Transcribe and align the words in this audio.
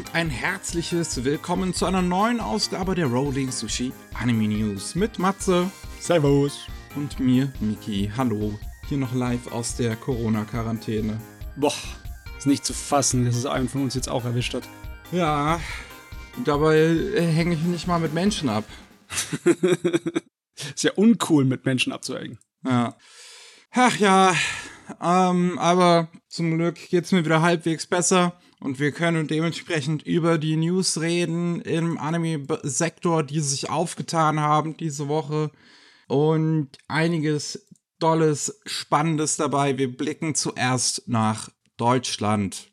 und 0.00 0.14
ein 0.14 0.30
herzliches 0.30 1.24
Willkommen 1.24 1.74
zu 1.74 1.84
einer 1.84 2.00
neuen 2.00 2.40
Ausgabe 2.40 2.94
der 2.94 3.04
Rolling 3.04 3.52
Sushi 3.52 3.92
Anime 4.14 4.48
News 4.48 4.94
mit 4.94 5.18
Matze. 5.18 5.70
Servus. 6.00 6.68
Und 6.96 7.20
mir, 7.20 7.52
Miki. 7.60 8.10
Hallo. 8.16 8.58
Hier 8.88 8.96
noch 8.96 9.12
live 9.14 9.52
aus 9.52 9.76
der 9.76 9.96
Corona-Quarantäne. 9.96 11.20
Boah, 11.56 11.74
ist 12.38 12.46
nicht 12.46 12.64
zu 12.64 12.72
fassen, 12.72 13.26
dass 13.26 13.36
es 13.36 13.44
einen 13.44 13.68
von 13.68 13.82
uns 13.82 13.94
jetzt 13.94 14.08
auch 14.08 14.24
erwischt 14.24 14.54
hat. 14.54 14.66
Ja, 15.12 15.60
dabei 16.46 16.78
äh, 16.78 17.20
hänge 17.20 17.56
ich 17.56 17.62
nicht 17.64 17.86
mal 17.86 18.00
mit 18.00 18.14
Menschen 18.14 18.48
ab. 18.48 18.64
ist 20.54 20.82
ja 20.82 20.92
uncool, 20.94 21.44
mit 21.44 21.66
Menschen 21.66 21.92
abzuhängen. 21.92 22.38
Ja. 22.64 22.96
Ach 23.72 23.96
ja, 23.98 24.34
ähm, 25.02 25.58
aber 25.58 26.08
zum 26.26 26.56
Glück 26.56 26.76
geht's 26.88 27.12
mir 27.12 27.22
wieder 27.22 27.42
halbwegs 27.42 27.86
besser 27.86 28.40
und 28.60 28.78
wir 28.78 28.92
können 28.92 29.26
dementsprechend 29.26 30.02
über 30.02 30.38
die 30.38 30.56
News 30.56 31.00
reden 31.00 31.60
im 31.62 31.98
Anime-Sektor, 31.98 33.22
die 33.22 33.40
sich 33.40 33.70
aufgetan 33.70 34.38
haben 34.40 34.76
diese 34.76 35.08
Woche 35.08 35.50
und 36.08 36.68
einiges 36.86 37.66
Dolles, 37.98 38.60
Spannendes 38.66 39.36
dabei. 39.36 39.78
Wir 39.78 39.94
blicken 39.94 40.34
zuerst 40.34 41.08
nach 41.08 41.50
Deutschland. 41.76 42.70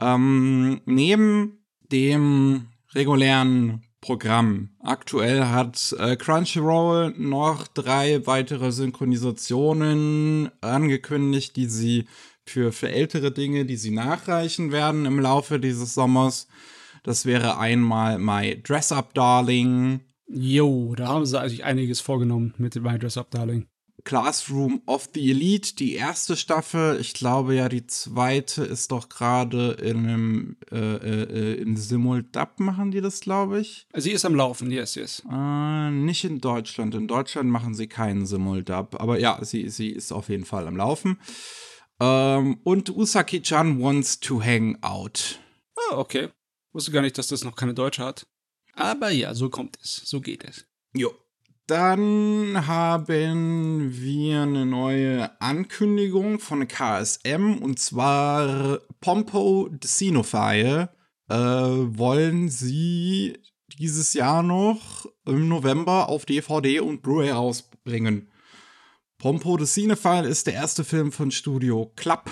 Ähm, 0.00 0.82
neben 0.84 1.64
dem 1.90 2.68
regulären 2.94 3.82
Programm. 4.00 4.70
Aktuell 4.80 5.46
hat 5.46 5.94
äh, 5.98 6.16
Crunchyroll 6.16 7.14
noch 7.16 7.66
drei 7.66 8.26
weitere 8.26 8.70
Synchronisationen 8.70 10.50
angekündigt, 10.60 11.56
die 11.56 11.66
sie 11.66 12.06
für, 12.46 12.72
für 12.72 12.90
ältere 12.90 13.32
Dinge, 13.32 13.64
die 13.64 13.76
sie 13.76 13.90
nachreichen 13.90 14.72
werden 14.72 15.04
im 15.04 15.20
Laufe 15.20 15.58
dieses 15.58 15.94
Sommers. 15.94 16.48
Das 17.02 17.26
wäre 17.26 17.58
einmal 17.58 18.18
My 18.18 18.60
Dress 18.62 18.92
Up 18.92 19.14
Darling. 19.14 20.00
Jo, 20.28 20.94
da 20.96 21.08
haben 21.08 21.26
sie 21.26 21.40
eigentlich 21.40 21.64
einiges 21.64 22.00
vorgenommen 22.00 22.54
mit 22.58 22.74
My 22.76 22.98
Dress 22.98 23.16
Up 23.16 23.30
Darling. 23.30 23.66
Classroom 24.06 24.82
of 24.86 25.10
the 25.14 25.30
Elite, 25.30 25.74
die 25.74 25.94
erste 25.94 26.36
Staffel. 26.36 26.98
Ich 27.00 27.12
glaube 27.12 27.56
ja, 27.56 27.68
die 27.68 27.86
zweite 27.88 28.64
ist 28.64 28.92
doch 28.92 29.08
gerade 29.08 29.72
in 29.82 29.98
einem 29.98 30.56
äh, 30.70 30.76
äh, 30.76 31.54
in 31.54 31.76
Simuldub 31.76 32.60
machen 32.60 32.92
die 32.92 33.00
das, 33.00 33.20
glaube 33.20 33.60
ich. 33.60 33.88
Sie 33.94 34.12
ist 34.12 34.24
am 34.24 34.36
Laufen, 34.36 34.70
yes, 34.70 34.94
yes. 34.94 35.24
Äh, 35.30 35.90
nicht 35.90 36.24
in 36.24 36.40
Deutschland. 36.40 36.94
In 36.94 37.08
Deutschland 37.08 37.50
machen 37.50 37.74
sie 37.74 37.88
keinen 37.88 38.26
Simuldub. 38.26 39.00
Aber 39.00 39.18
ja, 39.18 39.44
sie, 39.44 39.68
sie 39.70 39.90
ist 39.90 40.12
auf 40.12 40.28
jeden 40.28 40.44
Fall 40.44 40.68
am 40.68 40.76
Laufen. 40.76 41.18
Ähm, 42.00 42.60
und 42.64 42.90
Usaki-chan 42.90 43.80
wants 43.80 44.20
to 44.20 44.42
hang 44.42 44.78
out. 44.82 45.40
Ah, 45.76 45.96
okay. 45.96 46.28
Wusste 46.72 46.92
gar 46.92 47.02
nicht, 47.02 47.16
dass 47.16 47.28
das 47.28 47.44
noch 47.44 47.56
keine 47.56 47.74
Deutsche 47.74 48.04
hat. 48.04 48.26
Aber 48.74 49.10
ja, 49.10 49.34
so 49.34 49.48
kommt 49.48 49.78
es. 49.82 50.02
So 50.04 50.20
geht 50.20 50.44
es. 50.44 50.66
Jo. 50.92 51.12
Dann 51.66 52.66
haben 52.66 53.92
wir 53.92 54.42
eine 54.42 54.66
neue 54.66 55.40
Ankündigung 55.40 56.38
von 56.38 56.68
KSM 56.68 57.58
und 57.60 57.80
zwar 57.80 58.78
Pompo 59.00 59.68
Decinophile 59.70 60.90
äh, 61.28 61.34
wollen 61.34 62.48
sie 62.50 63.36
dieses 63.78 64.14
Jahr 64.14 64.44
noch 64.44 65.06
im 65.24 65.48
November 65.48 66.08
auf 66.08 66.24
DVD 66.24 66.78
und 66.80 67.02
Blu-ray 67.02 67.30
rausbringen. 67.30 68.30
Pompo 69.18 69.56
Decinophile 69.56 70.28
ist 70.28 70.46
der 70.46 70.54
erste 70.54 70.84
Film 70.84 71.10
von 71.12 71.30
Studio 71.30 71.92
Club 71.96 72.30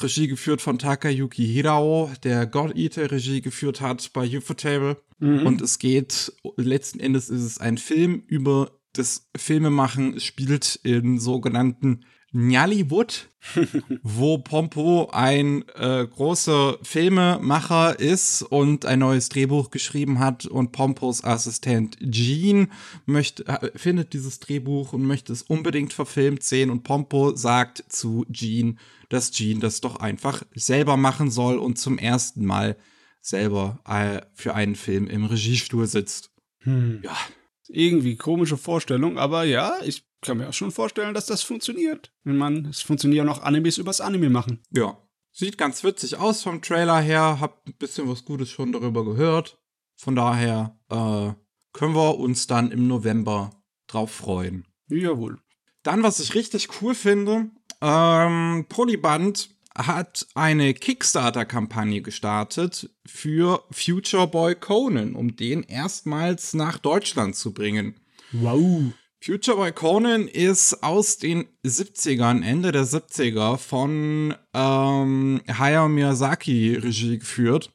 Regie 0.00 0.28
geführt 0.28 0.62
von 0.62 0.78
Takayuki 0.78 1.46
Hirao, 1.46 2.10
der 2.24 2.46
God 2.46 2.76
Eater 2.76 3.10
Regie 3.10 3.40
geführt 3.40 3.80
hat 3.80 4.12
bei 4.12 4.26
Ufotable. 4.26 4.96
Mhm. 5.18 5.46
Und 5.46 5.60
es 5.60 5.78
geht, 5.78 6.32
letzten 6.56 7.00
Endes 7.00 7.28
ist 7.28 7.42
es 7.42 7.58
ein 7.58 7.78
Film 7.78 8.24
über 8.26 8.72
das 8.94 9.28
Filmemachen, 9.36 10.20
spielt 10.20 10.76
in 10.82 11.18
sogenannten 11.18 12.04
Nollywood, 12.32 13.28
wo 14.02 14.38
Pompo 14.38 15.10
ein 15.12 15.64
äh, 15.74 16.06
großer 16.06 16.78
Filmemacher 16.82 17.98
ist 18.00 18.42
und 18.42 18.86
ein 18.86 19.00
neues 19.00 19.28
Drehbuch 19.28 19.70
geschrieben 19.70 20.18
hat 20.18 20.46
und 20.46 20.72
Pompos 20.72 21.22
Assistent 21.22 21.98
Gene 22.00 22.68
möchte, 23.04 23.44
findet 23.76 24.14
dieses 24.14 24.40
Drehbuch 24.40 24.94
und 24.94 25.02
möchte 25.02 25.32
es 25.32 25.42
unbedingt 25.42 25.92
verfilmt 25.92 26.42
sehen 26.42 26.70
und 26.70 26.84
Pompo 26.84 27.36
sagt 27.36 27.84
zu 27.88 28.24
Gene, 28.30 28.76
dass 29.10 29.30
Gene 29.30 29.60
das 29.60 29.82
doch 29.82 29.96
einfach 29.96 30.42
selber 30.54 30.96
machen 30.96 31.30
soll 31.30 31.58
und 31.58 31.78
zum 31.78 31.98
ersten 31.98 32.46
Mal 32.46 32.76
selber 33.20 33.80
äh, 33.86 34.22
für 34.34 34.54
einen 34.54 34.74
Film 34.74 35.06
im 35.06 35.26
Regiestuhl 35.26 35.86
sitzt. 35.86 36.30
Hm. 36.60 37.00
Ja. 37.04 37.16
Irgendwie 37.68 38.16
komische 38.16 38.56
Vorstellung, 38.56 39.18
aber 39.18 39.44
ja, 39.44 39.74
ich 39.84 40.04
kann 40.22 40.38
mir 40.38 40.48
auch 40.48 40.54
schon 40.54 40.70
vorstellen, 40.70 41.14
dass 41.14 41.26
das 41.26 41.42
funktioniert. 41.42 42.12
Wenn 42.24 42.36
man, 42.36 42.66
es 42.66 42.80
funktionieren 42.80 43.28
auch 43.28 43.42
Animes 43.42 43.78
übers 43.78 44.00
Anime 44.00 44.30
machen. 44.30 44.60
Ja. 44.70 44.96
Sieht 45.32 45.58
ganz 45.58 45.82
witzig 45.82 46.16
aus 46.16 46.42
vom 46.42 46.62
Trailer 46.62 47.00
her, 47.00 47.38
hab 47.40 47.66
ein 47.66 47.74
bisschen 47.74 48.08
was 48.08 48.24
Gutes 48.24 48.50
schon 48.50 48.72
darüber 48.72 49.04
gehört. 49.04 49.58
Von 49.96 50.14
daher 50.14 50.78
äh, 50.90 51.32
können 51.72 51.94
wir 51.94 52.18
uns 52.18 52.46
dann 52.46 52.70
im 52.70 52.86
November 52.86 53.50
drauf 53.86 54.10
freuen. 54.12 54.66
Jawohl. 54.88 55.38
Dann, 55.82 56.02
was 56.02 56.20
ich 56.20 56.34
richtig 56.34 56.68
cool 56.80 56.94
finde, 56.94 57.50
ähm, 57.80 58.66
Polyband 58.68 59.50
hat 59.76 60.26
eine 60.34 60.74
Kickstarter-Kampagne 60.74 62.02
gestartet 62.02 62.90
für 63.06 63.64
Future 63.70 64.26
Boy 64.26 64.54
Conan, 64.54 65.14
um 65.14 65.34
den 65.34 65.62
erstmals 65.62 66.52
nach 66.54 66.78
Deutschland 66.78 67.36
zu 67.36 67.52
bringen. 67.52 67.98
Wow. 68.32 68.92
Future 69.24 69.56
Boy 69.56 69.70
Conan 69.70 70.26
ist 70.26 70.82
aus 70.82 71.16
den 71.16 71.44
70ern, 71.64 72.42
Ende 72.42 72.72
der 72.72 72.84
70er, 72.84 73.56
von 73.56 74.34
ähm, 74.52 75.40
Hayao 75.46 75.88
Miyazaki 75.88 76.74
Regie 76.74 77.20
geführt 77.20 77.70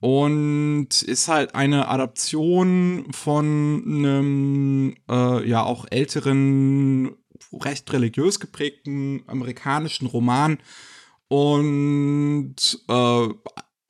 und 0.00 0.88
ist 1.02 1.28
halt 1.28 1.54
eine 1.54 1.88
Adaption 1.88 3.04
von 3.10 3.82
einem 3.86 4.96
äh, 5.10 5.46
ja 5.46 5.62
auch 5.62 5.84
älteren, 5.90 7.16
recht 7.52 7.92
religiös 7.92 8.40
geprägten 8.40 9.24
amerikanischen 9.26 10.06
Roman 10.06 10.56
und 11.28 12.56
äh, 12.88 13.28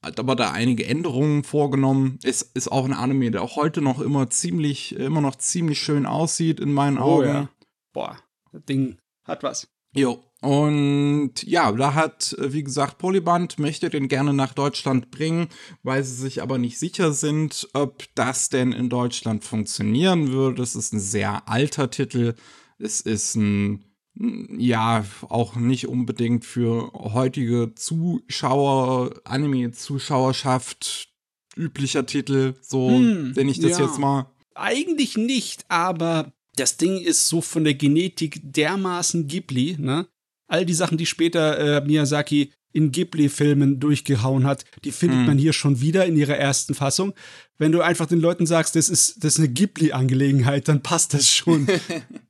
hat 0.02 0.18
aber 0.20 0.36
da 0.36 0.52
einige 0.52 0.86
Änderungen 0.86 1.42
vorgenommen. 1.44 2.18
Es 2.22 2.42
ist 2.42 2.70
auch 2.70 2.84
ein 2.84 2.92
Anime, 2.92 3.30
der 3.30 3.42
auch 3.42 3.56
heute 3.56 3.82
noch 3.82 4.00
immer 4.00 4.30
ziemlich, 4.30 4.94
immer 4.94 5.20
noch 5.20 5.36
ziemlich 5.36 5.80
schön 5.80 6.06
aussieht 6.06 6.60
in 6.60 6.72
meinen 6.72 6.98
oh, 6.98 7.02
Augen. 7.02 7.28
Ja. 7.28 7.48
Boah, 7.92 8.18
das 8.52 8.64
Ding 8.64 8.98
hat 9.24 9.42
was. 9.42 9.68
Jo. 9.92 10.22
Und 10.40 11.42
ja, 11.42 11.72
da 11.72 11.94
hat, 11.94 12.36
wie 12.38 12.62
gesagt, 12.62 12.98
Polyband 12.98 13.58
möchte 13.58 13.90
den 13.90 14.06
gerne 14.06 14.32
nach 14.32 14.54
Deutschland 14.54 15.10
bringen, 15.10 15.48
weil 15.82 16.04
sie 16.04 16.14
sich 16.14 16.42
aber 16.42 16.58
nicht 16.58 16.78
sicher 16.78 17.12
sind, 17.12 17.68
ob 17.72 18.04
das 18.14 18.48
denn 18.48 18.70
in 18.70 18.88
Deutschland 18.88 19.42
funktionieren 19.42 20.30
würde. 20.30 20.58
Das 20.58 20.76
ist 20.76 20.92
ein 20.92 21.00
sehr 21.00 21.48
alter 21.48 21.90
Titel. 21.90 22.34
Es 22.78 23.00
ist 23.00 23.34
ein 23.34 23.87
ja, 24.20 25.04
auch 25.28 25.54
nicht 25.54 25.86
unbedingt 25.86 26.44
für 26.44 26.90
heutige 26.92 27.72
Zuschauer, 27.74 29.14
Anime-Zuschauerschaft 29.24 31.08
üblicher 31.56 32.06
Titel, 32.06 32.54
so 32.60 32.90
hm, 32.90 33.32
nenne 33.32 33.50
ich 33.50 33.60
das 33.60 33.78
ja. 33.78 33.86
jetzt 33.86 33.98
mal. 33.98 34.30
Eigentlich 34.54 35.16
nicht, 35.16 35.64
aber 35.68 36.32
das 36.56 36.76
Ding 36.76 36.98
ist 36.98 37.28
so 37.28 37.40
von 37.40 37.64
der 37.64 37.74
Genetik 37.74 38.40
dermaßen 38.42 39.28
Ghibli, 39.28 39.76
ne? 39.78 40.08
All 40.48 40.64
die 40.64 40.74
Sachen, 40.74 40.98
die 40.98 41.06
später 41.06 41.76
äh, 41.76 41.86
Miyazaki 41.86 42.52
in 42.72 42.90
Ghibli-Filmen 42.90 43.80
durchgehauen 43.80 44.46
hat, 44.46 44.64
die 44.84 44.92
findet 44.92 45.20
hm. 45.20 45.26
man 45.26 45.38
hier 45.38 45.52
schon 45.52 45.80
wieder 45.80 46.06
in 46.06 46.16
ihrer 46.16 46.36
ersten 46.36 46.74
Fassung. 46.74 47.12
Wenn 47.58 47.72
du 47.72 47.82
einfach 47.82 48.06
den 48.06 48.20
Leuten 48.20 48.46
sagst, 48.46 48.76
das 48.76 48.88
ist, 48.88 49.22
das 49.24 49.34
ist 49.34 49.38
eine 49.40 49.48
Ghibli-Angelegenheit, 49.48 50.68
dann 50.68 50.82
passt 50.82 51.14
das 51.14 51.30
schon. 51.30 51.66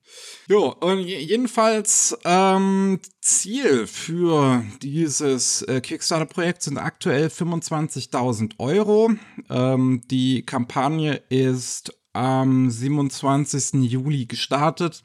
Jo, 0.48 0.74
und 0.80 1.00
jedenfalls 1.00 2.16
ähm, 2.24 3.00
Ziel 3.20 3.86
für 3.86 4.64
dieses 4.82 5.60
äh, 5.62 5.82
Kickstarter-Projekt 5.82 6.62
sind 6.62 6.78
aktuell 6.78 7.26
25.000 7.26 8.54
Euro. 8.58 9.10
Ähm, 9.50 10.00
die 10.10 10.46
Kampagne 10.46 11.16
ist 11.28 11.92
am 12.14 12.70
27. 12.70 13.74
Juli 13.82 14.24
gestartet 14.24 15.04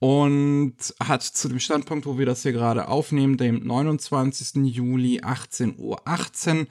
und 0.00 0.76
hat 1.02 1.22
zu 1.22 1.48
dem 1.48 1.60
Standpunkt, 1.60 2.06
wo 2.06 2.18
wir 2.18 2.26
das 2.26 2.42
hier 2.42 2.52
gerade 2.52 2.88
aufnehmen, 2.88 3.36
dem 3.36 3.66
29. 3.66 4.64
Juli 4.66 5.20
18.18 5.20 5.78
Uhr 5.78 6.06
18 6.06 6.68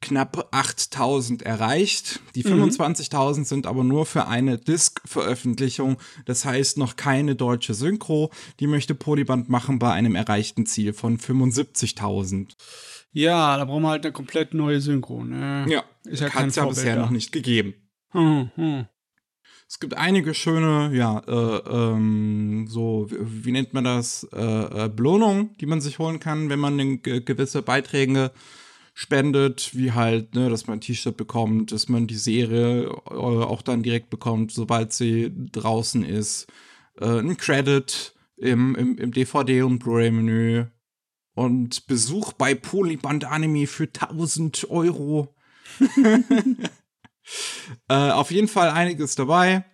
knapp 0.00 0.48
8000 0.50 1.42
erreicht. 1.42 2.20
Die 2.34 2.44
25.000 2.44 3.44
sind 3.44 3.66
aber 3.66 3.84
nur 3.84 4.06
für 4.06 4.26
eine 4.26 4.58
Disc-Veröffentlichung. 4.58 5.98
Das 6.24 6.44
heißt 6.44 6.78
noch 6.78 6.96
keine 6.96 7.36
deutsche 7.36 7.74
Synchro. 7.74 8.30
Die 8.60 8.66
möchte 8.66 8.94
Polyband 8.94 9.48
machen 9.48 9.78
bei 9.78 9.92
einem 9.92 10.14
erreichten 10.14 10.66
Ziel 10.66 10.92
von 10.92 11.18
75.000. 11.18 12.56
Ja, 13.12 13.56
da 13.56 13.64
brauchen 13.64 13.82
wir 13.82 13.90
halt 13.90 14.04
eine 14.04 14.12
komplett 14.12 14.54
neue 14.54 14.80
Synchro. 14.80 15.24
Ne? 15.24 15.66
Ja, 15.68 15.84
ist 16.04 16.20
ja 16.20 16.32
hat 16.32 16.46
es 16.46 16.56
ja 16.56 16.64
bisher 16.64 16.96
noch 16.96 17.10
nicht 17.10 17.32
gegeben. 17.32 17.74
Hm, 18.10 18.50
hm. 18.54 18.86
Es 19.68 19.78
gibt 19.78 19.94
einige 19.94 20.34
schöne, 20.34 20.90
ja, 20.96 21.20
äh, 21.28 21.92
ähm, 21.92 22.66
so, 22.68 23.06
wie, 23.08 23.44
wie 23.44 23.52
nennt 23.52 23.72
man 23.72 23.84
das, 23.84 24.26
äh, 24.32 24.86
äh, 24.86 24.88
Belohnungen, 24.88 25.56
die 25.60 25.66
man 25.66 25.80
sich 25.80 26.00
holen 26.00 26.18
kann, 26.18 26.50
wenn 26.50 26.58
man 26.58 27.02
gewisse 27.02 27.62
Beiträge 27.62 28.32
spendet, 28.94 29.74
wie 29.74 29.92
halt, 29.92 30.34
ne, 30.34 30.50
dass 30.50 30.66
man 30.66 30.78
ein 30.78 30.80
T-Shirt 30.80 31.16
bekommt, 31.16 31.72
dass 31.72 31.88
man 31.88 32.06
die 32.06 32.16
Serie 32.16 32.84
äh, 32.84 33.14
auch 33.14 33.62
dann 33.62 33.82
direkt 33.82 34.10
bekommt, 34.10 34.52
sobald 34.52 34.92
sie 34.92 35.32
draußen 35.52 36.04
ist, 36.04 36.46
äh, 37.00 37.18
ein 37.18 37.36
Credit 37.36 38.14
im, 38.36 38.74
im, 38.74 38.98
im 38.98 39.12
DVD- 39.12 39.62
und 39.62 39.78
Blu-ray-Menü 39.78 40.66
und 41.34 41.86
Besuch 41.86 42.32
bei 42.32 42.54
Polyband 42.54 43.24
Anime 43.24 43.66
für 43.66 43.84
1000 43.84 44.70
Euro. 44.70 45.34
Äh, 47.88 48.10
auf 48.10 48.30
jeden 48.30 48.48
Fall 48.48 48.70
einiges 48.70 49.14
dabei. 49.14 49.64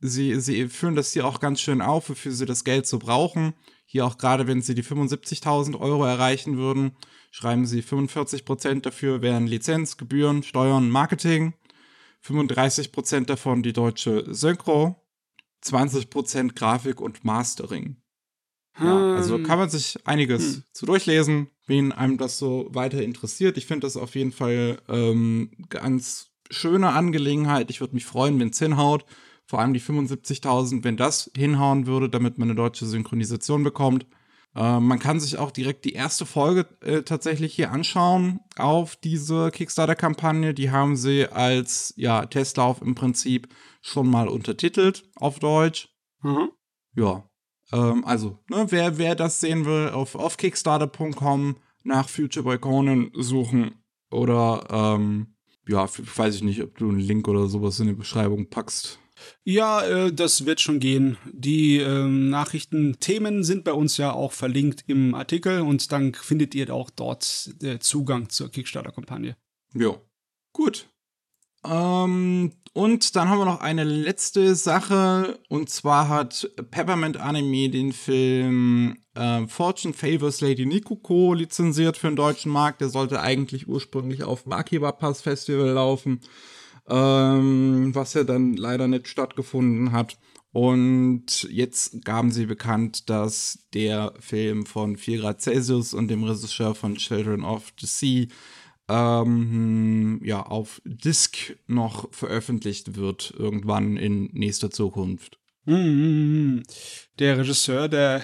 Sie, 0.00 0.40
sie 0.40 0.68
führen 0.68 0.96
das 0.96 1.12
hier 1.12 1.26
auch 1.26 1.40
ganz 1.40 1.60
schön 1.60 1.80
auf, 1.80 2.10
wofür 2.10 2.32
sie 2.32 2.46
das 2.46 2.64
Geld 2.64 2.86
so 2.86 2.98
brauchen. 2.98 3.54
Hier 3.86 4.04
auch 4.04 4.18
gerade, 4.18 4.46
wenn 4.46 4.62
sie 4.62 4.74
die 4.74 4.84
75.000 4.84 5.78
Euro 5.78 6.04
erreichen 6.04 6.56
würden, 6.56 6.96
schreiben 7.32 7.66
sie 7.66 7.82
45% 7.82 8.82
dafür 8.82 9.22
wären 9.22 9.48
Lizenz, 9.48 9.96
Gebühren, 9.96 10.44
Steuern, 10.44 10.88
Marketing. 10.88 11.54
35% 12.24 13.24
davon 13.26 13.64
die 13.64 13.72
deutsche 13.72 14.32
Synchro. 14.32 14.96
20% 15.64 16.54
Grafik 16.54 17.00
und 17.00 17.24
Mastering. 17.24 17.96
Ja, 18.78 19.14
also 19.14 19.36
Hm. 19.36 19.42
kann 19.44 19.58
man 19.58 19.70
sich 19.70 19.96
einiges 20.06 20.56
Hm. 20.56 20.62
zu 20.72 20.86
durchlesen, 20.86 21.48
wen 21.66 21.92
einem 21.92 22.18
das 22.18 22.38
so 22.38 22.68
weiter 22.70 23.02
interessiert. 23.02 23.56
Ich 23.58 23.66
finde 23.66 23.86
das 23.86 23.96
auf 23.96 24.14
jeden 24.14 24.32
Fall 24.32 24.80
ähm, 24.88 25.50
ganz 25.68 26.30
schöne 26.50 26.90
Angelegenheit. 26.90 27.70
Ich 27.70 27.80
würde 27.80 27.94
mich 27.94 28.04
freuen, 28.06 28.38
wenn 28.40 28.48
es 28.50 28.58
hinhaut. 28.58 29.04
Vor 29.46 29.60
allem 29.60 29.74
die 29.74 29.80
75.000, 29.80 30.84
wenn 30.84 30.96
das 30.96 31.30
hinhauen 31.36 31.86
würde, 31.86 32.08
damit 32.08 32.38
man 32.38 32.48
eine 32.48 32.56
deutsche 32.56 32.86
Synchronisation 32.86 33.62
bekommt. 33.64 34.06
Äh, 34.54 34.80
man 34.80 34.98
kann 34.98 35.20
sich 35.20 35.38
auch 35.38 35.50
direkt 35.50 35.84
die 35.84 35.94
erste 35.94 36.26
Folge 36.26 36.66
äh, 36.80 37.02
tatsächlich 37.02 37.54
hier 37.54 37.72
anschauen 37.72 38.40
auf 38.56 38.96
diese 38.96 39.50
Kickstarter-Kampagne. 39.50 40.54
Die 40.54 40.70
haben 40.70 40.96
sie 40.96 41.26
als 41.26 41.94
ja, 41.96 42.26
Testlauf 42.26 42.82
im 42.82 42.94
Prinzip 42.94 43.48
schon 43.80 44.08
mal 44.08 44.28
untertitelt 44.28 45.04
auf 45.16 45.38
Deutsch. 45.38 45.88
Mhm. 46.22 46.50
Ja, 46.94 47.24
ähm, 47.72 48.04
also, 48.04 48.38
ne, 48.50 48.66
wer, 48.68 48.98
wer 48.98 49.14
das 49.14 49.40
sehen 49.40 49.64
will, 49.64 49.88
auf, 49.88 50.14
auf 50.14 50.36
kickstarter.com 50.36 51.56
nach 51.84 52.08
Future 52.08 52.44
Boy 52.44 52.58
Conan 52.58 53.10
suchen 53.14 53.82
oder, 54.10 54.66
ähm, 54.70 55.34
ja, 55.66 55.88
weiß 55.88 56.36
ich 56.36 56.42
nicht, 56.42 56.62
ob 56.62 56.76
du 56.76 56.88
einen 56.88 57.00
Link 57.00 57.26
oder 57.28 57.46
sowas 57.46 57.80
in 57.80 57.86
die 57.86 57.94
Beschreibung 57.94 58.48
packst. 58.48 58.98
Ja, 59.44 59.82
äh, 59.82 60.12
das 60.12 60.46
wird 60.46 60.60
schon 60.60 60.80
gehen. 60.80 61.16
Die 61.32 61.78
ähm, 61.78 62.30
Nachrichtenthemen 62.30 63.44
sind 63.44 63.64
bei 63.64 63.72
uns 63.72 63.96
ja 63.96 64.12
auch 64.12 64.32
verlinkt 64.32 64.84
im 64.86 65.14
Artikel 65.14 65.60
und 65.60 65.92
dann 65.92 66.14
findet 66.14 66.54
ihr 66.54 66.72
auch 66.72 66.90
dort 66.90 67.50
äh, 67.62 67.78
Zugang 67.78 68.28
zur 68.28 68.50
Kickstarter-Kampagne. 68.50 69.36
Ja, 69.74 69.96
gut. 70.52 70.88
Ähm, 71.64 72.52
und 72.74 73.16
dann 73.16 73.28
haben 73.28 73.38
wir 73.38 73.44
noch 73.44 73.60
eine 73.60 73.84
letzte 73.84 74.54
Sache. 74.54 75.38
Und 75.48 75.70
zwar 75.70 76.08
hat 76.08 76.50
Peppermint 76.70 77.18
Anime 77.18 77.68
den 77.68 77.92
Film 77.92 78.96
äh, 79.14 79.46
Fortune 79.46 79.94
Favors 79.94 80.40
Lady 80.40 80.66
Nikoko 80.66 81.34
lizenziert 81.34 81.96
für 81.96 82.08
den 82.08 82.16
deutschen 82.16 82.50
Markt. 82.50 82.80
Der 82.80 82.88
sollte 82.88 83.20
eigentlich 83.20 83.68
ursprünglich 83.68 84.24
auf 84.24 84.44
dem 84.44 84.52
Akiba 84.52 84.92
Pass 84.92 85.20
Festival 85.20 85.68
laufen, 85.68 86.20
ähm, 86.88 87.94
was 87.94 88.14
ja 88.14 88.24
dann 88.24 88.54
leider 88.54 88.88
nicht 88.88 89.08
stattgefunden 89.08 89.92
hat. 89.92 90.18
Und 90.52 91.44
jetzt 91.50 92.04
gaben 92.04 92.30
sie 92.30 92.44
bekannt, 92.44 93.08
dass 93.08 93.66
der 93.72 94.12
Film 94.20 94.66
von 94.66 94.96
4 94.96 95.20
Grad 95.20 95.40
Celsius 95.40 95.94
und 95.94 96.08
dem 96.08 96.24
Regisseur 96.24 96.74
von 96.74 96.96
Children 96.96 97.42
of 97.42 97.72
the 97.80 97.86
Sea 97.86 98.26
ähm, 98.88 100.20
ja, 100.22 100.42
auf 100.42 100.82
Disc 100.84 101.56
noch 101.66 102.12
veröffentlicht 102.12 102.96
wird, 102.96 103.32
irgendwann 103.38 103.96
in 103.96 104.28
nächster 104.32 104.70
Zukunft. 104.70 105.38
Mhm. 105.64 106.62
Der 107.18 107.38
Regisseur, 107.38 107.88
der 107.88 108.22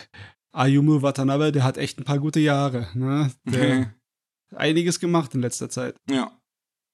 Ayumu 0.52 1.00
Watanabe, 1.00 1.52
der 1.52 1.64
hat 1.64 1.78
echt 1.78 1.98
ein 1.98 2.04
paar 2.04 2.18
gute 2.18 2.40
Jahre. 2.40 2.88
Ne? 2.94 3.30
Der 3.44 3.80
hat 3.80 3.88
einiges 4.56 5.00
gemacht 5.00 5.34
in 5.34 5.40
letzter 5.40 5.70
Zeit. 5.70 5.96
ja. 6.10 6.37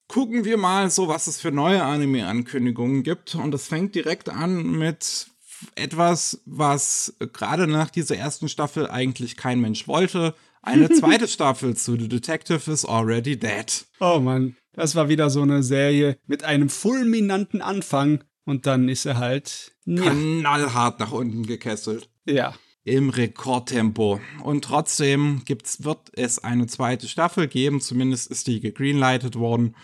Gucken 0.09 0.45
wir 0.45 0.59
mal 0.59 0.91
so, 0.91 1.09
was 1.09 1.27
es 1.27 1.41
für 1.41 1.51
neue 1.51 1.83
Anime-Ankündigungen 1.83 3.03
gibt. 3.03 3.35
Und 3.35 3.51
das 3.53 3.67
fängt 3.67 3.95
direkt 3.95 4.29
an 4.29 4.71
mit 4.73 5.29
etwas, 5.77 6.43
was 6.45 7.15
gerade 7.33 7.67
nach 7.67 7.91
dieser 7.91 8.17
ersten 8.17 8.49
Staffel 8.49 8.89
eigentlich 8.89 9.37
kein 9.37 9.61
Mensch 9.61 9.89
wollte. 9.89 10.35
Eine 10.63 10.91
zweite 10.91 11.29
Staffel 11.29 11.77
zu 11.77 11.99
The 11.99 12.09
Detective 12.09 12.71
is 12.71 12.85
Already 12.85 13.39
Dead. 13.39 13.87
Oh 14.01 14.19
Mann, 14.21 14.57
das 14.73 14.95
war 14.95 15.09
wieder 15.09 15.31
so 15.31 15.43
eine 15.43 15.63
Serie 15.63 16.19
mit 16.27 16.45
einem 16.45 16.69
fulminanten 16.69 17.63
Anfang 17.63 18.25
und 18.45 18.67
dann 18.67 18.89
ist 18.89 19.07
er 19.07 19.19
halt. 19.19 19.73
Knallhart 19.85 21.01
nach 21.01 21.13
unten 21.13 21.47
gekesselt. 21.47 22.09
ja. 22.27 22.55
Im 22.85 23.11
Rekordtempo. 23.11 24.21
Und 24.43 24.65
trotzdem 24.65 25.43
gibt's, 25.45 25.85
wird 25.85 26.11
es 26.13 26.39
eine 26.39 26.67
zweite 26.67 27.09
Staffel 27.09 27.49
geben, 27.49 27.81
zumindest 27.81 28.31
ist 28.31 28.47
die 28.47 28.61
gegreenlightet 28.61 29.37
worden. 29.37 29.75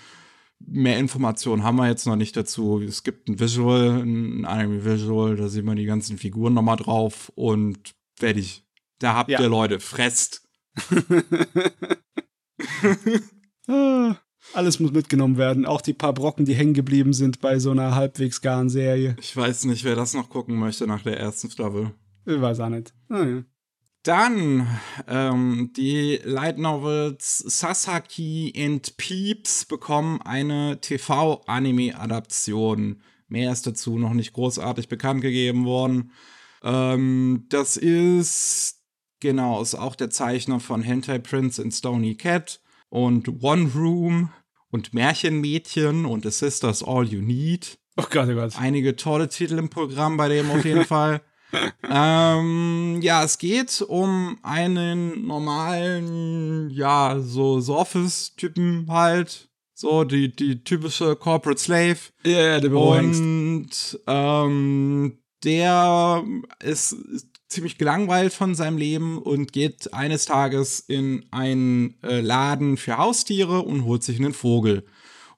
Mehr 0.58 0.98
Informationen 0.98 1.64
haben 1.64 1.76
wir 1.76 1.88
jetzt 1.88 2.06
noch 2.06 2.16
nicht 2.16 2.36
dazu. 2.36 2.80
Es 2.80 3.02
gibt 3.02 3.28
ein 3.28 3.40
Visual, 3.40 4.02
ein 4.02 4.44
Anime-Visual, 4.44 5.36
da 5.36 5.48
sieht 5.48 5.64
man 5.64 5.76
die 5.76 5.86
ganzen 5.86 6.18
Figuren 6.18 6.52
nochmal 6.52 6.76
drauf 6.76 7.32
und 7.34 7.94
fertig. 8.14 8.64
Da 8.98 9.14
habt 9.14 9.30
Ja. 9.30 9.40
ihr 9.40 9.48
Leute, 9.48 9.80
fresst. 9.80 10.46
Alles 14.52 14.80
muss 14.80 14.92
mitgenommen 14.92 15.38
werden, 15.38 15.64
auch 15.64 15.80
die 15.80 15.92
paar 15.94 16.12
Brocken, 16.12 16.44
die 16.44 16.54
hängen 16.54 16.74
geblieben 16.74 17.12
sind 17.12 17.40
bei 17.40 17.58
so 17.58 17.70
einer 17.70 17.94
halbwegs 17.94 18.40
garen 18.40 18.68
Serie. 18.68 19.16
Ich 19.20 19.36
weiß 19.36 19.64
nicht, 19.64 19.84
wer 19.84 19.96
das 19.96 20.14
noch 20.14 20.28
gucken 20.28 20.56
möchte 20.56 20.86
nach 20.86 21.02
der 21.02 21.18
ersten 21.18 21.50
Staffel. 21.50 21.92
Ich 22.26 22.40
weiß 22.40 22.60
auch 22.60 22.68
nicht. 22.68 22.94
Ah, 23.08 23.24
ja. 23.24 23.42
Dann 24.02 24.66
ähm, 25.08 25.72
die 25.76 26.20
Light 26.24 26.56
Novels 26.58 27.36
Sasaki 27.38 28.52
and 28.56 28.96
Peeps 28.96 29.66
bekommen 29.66 30.22
eine 30.22 30.80
TV-Anime-Adaption. 30.80 33.02
Mehr 33.28 33.52
ist 33.52 33.66
dazu 33.66 33.98
noch 33.98 34.14
nicht 34.14 34.32
großartig 34.32 34.88
bekannt 34.88 35.20
gegeben 35.20 35.66
worden. 35.66 36.12
Ähm, 36.62 37.44
das 37.50 37.76
ist 37.76 38.78
genau 39.20 39.60
ist 39.60 39.74
auch 39.74 39.94
der 39.94 40.08
Zeichner 40.10 40.60
von 40.60 40.82
Hentai 40.82 41.18
Prince 41.18 41.62
and 41.62 41.74
Stony 41.74 42.14
Cat 42.14 42.60
und 42.88 43.42
One 43.42 43.70
Room 43.74 44.30
und 44.70 44.94
Märchenmädchen 44.94 46.06
und 46.06 46.24
The 46.24 46.30
Sisters 46.30 46.82
All 46.82 47.06
You 47.06 47.20
Need 47.20 47.78
Oh 47.96 48.04
Gott, 48.08 48.28
oh 48.30 48.34
Gott. 48.34 48.54
einige 48.58 48.96
tolle 48.96 49.28
Titel 49.28 49.58
im 49.58 49.68
Programm 49.68 50.16
bei 50.16 50.28
dem 50.28 50.50
auf 50.50 50.64
jeden 50.64 50.84
Fall. 50.86 51.20
ähm, 51.90 53.00
ja, 53.02 53.24
es 53.24 53.38
geht 53.38 53.82
um 53.82 54.38
einen 54.42 55.26
normalen, 55.26 56.70
ja, 56.70 57.18
so, 57.20 57.60
so 57.60 57.76
Office-Typen 57.76 58.86
halt. 58.88 59.48
So, 59.74 60.04
die, 60.04 60.34
die 60.34 60.62
typische 60.62 61.16
Corporate 61.16 61.58
Slave. 61.58 61.98
Ja, 62.24 62.38
ja, 62.38 62.60
der 62.60 62.68
Bürohengst. 62.68 63.22
Und 63.22 64.00
ähm, 64.06 65.18
der 65.42 66.22
ist, 66.62 66.92
ist 66.92 67.28
ziemlich 67.48 67.78
gelangweilt 67.78 68.32
von 68.32 68.54
seinem 68.54 68.78
Leben 68.78 69.18
und 69.18 69.52
geht 69.52 69.92
eines 69.92 70.26
Tages 70.26 70.80
in 70.80 71.24
einen 71.30 72.00
äh, 72.02 72.20
Laden 72.20 72.76
für 72.76 72.98
Haustiere 72.98 73.60
und 73.60 73.84
holt 73.84 74.02
sich 74.02 74.18
einen 74.18 74.34
Vogel. 74.34 74.84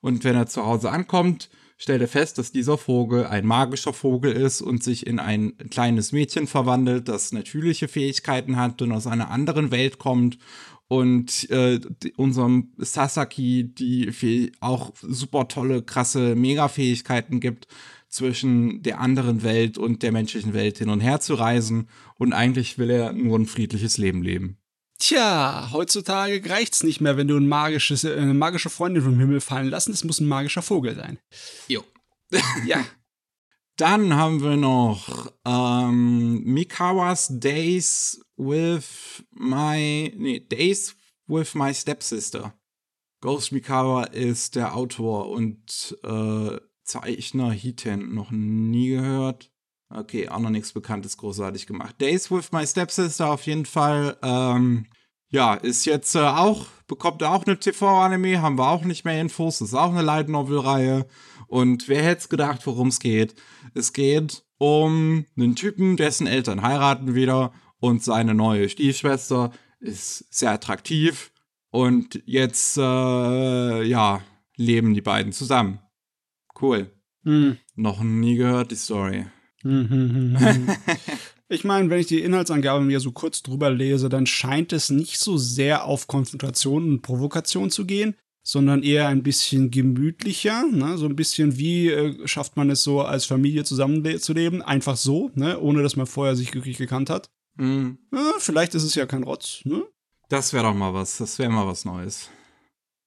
Und 0.00 0.24
wenn 0.24 0.34
er 0.34 0.46
zu 0.46 0.66
Hause 0.66 0.90
ankommt, 0.90 1.48
stellt 1.82 2.00
er 2.00 2.06
fest, 2.06 2.38
dass 2.38 2.52
dieser 2.52 2.78
Vogel 2.78 3.26
ein 3.26 3.44
magischer 3.44 3.92
Vogel 3.92 4.30
ist 4.30 4.62
und 4.62 4.84
sich 4.84 5.04
in 5.04 5.18
ein 5.18 5.56
kleines 5.68 6.12
Mädchen 6.12 6.46
verwandelt, 6.46 7.08
das 7.08 7.32
natürliche 7.32 7.88
Fähigkeiten 7.88 8.56
hat 8.56 8.80
und 8.82 8.92
aus 8.92 9.08
einer 9.08 9.32
anderen 9.32 9.72
Welt 9.72 9.98
kommt 9.98 10.38
und 10.86 11.50
äh, 11.50 11.80
unserem 12.16 12.72
Sasaki 12.76 13.64
die 13.64 14.52
auch 14.60 14.92
super 15.02 15.48
tolle, 15.48 15.82
krasse 15.82 16.36
Mega-Fähigkeiten 16.36 17.40
gibt, 17.40 17.66
zwischen 18.08 18.82
der 18.82 19.00
anderen 19.00 19.42
Welt 19.42 19.76
und 19.76 20.04
der 20.04 20.12
menschlichen 20.12 20.52
Welt 20.52 20.78
hin 20.78 20.90
und 20.90 21.00
her 21.00 21.18
zu 21.18 21.34
reisen. 21.34 21.88
Und 22.16 22.32
eigentlich 22.32 22.78
will 22.78 22.90
er 22.90 23.12
nur 23.12 23.38
ein 23.38 23.46
friedliches 23.46 23.98
Leben 23.98 24.22
leben. 24.22 24.58
Tja, 25.02 25.70
heutzutage 25.72 26.48
reicht's 26.48 26.84
nicht 26.84 27.00
mehr, 27.00 27.16
wenn 27.16 27.26
du 27.26 27.36
ein 27.36 27.48
magisches, 27.48 28.04
äh, 28.04 28.16
eine 28.16 28.34
magische 28.34 28.70
Freundin 28.70 29.02
vom 29.02 29.18
Himmel 29.18 29.40
fallen 29.40 29.66
lassen. 29.66 29.90
Es 29.90 30.04
muss 30.04 30.20
ein 30.20 30.28
magischer 30.28 30.62
Vogel 30.62 30.94
sein. 30.94 31.18
Jo. 31.66 31.82
Ja. 32.64 32.86
Dann 33.76 34.14
haben 34.14 34.42
wir 34.42 34.56
noch 34.56 35.32
ähm, 35.44 36.44
Mikawas 36.44 37.26
Days 37.32 38.24
with 38.36 39.24
my, 39.32 40.14
nee, 40.16 40.38
Days 40.38 40.94
with 41.26 41.56
my 41.56 41.74
Stepsister. 41.74 42.54
Ghost 43.20 43.50
Mikawa 43.50 44.04
ist 44.04 44.54
der 44.54 44.76
Autor 44.76 45.30
und 45.30 45.98
äh, 46.04 46.58
Zeichner 46.84 47.50
Hiten. 47.50 48.14
Noch 48.14 48.30
nie 48.30 48.90
gehört. 48.90 49.51
Okay, 49.94 50.28
auch 50.28 50.38
noch 50.38 50.50
nichts 50.50 50.72
Bekanntes 50.72 51.16
großartig 51.16 51.66
gemacht. 51.66 52.00
Days 52.00 52.30
with 52.30 52.52
my 52.52 52.66
Stepsister 52.66 53.30
auf 53.30 53.46
jeden 53.46 53.66
Fall. 53.66 54.16
Ähm, 54.22 54.86
ja, 55.28 55.54
ist 55.54 55.84
jetzt 55.84 56.14
äh, 56.14 56.20
auch, 56.20 56.66
bekommt 56.86 57.22
auch 57.22 57.46
eine 57.46 57.58
TV-Anime, 57.58 58.40
haben 58.40 58.58
wir 58.58 58.68
auch 58.68 58.84
nicht 58.84 59.04
mehr 59.04 59.20
Infos, 59.20 59.60
ist 59.60 59.74
auch 59.74 59.90
eine 59.90 60.02
Light 60.02 60.28
Novel-Reihe. 60.28 61.06
Und 61.46 61.88
wer 61.88 62.02
hätte 62.02 62.20
es 62.20 62.28
gedacht, 62.28 62.66
worum 62.66 62.88
es 62.88 63.00
geht? 63.00 63.34
Es 63.74 63.92
geht 63.92 64.44
um 64.58 65.26
einen 65.36 65.56
Typen, 65.56 65.96
dessen 65.96 66.26
Eltern 66.26 66.62
heiraten 66.62 67.14
wieder 67.14 67.52
und 67.78 68.02
seine 68.02 68.34
neue 68.34 68.68
Stiefschwester 68.68 69.52
ist 69.80 70.32
sehr 70.32 70.52
attraktiv. 70.52 71.32
Und 71.70 72.22
jetzt, 72.26 72.76
äh, 72.76 73.82
ja, 73.82 74.22
leben 74.56 74.94
die 74.94 75.00
beiden 75.00 75.32
zusammen. 75.32 75.80
Cool. 76.60 76.90
Hm. 77.24 77.58
Noch 77.74 78.02
nie 78.02 78.36
gehört 78.36 78.70
die 78.70 78.76
Story. 78.76 79.26
Ich 81.48 81.64
meine, 81.64 81.90
wenn 81.90 81.98
ich 82.00 82.06
die 82.06 82.22
Inhaltsangabe 82.22 82.82
mir 82.82 82.98
so 82.98 83.12
kurz 83.12 83.42
drüber 83.42 83.68
lese, 83.68 84.08
dann 84.08 84.24
scheint 84.24 84.72
es 84.72 84.88
nicht 84.88 85.18
so 85.18 85.36
sehr 85.36 85.84
auf 85.84 86.06
Konfrontation 86.06 86.84
und 86.84 87.02
Provokation 87.02 87.70
zu 87.70 87.84
gehen, 87.84 88.14
sondern 88.42 88.82
eher 88.82 89.08
ein 89.08 89.22
bisschen 89.22 89.70
gemütlicher, 89.70 90.64
ne? 90.72 90.96
so 90.96 91.04
ein 91.04 91.14
bisschen 91.14 91.58
wie 91.58 91.88
äh, 91.88 92.26
schafft 92.26 92.56
man 92.56 92.70
es 92.70 92.82
so 92.82 93.02
als 93.02 93.26
Familie 93.26 93.64
zusammenzuleben, 93.64 94.62
einfach 94.62 94.96
so, 94.96 95.30
ne? 95.34 95.60
ohne 95.60 95.82
dass 95.82 95.94
man 95.94 96.06
vorher 96.06 96.36
sich 96.36 96.52
glücklich 96.52 96.78
gekannt 96.78 97.10
hat. 97.10 97.28
Hm, 97.58 97.98
Ja, 98.14 98.32
vielleicht 98.38 98.74
ist 98.74 98.84
es 98.84 98.94
ja 98.94 99.04
kein 99.04 99.22
Rotz, 99.22 99.60
ne? 99.64 99.82
Das 100.30 100.54
wäre 100.54 100.64
doch 100.64 100.74
mal 100.74 100.94
was. 100.94 101.18
Das 101.18 101.38
wäre 101.38 101.50
mal 101.50 101.66
was 101.66 101.84
Neues. 101.84 102.30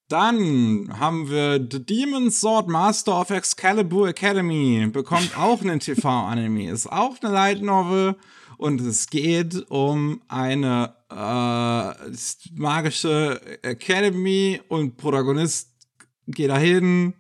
Dann 0.08 1.00
haben 1.00 1.30
wir 1.30 1.60
The 1.60 1.84
Demon 1.84 2.30
Sword 2.30 2.68
Master 2.68 3.20
of 3.20 3.32
Excalibur 3.32 4.10
Academy. 4.10 4.88
Bekommt 4.92 5.32
auch 5.38 5.62
einen 5.62 5.80
TV-Anime. 5.80 6.70
Ist 6.70 6.92
auch 6.92 7.16
eine 7.22 7.34
Light 7.34 7.62
Novel. 7.62 8.16
Und 8.58 8.80
es 8.82 9.08
geht 9.08 9.70
um 9.70 10.22
eine 10.28 10.96
äh, 11.10 12.12
magische 12.54 13.42
Academy 13.64 14.62
und 14.70 14.98
Protagonist 14.98 15.72
geht 16.28 16.50
dahin. 16.50 17.16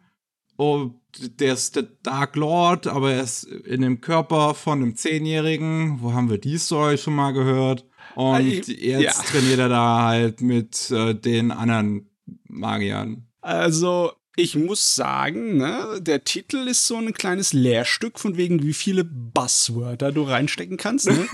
Und 0.56 1.02
der 1.40 1.54
ist 1.54 1.76
der 1.76 1.84
Dark 2.04 2.36
Lord, 2.36 2.88
aber 2.88 3.14
er 3.14 3.24
ist 3.24 3.44
in 3.44 3.82
dem 3.82 4.00
Körper 4.00 4.54
von 4.54 4.82
einem 4.82 4.96
Zehnjährigen. 4.96 6.02
Wo 6.02 6.14
haben 6.14 6.30
wir 6.30 6.38
die 6.38 6.58
Story 6.58 6.98
schon 6.98 7.16
mal 7.16 7.32
gehört? 7.32 7.86
Und 8.16 8.36
Also, 8.36 8.72
jetzt 8.72 9.02
ja. 9.02 9.12
trainiert 9.12 9.60
er 9.60 9.70
da 9.70 10.04
halt 10.04 10.42
mit 10.42 10.92
äh, 10.92 11.14
den 11.16 11.52
anderen 11.52 12.10
Magiern. 12.48 13.28
Also, 13.42 14.12
ich 14.38 14.56
muss 14.56 14.96
sagen, 14.96 15.58
ne, 15.58 16.00
der 16.02 16.24
Titel 16.26 16.68
ist 16.68 16.86
so 16.88 16.98
ein 16.98 17.14
kleines 17.14 17.54
Lehrstück 17.54 18.20
von 18.20 18.36
wegen, 18.36 18.64
wie 18.64 18.74
viele 18.74 19.04
Buzzwörter 19.06 20.12
du 20.12 20.24
reinstecken 20.24 20.78
kannst. 20.78 21.08
Ne? 21.08 21.28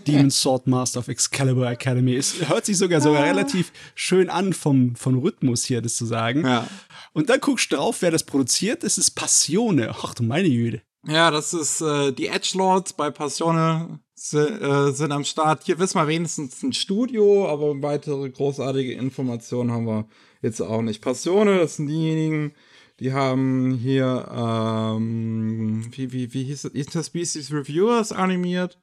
Demon 0.06 0.30
Sword 0.30 0.66
Master 0.66 1.00
of 1.00 1.08
Excalibur 1.08 1.68
Academy. 1.70 2.16
Es 2.16 2.48
hört 2.48 2.66
sich 2.66 2.76
sogar 2.78 3.00
sogar 3.00 3.22
relativ 3.22 3.72
schön 3.94 4.28
an 4.30 4.52
vom, 4.52 4.96
vom 4.96 5.18
Rhythmus 5.18 5.64
hier, 5.64 5.82
das 5.82 5.94
zu 5.96 6.06
sagen. 6.06 6.44
Ja. 6.44 6.66
Und 7.12 7.28
dann 7.30 7.40
guckst 7.40 7.70
du 7.70 7.76
drauf, 7.76 7.98
wer 8.02 8.10
das 8.10 8.24
produziert. 8.24 8.82
Es 8.82 8.98
ist 8.98 9.12
Passione. 9.12 9.90
Ach 10.02 10.14
du 10.14 10.22
meine 10.24 10.48
Güte. 10.48 10.82
Ja, 11.06 11.30
das 11.30 11.54
ist 11.54 11.80
äh, 11.80 12.12
die 12.12 12.26
Edgelords 12.26 12.92
bei 12.92 13.10
Passione 13.10 14.00
si- 14.14 14.36
äh, 14.36 14.90
sind 14.90 15.12
am 15.12 15.24
Start. 15.24 15.62
Hier 15.64 15.78
wissen 15.78 15.96
wir 15.98 16.08
wenigstens 16.08 16.60
ein 16.62 16.72
Studio, 16.72 17.48
aber 17.48 17.80
weitere 17.82 18.28
großartige 18.30 18.94
Informationen 18.94 19.70
haben 19.70 19.86
wir 19.86 20.08
jetzt 20.42 20.60
auch 20.60 20.82
nicht. 20.82 21.02
Passione, 21.02 21.58
das 21.58 21.76
sind 21.76 21.86
diejenigen, 21.88 22.52
die 23.00 23.12
haben 23.12 23.74
hier, 23.74 24.28
ähm, 24.32 25.88
wie, 25.92 26.12
wie, 26.12 26.32
wie 26.34 26.44
hieß 26.44 26.64
es, 26.64 26.72
Interspecies 26.72 27.52
Reviewers 27.52 28.12
animiert. 28.12 28.78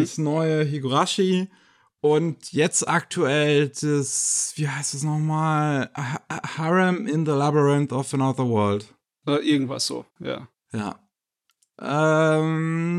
Das 0.00 0.16
neue 0.18 0.64
Higurashi. 0.64 1.48
Und 2.00 2.52
jetzt 2.52 2.86
aktuell 2.88 3.68
das, 3.68 4.52
wie 4.56 4.68
heißt 4.68 4.94
es 4.94 5.02
nochmal? 5.02 5.90
Ha- 5.96 6.22
Harem 6.56 7.06
in 7.06 7.26
the 7.26 7.32
Labyrinth 7.32 7.92
of 7.92 8.14
Another 8.14 8.48
World. 8.48 8.94
Äh, 9.26 9.36
irgendwas 9.46 9.86
so, 9.86 10.06
ja. 10.20 10.48
Ja. 10.72 11.00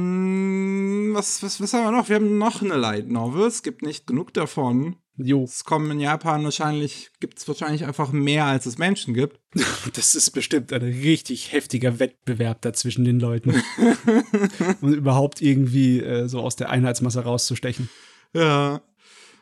Ähm, 0.10 1.12
was, 1.14 1.42
was, 1.44 1.62
was 1.62 1.74
haben 1.74 1.86
wir 1.86 1.92
noch? 1.92 2.10
Wir 2.10 2.18
haben 2.18 2.38
noch 2.38 2.62
eine 2.62 2.76
Light 2.78 3.08
Novel. 3.10 3.48
Es 3.48 3.64
gibt 3.64 3.82
nicht 3.82 4.06
genug 4.08 4.34
davon. 4.34 4.96
Jo, 5.22 5.44
Es 5.44 5.66
kommen 5.66 5.92
in 5.92 6.00
Japan 6.00 6.46
wahrscheinlich, 6.46 7.10
gibt 7.20 7.40
es 7.40 7.48
wahrscheinlich 7.48 7.86
einfach 7.86 8.14
mehr, 8.14 8.46
als 8.46 8.66
es 8.66 8.78
Menschen 8.78 9.14
gibt. 9.14 9.40
das 9.94 10.16
ist 10.16 10.32
bestimmt 10.32 10.72
ein 10.72 10.82
richtig 10.82 11.52
heftiger 11.52 12.00
Wettbewerb 12.00 12.62
da 12.62 12.72
zwischen 12.72 13.04
den 13.04 13.20
Leuten. 13.20 13.62
um 14.82 14.94
überhaupt 14.94 15.42
irgendwie 15.42 16.00
äh, 16.00 16.28
so 16.30 16.40
aus 16.40 16.56
der 16.56 16.70
Einheitsmasse 16.70 17.22
rauszustechen. 17.22 17.90
Ja. 18.34 18.82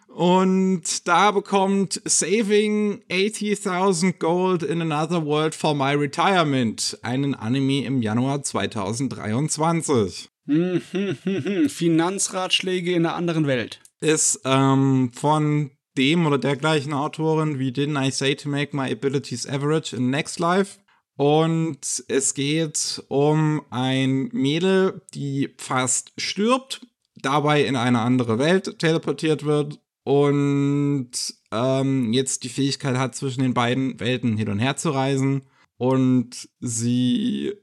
Und 0.08 1.08
da 1.08 1.30
bekommt 1.30 2.02
Saving 2.06 3.04
80.000 3.12 4.18
Gold 4.18 4.64
in 4.64 4.82
Another 4.82 5.24
World 5.28 5.54
for 5.54 5.76
My 5.76 5.94
Retirement 5.94 6.98
einen 7.04 7.36
Anime 7.36 7.86
im 7.86 8.02
Januar 8.02 8.42
2023. 8.42 10.30
Hm, 10.48 10.82
hm, 10.92 11.18
hm, 11.22 11.44
hm. 11.44 11.70
Finanzratschläge 11.70 12.94
in 12.94 13.06
einer 13.06 13.16
anderen 13.16 13.46
Welt. 13.46 13.80
Ist 14.00 14.42
ähm, 14.46 15.12
von 15.14 15.72
dem 15.98 16.26
oder 16.26 16.38
der 16.38 16.56
gleichen 16.56 16.94
Autorin 16.94 17.60
wie 17.60 17.72
Didn't 17.72 18.08
I 18.08 18.12
Say 18.12 18.36
to 18.36 18.50
Make 18.50 18.76
My 18.76 18.92
Abilities 18.92 19.48
Average 19.48 19.96
in 19.96 20.10
Next 20.10 20.40
Life. 20.40 20.80
Und 21.18 22.04
es 22.08 22.36
geht 22.36 23.04
um 23.08 23.64
ein 23.72 24.30
Mädel, 24.32 25.02
die 25.16 25.56
fast 25.58 26.14
stirbt, 26.18 26.86
dabei 27.16 27.64
in 27.64 27.76
eine 27.76 28.02
andere 28.02 28.38
Welt 28.38 28.78
teleportiert 28.78 29.44
wird 29.44 29.80
und 30.04 31.10
ähm, 31.52 32.14
jetzt 32.14 32.44
die 32.44 32.50
Fähigkeit 32.50 32.98
hat, 32.98 33.16
zwischen 33.16 33.42
den 33.42 33.56
beiden 33.56 34.00
Welten 34.00 34.38
hin 34.38 34.50
und 34.50 34.60
her 34.60 34.78
zu 34.78 34.92
reisen. 34.92 35.42
Und 35.78 36.50
sie 36.60 37.54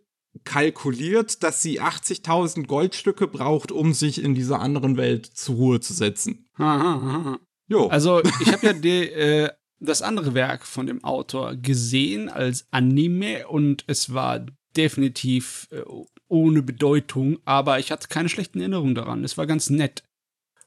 kalkuliert, 0.44 1.42
dass 1.42 1.62
sie 1.62 1.80
80.000 1.80 2.66
Goldstücke 2.66 3.26
braucht, 3.26 3.72
um 3.72 3.92
sich 3.92 4.22
in 4.22 4.34
dieser 4.34 4.60
anderen 4.60 4.96
Welt 4.96 5.26
zur 5.26 5.56
Ruhe 5.56 5.80
zu 5.80 5.92
setzen. 5.92 6.48
Jo. 7.66 7.86
Also, 7.86 8.20
ich 8.42 8.52
habe 8.52 8.66
ja 8.66 8.72
die, 8.74 9.08
äh, 9.08 9.48
das 9.80 10.02
andere 10.02 10.34
Werk 10.34 10.66
von 10.66 10.86
dem 10.86 11.02
Autor 11.02 11.56
gesehen 11.56 12.28
als 12.28 12.66
Anime 12.70 13.48
und 13.48 13.84
es 13.86 14.12
war 14.12 14.44
definitiv 14.76 15.66
äh, 15.70 15.80
ohne 16.28 16.62
Bedeutung, 16.62 17.38
aber 17.46 17.78
ich 17.78 17.90
hatte 17.90 18.08
keine 18.08 18.28
schlechten 18.28 18.60
Erinnerungen 18.60 18.94
daran. 18.94 19.24
Es 19.24 19.38
war 19.38 19.46
ganz 19.46 19.70
nett. 19.70 20.02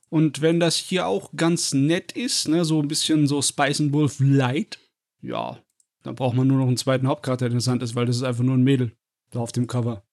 Und 0.09 0.41
wenn 0.41 0.59
das 0.59 0.75
hier 0.75 1.05
auch 1.05 1.31
ganz 1.35 1.73
nett 1.73 2.13
ist, 2.13 2.47
ne, 2.47 2.65
so 2.65 2.81
ein 2.81 2.87
bisschen 2.87 3.27
so 3.27 3.43
Spice 3.43 3.81
and 3.81 3.93
Wolf 3.93 4.15
Light, 4.19 4.79
ja, 5.21 5.59
dann 6.01 6.15
braucht 6.15 6.35
man 6.35 6.47
nur 6.47 6.57
noch 6.57 6.67
einen 6.67 6.77
zweiten 6.77 7.07
Hauptcharakter, 7.07 7.45
der 7.45 7.51
interessant 7.51 7.83
ist, 7.83 7.93
weil 7.93 8.05
das 8.07 8.15
ist 8.15 8.23
einfach 8.23 8.43
nur 8.43 8.55
ein 8.55 8.63
Mädel 8.63 8.93
da 9.37 9.41
auf 9.43 9.51
dem 9.51 9.67
Cover. 9.67 10.03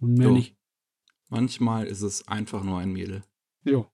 Und 0.00 0.14
mehr 0.14 0.28
Jo. 0.28 0.34
nicht. 0.34 0.56
Manchmal 1.30 1.86
ist 1.86 2.02
es 2.02 2.28
einfach 2.28 2.62
nur 2.62 2.78
ein 2.78 2.92
Mädel. 2.92 3.22
Jo. 3.64 3.86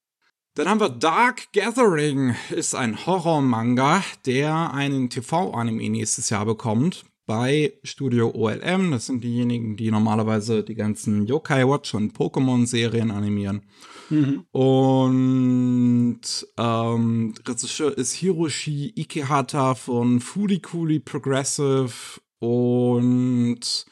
Dann 0.55 0.69
haben 0.69 0.81
wir 0.81 0.89
Dark 0.89 1.53
Gathering, 1.53 2.35
ist 2.51 2.75
ein 2.75 3.07
Horror-Manga, 3.07 4.03
der 4.27 4.75
einen 4.75 5.09
TV-Anime 5.09 5.89
nächstes 5.91 6.29
Jahr 6.31 6.45
bekommt 6.45 7.05
bei 7.25 7.75
Studio 7.85 8.33
OLM. 8.35 8.91
Das 8.91 9.07
sind 9.07 9.23
diejenigen, 9.23 9.77
die 9.77 9.93
normalerweise 9.93 10.65
die 10.65 10.75
ganzen 10.75 11.27
Yokai 11.27 11.69
Watch 11.69 11.95
und 11.95 12.13
Pokémon-Serien 12.17 13.13
animieren. 13.13 13.63
Mhm. 14.09 14.45
Und 14.51 16.21
ähm, 16.59 17.35
Regisseur 17.47 17.97
ist 17.97 18.15
Hiroshi 18.15 18.93
Ikehata 18.97 19.77
von 19.77 20.19
Furikuri 20.19 20.99
Progressive 20.99 22.21
und 22.41 23.87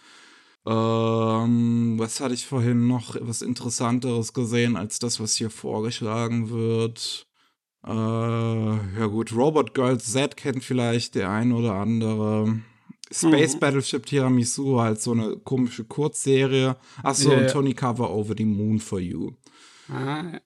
ähm, 0.68 1.94
was 1.98 2.20
hatte 2.20 2.34
ich 2.34 2.46
vorhin 2.46 2.86
noch 2.86 3.16
was 3.20 3.42
Interessanteres 3.42 4.32
gesehen 4.32 4.76
als 4.76 4.98
das, 4.98 5.18
was 5.20 5.36
hier 5.36 5.50
vorgeschlagen 5.50 6.50
wird? 6.50 7.26
Äh, 7.86 7.90
ja 7.90 9.06
gut, 9.06 9.32
Robot 9.34 9.72
Girls 9.74 10.12
Z 10.12 10.36
kennt 10.36 10.62
vielleicht 10.64 11.14
der 11.14 11.30
ein 11.30 11.52
oder 11.52 11.74
andere. 11.74 12.60
Space 13.10 13.54
Mhm. 13.54 13.60
Battleship 13.60 14.04
Tiramisu, 14.04 14.80
halt 14.80 15.00
so 15.00 15.12
eine 15.12 15.36
komische 15.38 15.84
Kurzserie. 15.84 16.76
Achso, 17.02 17.32
Ja, 17.32 17.38
und. 17.38 17.46
Tony 17.46 17.72
Cover 17.72 18.10
Over 18.10 18.34
the 18.36 18.44
Moon 18.44 18.78
for 18.78 19.00
You. 19.00 19.30
Ah, 19.88 20.24
ja. 20.32 20.40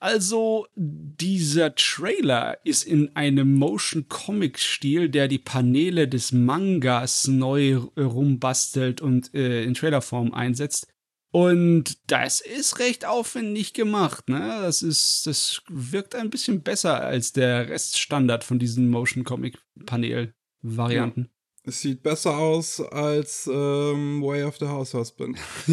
Also, 0.00 0.66
dieser 0.76 1.74
Trailer 1.74 2.58
ist 2.64 2.84
in 2.84 3.14
einem 3.16 3.56
Motion-Comic-Stil, 3.56 5.10
der 5.10 5.28
die 5.28 5.38
Paneele 5.38 6.08
des 6.08 6.32
Mangas 6.32 7.28
neu 7.28 7.76
rumbastelt 7.98 9.02
und 9.02 9.34
äh, 9.34 9.62
in 9.62 9.74
Trailerform 9.74 10.32
einsetzt. 10.32 10.86
Und 11.32 11.98
das 12.10 12.40
ist 12.40 12.78
recht 12.78 13.04
aufwendig 13.04 13.74
gemacht, 13.74 14.30
ne? 14.30 14.60
Das 14.62 14.80
ist, 14.80 15.26
das 15.26 15.60
wirkt 15.68 16.14
ein 16.14 16.30
bisschen 16.30 16.62
besser 16.62 17.02
als 17.02 17.34
der 17.34 17.68
Reststandard 17.68 18.42
von 18.42 18.58
diesen 18.58 18.88
Motion-Comic-Panel-Varianten. 18.88 21.20
Ja. 21.20 21.28
Es 21.64 21.82
sieht 21.82 22.02
besser 22.02 22.38
aus 22.38 22.80
als 22.80 23.46
ähm, 23.46 24.22
Way 24.22 24.44
of 24.44 24.56
the 24.56 24.66
House 24.66 24.94
Husband. 24.94 25.36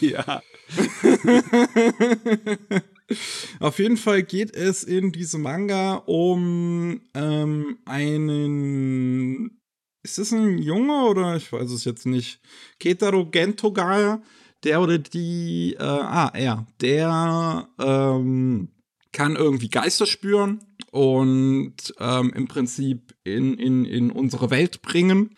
ja. 0.00 0.42
Auf 3.60 3.78
jeden 3.78 3.96
Fall 3.96 4.22
geht 4.22 4.54
es 4.54 4.84
in 4.84 5.12
diesem 5.12 5.42
Manga 5.42 5.96
um 6.06 7.00
ähm, 7.14 7.78
einen. 7.84 9.60
Ist 10.02 10.18
das 10.18 10.32
ein 10.32 10.58
Junge 10.58 11.04
oder 11.04 11.36
ich 11.36 11.52
weiß 11.52 11.70
es 11.70 11.84
jetzt 11.84 12.06
nicht? 12.06 12.40
Ketaro 12.78 13.26
Gentoga, 13.26 14.22
der 14.64 14.80
oder 14.80 14.98
die. 14.98 15.76
Äh, 15.78 15.82
ah, 15.82 16.30
er. 16.34 16.66
Der 16.80 17.68
ähm, 17.78 18.68
kann 19.12 19.36
irgendwie 19.36 19.68
Geister 19.68 20.06
spüren 20.06 20.60
und 20.92 21.74
ähm, 21.98 22.32
im 22.34 22.48
Prinzip 22.48 23.14
in, 23.24 23.54
in, 23.54 23.84
in 23.84 24.10
unsere 24.10 24.50
Welt 24.50 24.82
bringen. 24.82 25.36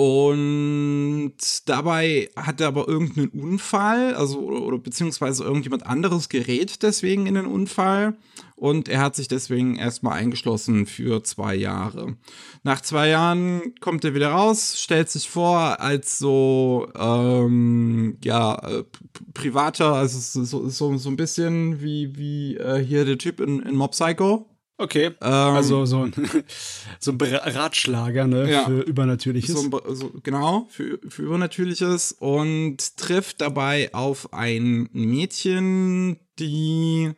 Und 0.00 1.34
dabei 1.66 2.30
hat 2.34 2.58
er 2.62 2.68
aber 2.68 2.88
irgendeinen 2.88 3.28
Unfall, 3.28 4.14
also 4.14 4.38
oder, 4.38 4.62
oder, 4.62 4.78
beziehungsweise 4.78 5.44
irgendjemand 5.44 5.86
anderes 5.86 6.30
gerät 6.30 6.82
deswegen 6.82 7.26
in 7.26 7.34
den 7.34 7.44
Unfall 7.44 8.16
und 8.56 8.88
er 8.88 9.00
hat 9.02 9.14
sich 9.14 9.28
deswegen 9.28 9.76
erstmal 9.76 10.14
eingeschlossen 10.14 10.86
für 10.86 11.22
zwei 11.22 11.54
Jahre. 11.54 12.16
Nach 12.62 12.80
zwei 12.80 13.08
Jahren 13.08 13.74
kommt 13.80 14.02
er 14.06 14.14
wieder 14.14 14.30
raus, 14.30 14.80
stellt 14.80 15.10
sich 15.10 15.28
vor 15.28 15.80
als 15.80 16.16
so 16.16 16.88
ähm, 16.98 18.16
ja 18.24 18.54
äh, 18.54 18.84
privater, 19.34 19.92
also 19.92 20.18
so, 20.44 20.66
so, 20.70 20.96
so 20.96 21.10
ein 21.10 21.16
bisschen 21.16 21.82
wie 21.82 22.16
wie 22.16 22.56
äh, 22.56 22.82
hier 22.82 23.04
der 23.04 23.18
Typ 23.18 23.38
in, 23.40 23.60
in 23.60 23.76
Mob 23.76 23.90
Psycho. 23.90 24.49
Okay. 24.80 25.06
Ähm, 25.06 25.14
also 25.20 25.84
so 25.84 26.04
ein, 26.04 26.12
so 26.98 27.12
ein 27.12 27.18
Ratschlager, 27.20 28.26
ne? 28.26 28.50
Ja, 28.50 28.64
für 28.64 28.80
Übernatürliches. 28.80 29.54
So 29.54 29.80
so, 29.88 30.10
genau, 30.22 30.66
für, 30.70 30.98
für 31.06 31.22
Übernatürliches 31.22 32.12
und 32.12 32.96
trifft 32.96 33.42
dabei 33.42 33.92
auf 33.92 34.32
ein 34.32 34.88
Mädchen, 34.92 36.18
die 36.38 37.12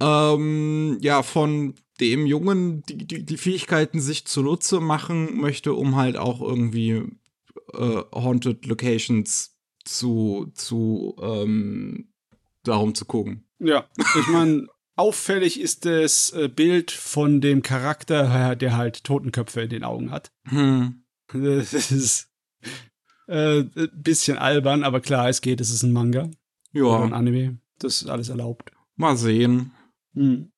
ähm, 0.00 0.96
ja 1.02 1.22
von 1.22 1.74
dem 2.00 2.24
Jungen 2.24 2.82
die, 2.88 2.96
die, 2.96 3.24
die 3.24 3.36
Fähigkeiten 3.36 4.00
sich 4.00 4.26
zunutze 4.26 4.80
machen 4.80 5.38
möchte, 5.38 5.74
um 5.74 5.96
halt 5.96 6.16
auch 6.16 6.40
irgendwie 6.40 7.02
äh, 7.74 8.02
Haunted 8.14 8.64
Locations 8.64 9.58
zu, 9.84 10.50
zu 10.54 11.16
ähm, 11.20 12.08
darum 12.62 12.94
zu 12.94 13.04
gucken. 13.04 13.46
Ja, 13.58 13.88
ich 13.98 14.26
meine, 14.28 14.66
Auffällig 14.96 15.60
ist 15.60 15.84
das 15.84 16.30
äh, 16.30 16.48
Bild 16.48 16.90
von 16.90 17.40
dem 17.40 17.62
Charakter, 17.62 18.54
der 18.54 18.76
halt 18.76 19.04
Totenköpfe 19.04 19.62
in 19.62 19.70
den 19.70 19.84
Augen 19.84 20.10
hat. 20.10 20.30
Hm. 20.46 21.04
Das 21.32 21.72
ist 21.72 22.30
äh, 23.26 23.60
ein 23.60 23.90
bisschen 23.94 24.38
albern, 24.38 24.84
aber 24.84 25.00
klar, 25.00 25.28
es 25.28 25.40
geht, 25.40 25.60
es 25.60 25.70
ist 25.70 25.82
ein 25.82 25.92
Manga. 25.92 26.30
Ja. 26.72 26.84
Oder 26.84 27.04
ein 27.04 27.12
Anime. 27.12 27.58
Das 27.78 28.02
ist 28.02 28.08
alles 28.08 28.28
erlaubt. 28.28 28.70
Mal 28.96 29.16
sehen. 29.16 29.72
Hm. 30.14 30.52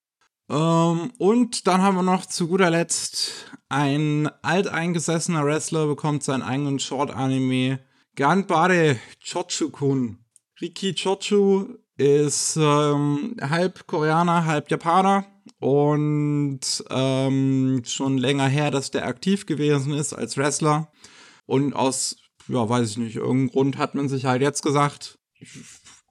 Ähm, 0.48 1.12
und 1.18 1.66
dann 1.66 1.82
haben 1.82 1.96
wir 1.96 2.02
noch 2.02 2.26
zu 2.26 2.48
guter 2.48 2.70
Letzt 2.70 3.50
ein 3.68 4.28
alteingesessener 4.42 5.44
Wrestler 5.44 5.86
bekommt 5.86 6.22
seinen 6.22 6.42
eigenen 6.42 6.78
Short-Anime. 6.78 7.80
Ganbare 8.14 8.96
Chochu-kun. 9.24 10.18
Riki 10.60 10.94
Chochu 10.94 11.78
ist 11.96 12.56
ähm, 12.56 13.36
halb 13.40 13.86
Koreaner, 13.86 14.44
halb 14.44 14.70
Japaner 14.70 15.26
und 15.58 16.60
ähm, 16.90 17.82
schon 17.84 18.18
länger 18.18 18.48
her, 18.48 18.70
dass 18.70 18.90
der 18.90 19.06
aktiv 19.06 19.46
gewesen 19.46 19.92
ist 19.94 20.12
als 20.12 20.36
Wrestler. 20.36 20.92
Und 21.46 21.74
aus, 21.74 22.16
ja, 22.48 22.68
weiß 22.68 22.90
ich 22.90 22.96
nicht, 22.98 23.16
irgendeinem 23.16 23.50
Grund 23.50 23.78
hat 23.78 23.94
man 23.94 24.08
sich 24.08 24.24
halt 24.26 24.42
jetzt 24.42 24.62
gesagt, 24.62 25.18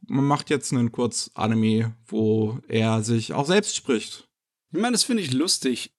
man 0.07 0.25
macht 0.25 0.49
jetzt 0.49 0.71
einen 0.71 0.91
Kurz-Anime, 0.91 1.95
wo 2.07 2.59
er 2.67 3.03
sich 3.03 3.33
auch 3.33 3.45
selbst 3.45 3.75
spricht. 3.75 4.27
Ich 4.71 4.79
meine, 4.79 4.93
das 4.93 5.03
finde 5.03 5.23
ich 5.23 5.33
lustig. 5.33 5.91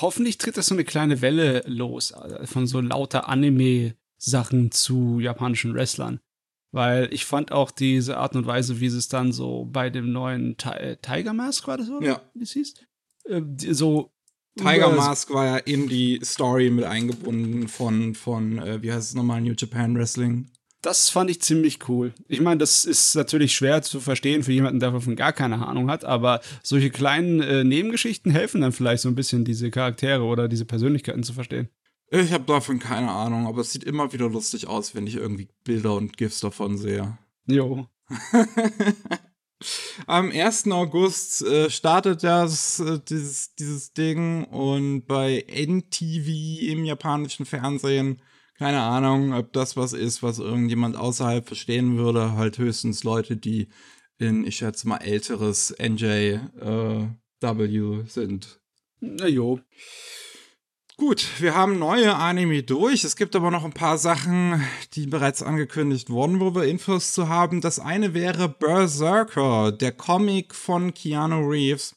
Hoffentlich 0.00 0.38
tritt 0.38 0.56
das 0.56 0.66
so 0.66 0.74
eine 0.74 0.84
kleine 0.84 1.20
Welle 1.20 1.62
los 1.66 2.12
äh, 2.12 2.46
von 2.46 2.66
so 2.66 2.80
lauter 2.80 3.28
Anime-Sachen 3.28 4.72
zu 4.72 5.20
japanischen 5.20 5.74
Wrestlern. 5.74 6.20
Weil 6.74 7.08
ich 7.12 7.24
fand 7.24 7.52
auch 7.52 7.70
diese 7.70 8.16
Art 8.16 8.34
und 8.34 8.46
Weise, 8.46 8.80
wie 8.80 8.88
sie 8.88 8.98
es 8.98 9.06
dann 9.06 9.30
so 9.30 9.64
bei 9.70 9.90
dem 9.90 10.10
neuen 10.10 10.56
Ti 10.56 10.96
Tiger 11.00 11.32
Mask 11.32 11.68
war 11.68 11.78
das, 11.78 11.88
oder? 11.88 12.04
Ja. 12.04 12.20
Wie 12.34 12.42
es 12.42 12.50
hieß? 12.50 12.74
Äh, 13.28 13.42
so. 13.70 14.10
Tiger 14.56 14.90
Mask 14.90 15.32
war 15.32 15.46
ja 15.46 15.56
in 15.58 15.86
die 15.86 16.18
Story 16.24 16.70
mit 16.70 16.84
eingebunden 16.84 17.68
von, 17.68 18.16
von 18.16 18.58
äh, 18.58 18.82
wie 18.82 18.92
heißt 18.92 19.10
es 19.10 19.14
nochmal, 19.14 19.40
New 19.40 19.54
Japan 19.56 19.96
Wrestling. 19.96 20.50
Das 20.82 21.10
fand 21.10 21.30
ich 21.30 21.40
ziemlich 21.42 21.88
cool. 21.88 22.12
Ich 22.26 22.40
meine, 22.40 22.58
das 22.58 22.84
ist 22.84 23.14
natürlich 23.14 23.54
schwer 23.54 23.82
zu 23.82 24.00
verstehen 24.00 24.42
für 24.42 24.52
jemanden, 24.52 24.80
der 24.80 24.90
davon 24.90 25.14
gar 25.14 25.32
keine 25.32 25.64
Ahnung 25.64 25.88
hat, 25.88 26.04
aber 26.04 26.40
solche 26.64 26.90
kleinen 26.90 27.40
äh, 27.40 27.62
Nebengeschichten 27.62 28.32
helfen 28.32 28.62
dann 28.62 28.72
vielleicht 28.72 29.02
so 29.02 29.08
ein 29.08 29.14
bisschen, 29.14 29.44
diese 29.44 29.70
Charaktere 29.70 30.24
oder 30.24 30.48
diese 30.48 30.64
Persönlichkeiten 30.64 31.22
zu 31.22 31.34
verstehen. 31.34 31.68
Ich 32.10 32.32
habe 32.32 32.44
davon 32.44 32.78
keine 32.78 33.10
Ahnung, 33.10 33.46
aber 33.46 33.60
es 33.62 33.72
sieht 33.72 33.84
immer 33.84 34.12
wieder 34.12 34.28
lustig 34.28 34.66
aus, 34.66 34.94
wenn 34.94 35.06
ich 35.06 35.16
irgendwie 35.16 35.48
Bilder 35.64 35.94
und 35.94 36.16
GIFs 36.16 36.40
davon 36.40 36.76
sehe. 36.78 37.18
Jo. 37.46 37.88
Am 40.06 40.30
1. 40.30 40.70
August 40.70 41.42
äh, 41.42 41.70
startet 41.70 42.22
das, 42.22 42.80
äh, 42.80 43.00
dieses, 43.08 43.54
dieses 43.54 43.92
Ding 43.92 44.44
und 44.44 45.06
bei 45.06 45.44
NTV 45.48 46.28
im 46.70 46.84
japanischen 46.84 47.46
Fernsehen, 47.46 48.20
keine 48.58 48.82
Ahnung, 48.82 49.32
ob 49.32 49.52
das 49.52 49.76
was 49.76 49.92
ist, 49.92 50.22
was 50.22 50.38
irgendjemand 50.38 50.96
außerhalb 50.96 51.46
verstehen 51.46 51.96
würde, 51.96 52.32
halt 52.32 52.58
höchstens 52.58 53.04
Leute, 53.04 53.36
die 53.36 53.68
in, 54.18 54.46
ich 54.46 54.56
schätze 54.56 54.86
mal, 54.86 54.98
älteres 54.98 55.74
NJW 55.78 56.38
äh, 56.60 58.06
sind. 58.06 58.60
Na 59.00 59.26
jo. 59.26 59.60
Gut, 60.96 61.26
wir 61.40 61.56
haben 61.56 61.80
neue 61.80 62.14
Anime 62.14 62.62
durch. 62.62 63.02
Es 63.02 63.16
gibt 63.16 63.34
aber 63.34 63.50
noch 63.50 63.64
ein 63.64 63.72
paar 63.72 63.98
Sachen, 63.98 64.62
die 64.92 65.08
bereits 65.08 65.42
angekündigt 65.42 66.08
wurden, 66.08 66.38
wo 66.38 66.54
wir 66.54 66.66
Infos 66.66 67.12
zu 67.12 67.28
haben. 67.28 67.60
Das 67.60 67.80
eine 67.80 68.14
wäre 68.14 68.48
Berserker, 68.48 69.72
der 69.72 69.90
Comic 69.90 70.54
von 70.54 70.94
Keanu 70.94 71.48
Reeves. 71.48 71.96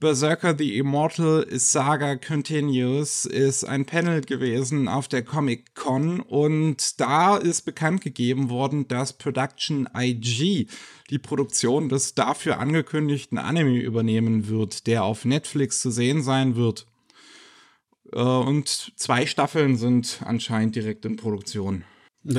Berserker 0.00 0.56
The 0.58 0.78
Immortal 0.78 1.46
Saga 1.52 2.16
Continues 2.16 3.24
ist 3.24 3.62
ein 3.62 3.84
Panel 3.84 4.22
gewesen 4.22 4.88
auf 4.88 5.06
der 5.06 5.22
Comic 5.22 5.76
Con 5.76 6.18
und 6.18 7.00
da 7.00 7.36
ist 7.36 7.66
bekannt 7.66 8.00
gegeben 8.00 8.50
worden, 8.50 8.88
dass 8.88 9.12
Production 9.12 9.88
IG 9.96 10.66
die 11.10 11.18
Produktion 11.20 11.88
des 11.88 12.16
dafür 12.16 12.58
angekündigten 12.58 13.38
Anime 13.38 13.78
übernehmen 13.78 14.48
wird, 14.48 14.88
der 14.88 15.04
auf 15.04 15.24
Netflix 15.24 15.80
zu 15.80 15.92
sehen 15.92 16.20
sein 16.20 16.56
wird. 16.56 16.87
Äh, 18.12 18.20
und 18.20 18.92
zwei 18.96 19.26
Staffeln 19.26 19.76
sind 19.76 20.20
anscheinend 20.24 20.76
direkt 20.76 21.04
in 21.04 21.16
Produktion. 21.16 21.84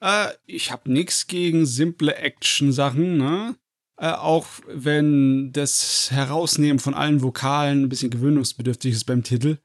äh, 0.00 0.28
ich 0.46 0.72
habe 0.72 0.92
nichts 0.92 1.26
gegen 1.26 1.66
simple 1.66 2.14
Action-Sachen, 2.14 3.16
ne? 3.16 3.56
Äh, 3.96 4.10
auch 4.10 4.46
wenn 4.66 5.52
das 5.52 6.10
Herausnehmen 6.10 6.80
von 6.80 6.94
allen 6.94 7.22
Vokalen 7.22 7.84
ein 7.84 7.88
bisschen 7.88 8.10
gewöhnungsbedürftig 8.10 8.92
ist 8.92 9.04
beim 9.04 9.22
Titel. 9.22 9.58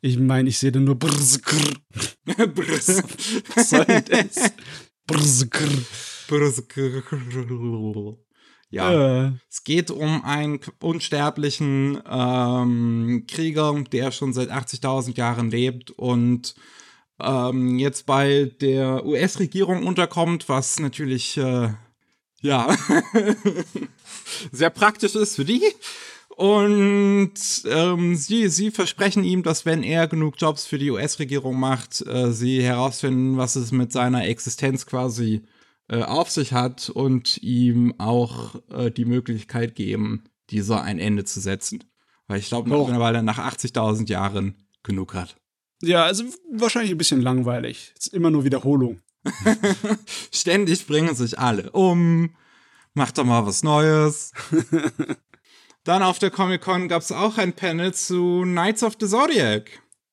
Ich 0.00 0.18
meine, 0.18 0.48
ich 0.48 0.58
sehe 0.58 0.72
da 0.72 0.80
nur 0.80 0.96
Brzkr. 0.96 1.74
Brz. 2.24 2.96
Was 3.54 3.70
soll 3.70 3.86
das? 3.86 4.52
Brzkr. 5.06 5.68
Brzkr. 6.28 7.02
Ja, 8.70 9.26
äh. 9.26 9.32
es 9.48 9.62
geht 9.64 9.90
um 9.90 10.24
einen 10.24 10.60
unsterblichen 10.80 12.02
ähm, 12.08 13.24
Krieger, 13.28 13.84
der 13.92 14.10
schon 14.10 14.32
seit 14.32 14.50
80.000 14.50 15.16
Jahren 15.16 15.50
lebt 15.50 15.92
und 15.92 16.54
ähm, 17.20 17.78
jetzt 17.78 18.06
bei 18.06 18.52
der 18.60 19.06
US-Regierung 19.06 19.86
unterkommt, 19.86 20.48
was 20.48 20.80
natürlich 20.80 21.36
äh, 21.36 21.70
ja 22.42 22.76
sehr 24.52 24.70
praktisch 24.70 25.14
ist 25.14 25.36
für 25.36 25.44
die. 25.44 25.62
Und 26.36 27.32
ähm, 27.64 28.14
sie, 28.14 28.48
sie 28.48 28.70
versprechen 28.70 29.24
ihm, 29.24 29.42
dass 29.42 29.64
wenn 29.64 29.82
er 29.82 30.06
genug 30.06 30.34
Jobs 30.36 30.66
für 30.66 30.76
die 30.76 30.90
US-Regierung 30.90 31.58
macht, 31.58 32.06
äh, 32.06 32.30
sie 32.30 32.62
herausfinden, 32.62 33.38
was 33.38 33.56
es 33.56 33.72
mit 33.72 33.90
seiner 33.90 34.26
Existenz 34.26 34.84
quasi 34.84 35.42
äh, 35.88 36.02
auf 36.02 36.30
sich 36.30 36.52
hat 36.52 36.90
und 36.90 37.38
ihm 37.38 37.94
auch 37.98 38.56
äh, 38.70 38.90
die 38.90 39.04
Möglichkeit 39.04 39.74
geben, 39.74 40.24
dieser 40.50 40.82
ein 40.82 40.98
Ende 40.98 41.24
zu 41.24 41.40
setzen. 41.40 41.84
Weil 42.26 42.40
ich 42.40 42.48
glaube, 42.48 42.68
mittlerweile 42.68 43.22
nach 43.22 43.38
80.000 43.38 44.08
Jahren 44.08 44.66
genug 44.82 45.14
hat. 45.14 45.36
Ja, 45.82 46.04
also 46.04 46.24
wahrscheinlich 46.50 46.92
ein 46.92 46.98
bisschen 46.98 47.20
langweilig. 47.20 47.92
Ist 47.96 48.14
immer 48.14 48.30
nur 48.30 48.44
Wiederholung. 48.44 49.00
Ständig 50.32 50.86
bringen 50.86 51.14
sich 51.14 51.38
alle 51.38 51.70
um. 51.72 52.34
Macht 52.94 53.18
doch 53.18 53.24
mal 53.24 53.46
was 53.46 53.62
Neues. 53.62 54.32
Dann 55.84 56.02
auf 56.02 56.18
der 56.18 56.30
Comic-Con 56.30 56.88
gab 56.88 57.02
es 57.02 57.12
auch 57.12 57.38
ein 57.38 57.52
Panel 57.52 57.94
zu 57.94 58.42
Knights 58.42 58.82
of 58.82 58.96
the 58.98 59.06
Zodiac. 59.06 59.70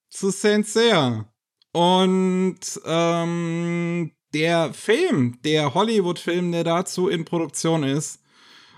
Zu 0.10 0.30
Saint 0.30 0.68
Seiya. 0.68 1.34
Und 1.72 2.60
ähm, 2.86 4.12
der 4.34 4.74
Film, 4.74 5.38
der 5.44 5.74
Hollywood-Film, 5.74 6.52
der 6.52 6.64
dazu 6.64 7.08
in 7.08 7.26
Produktion 7.26 7.84
ist, 7.84 8.20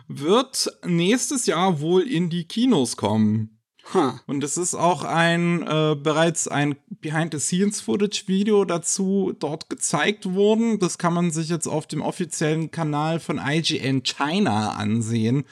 wird 0.07 0.71
nächstes 0.85 1.45
Jahr 1.45 1.79
wohl 1.79 2.03
in 2.03 2.29
die 2.29 2.45
Kinos 2.45 2.97
kommen. 2.97 3.55
Ha. 3.93 4.19
Und 4.25 4.43
es 4.43 4.57
ist 4.57 4.73
auch 4.73 5.03
ein 5.03 5.61
äh, 5.61 5.95
bereits 5.95 6.47
ein 6.47 6.75
Behind-the-Scenes-Footage-Video 6.89 8.65
dazu 8.65 9.33
dort 9.37 9.69
gezeigt 9.69 10.33
worden. 10.33 10.79
Das 10.79 10.97
kann 10.97 11.13
man 11.13 11.31
sich 11.31 11.49
jetzt 11.49 11.67
auf 11.67 11.85
dem 11.85 12.01
offiziellen 12.01 12.71
Kanal 12.71 13.19
von 13.19 13.39
IGN 13.39 14.01
China 14.03 14.71
ansehen. 14.71 15.45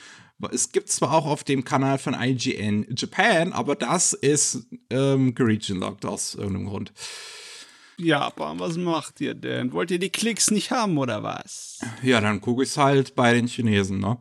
Es 0.51 0.71
gibt 0.71 0.89
zwar 0.89 1.13
auch 1.13 1.25
auf 1.27 1.43
dem 1.43 1.63
Kanal 1.63 1.99
von 1.99 2.15
IGN 2.19 2.87
Japan, 2.97 3.53
aber 3.53 3.75
das 3.75 4.13
ist 4.13 4.65
ähm, 4.89 5.35
geregionlocked 5.35 6.05
aus 6.05 6.35
irgendeinem 6.35 6.67
Grund. 6.67 6.91
Ja, 7.97 8.21
aber 8.21 8.59
was 8.59 8.77
macht 8.77 9.21
ihr 9.21 9.33
denn? 9.33 9.71
Wollt 9.73 9.91
ihr 9.91 9.99
die 9.99 10.09
Klicks 10.09 10.51
nicht 10.51 10.71
haben 10.71 10.97
oder 10.97 11.23
was? 11.23 11.79
Ja, 12.01 12.21
dann 12.21 12.41
gucke 12.41 12.63
ich 12.63 12.69
es 12.69 12.77
halt 12.77 13.15
bei 13.15 13.33
den 13.33 13.47
Chinesen, 13.47 13.99
ne? 13.99 14.17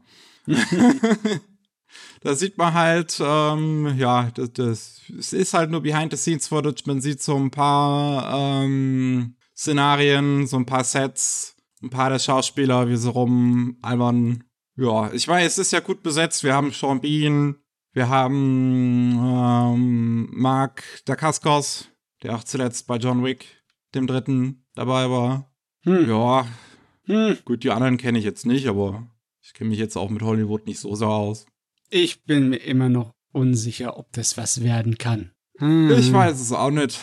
da 2.22 2.34
sieht 2.34 2.58
man 2.58 2.74
halt, 2.74 3.20
ähm, 3.24 3.94
ja, 3.96 4.30
das, 4.34 4.52
das, 4.52 5.00
es 5.18 5.32
ist 5.32 5.54
halt 5.54 5.70
nur 5.70 5.82
Behind-the-Scenes-Footage. 5.82 6.84
Man 6.86 7.00
sieht 7.00 7.22
so 7.22 7.36
ein 7.36 7.50
paar 7.50 8.62
ähm, 8.64 9.36
Szenarien, 9.56 10.46
so 10.46 10.56
ein 10.56 10.66
paar 10.66 10.84
Sets, 10.84 11.56
ein 11.82 11.90
paar 11.90 12.10
der 12.10 12.18
Schauspieler, 12.18 12.88
wie 12.88 12.96
sie 12.96 13.10
rum 13.10 13.78
albern. 13.82 14.44
Ja, 14.76 15.12
ich 15.12 15.26
weiß, 15.28 15.52
es 15.52 15.58
ist 15.58 15.72
ja 15.72 15.80
gut 15.80 16.02
besetzt. 16.02 16.44
Wir 16.44 16.54
haben 16.54 16.72
Sean 16.72 17.00
Bean, 17.00 17.56
wir 17.92 18.08
haben 18.08 19.18
ähm, 19.18 20.28
Mark 20.32 20.82
Dacascos, 21.04 21.88
der 22.22 22.36
auch 22.36 22.44
zuletzt 22.44 22.86
bei 22.86 22.96
John 22.96 23.22
Wick, 23.22 23.61
dem 23.94 24.06
dritten, 24.06 24.64
dabei 24.74 25.10
war. 25.10 25.50
Hm. 25.84 26.08
Ja, 26.08 26.46
Hm. 27.06 27.38
Gut, 27.44 27.64
die 27.64 27.70
anderen 27.70 27.96
kenne 27.96 28.18
ich 28.18 28.24
jetzt 28.24 28.46
nicht, 28.46 28.66
aber 28.68 29.06
ich 29.42 29.54
kenne 29.54 29.70
mich 29.70 29.78
jetzt 29.78 29.96
auch 29.96 30.10
mit 30.10 30.22
Hollywood 30.22 30.66
nicht 30.66 30.78
so 30.78 30.94
sehr 30.94 31.08
aus. 31.08 31.46
Ich 31.90 32.24
bin 32.24 32.50
mir 32.50 32.58
immer 32.58 32.88
noch 32.88 33.12
unsicher, 33.32 33.98
ob 33.98 34.12
das 34.12 34.36
was 34.36 34.62
werden 34.62 34.98
kann. 34.98 35.32
Hm. 35.58 35.90
Ich 35.98 36.12
weiß 36.12 36.40
es 36.40 36.52
auch 36.52 36.70
nicht. 36.70 37.00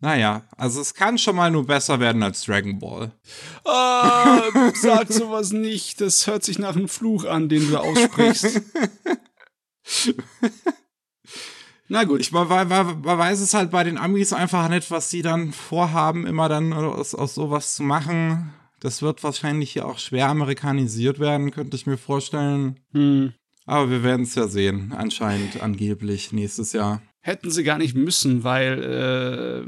Naja, 0.00 0.44
also 0.56 0.80
es 0.80 0.94
kann 0.94 1.18
schon 1.18 1.34
mal 1.34 1.50
nur 1.50 1.66
besser 1.66 1.98
werden 1.98 2.22
als 2.22 2.42
Dragon 2.44 2.78
Ball. 2.78 3.12
Ah, 3.64 4.42
sag 4.74 5.12
sowas 5.12 5.52
nicht. 5.52 6.00
Das 6.00 6.26
hört 6.28 6.44
sich 6.44 6.58
nach 6.60 6.76
einem 6.76 6.88
Fluch 6.88 7.24
an, 7.24 7.48
den 7.48 7.68
du 7.68 7.76
aussprichst. 7.78 8.60
Na 11.88 12.04
gut. 12.04 12.20
Ich, 12.20 12.32
man, 12.32 12.48
man, 12.48 12.68
man 12.68 13.18
weiß 13.18 13.40
es 13.40 13.54
halt 13.54 13.70
bei 13.70 13.84
den 13.84 13.98
Amis 13.98 14.32
einfach 14.32 14.68
nicht, 14.68 14.90
was 14.90 15.10
sie 15.10 15.22
dann 15.22 15.52
vorhaben, 15.52 16.26
immer 16.26 16.48
dann 16.48 16.72
aus, 16.72 17.14
aus 17.14 17.34
sowas 17.34 17.74
zu 17.74 17.82
machen. 17.82 18.52
Das 18.80 19.02
wird 19.02 19.24
wahrscheinlich 19.24 19.72
hier 19.72 19.86
auch 19.86 19.98
schwer 19.98 20.28
amerikanisiert 20.28 21.18
werden, 21.18 21.50
könnte 21.50 21.76
ich 21.76 21.86
mir 21.86 21.96
vorstellen. 21.96 22.78
Hm. 22.92 23.32
Aber 23.66 23.90
wir 23.90 24.02
werden 24.02 24.22
es 24.22 24.34
ja 24.34 24.48
sehen. 24.48 24.94
Anscheinend, 24.96 25.60
angeblich, 25.60 26.32
nächstes 26.32 26.72
Jahr. 26.72 27.02
Hätten 27.20 27.50
sie 27.50 27.64
gar 27.64 27.78
nicht 27.78 27.94
müssen, 27.94 28.44
weil 28.44 28.82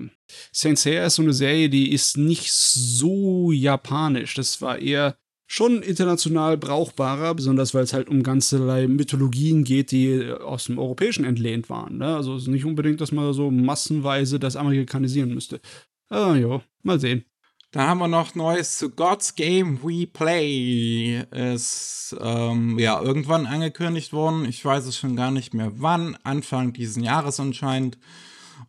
äh, 0.01 0.11
Saint 0.53 0.79
Seiya 0.79 1.07
ist 1.07 1.17
so 1.17 1.23
eine 1.23 1.33
Serie, 1.33 1.69
die 1.69 1.93
ist 1.93 2.17
nicht 2.17 2.53
so 2.53 3.51
japanisch. 3.53 4.35
Das 4.35 4.63
war 4.63 4.79
eher 4.79 5.17
schon 5.53 5.83
international 5.83 6.57
brauchbarer, 6.57 7.35
besonders 7.35 7.75
weil 7.75 7.83
es 7.83 7.93
halt 7.93 8.09
um 8.09 8.23
ganzerlei 8.23 8.87
Mythologien 8.87 9.65
geht, 9.65 9.91
die 9.91 10.31
aus 10.31 10.67
dem 10.67 10.79
Europäischen 10.79 11.25
entlehnt 11.25 11.69
waren. 11.69 11.99
Ne? 11.99 12.15
Also 12.15 12.37
es 12.37 12.43
ist 12.43 12.49
nicht 12.49 12.65
unbedingt, 12.65 13.01
dass 13.01 13.11
man 13.11 13.33
so 13.33 13.51
massenweise 13.51 14.39
das 14.39 14.55
amerikanisieren 14.55 15.35
müsste. 15.35 15.61
Ah, 16.09 16.37
jo, 16.37 16.63
mal 16.85 17.01
sehen. 17.01 17.25
Dann 17.73 17.89
haben 17.89 17.99
wir 17.99 18.07
noch 18.07 18.37
Neues 18.37 18.79
zu 18.79 18.91
God's 18.91 19.35
Game 19.35 19.83
We 19.83 20.07
Play. 20.07 21.25
Ist 21.33 22.17
ähm, 22.21 22.79
ja 22.79 23.03
irgendwann 23.03 23.47
angekündigt 23.47 24.13
worden. 24.13 24.45
Ich 24.45 24.65
weiß 24.65 24.87
es 24.87 24.97
schon 24.97 25.17
gar 25.17 25.33
nicht 25.33 25.53
mehr 25.53 25.73
wann. 25.77 26.17
Anfang 26.23 26.73
diesen 26.73 27.03
Jahres 27.03 27.41
anscheinend. 27.41 27.99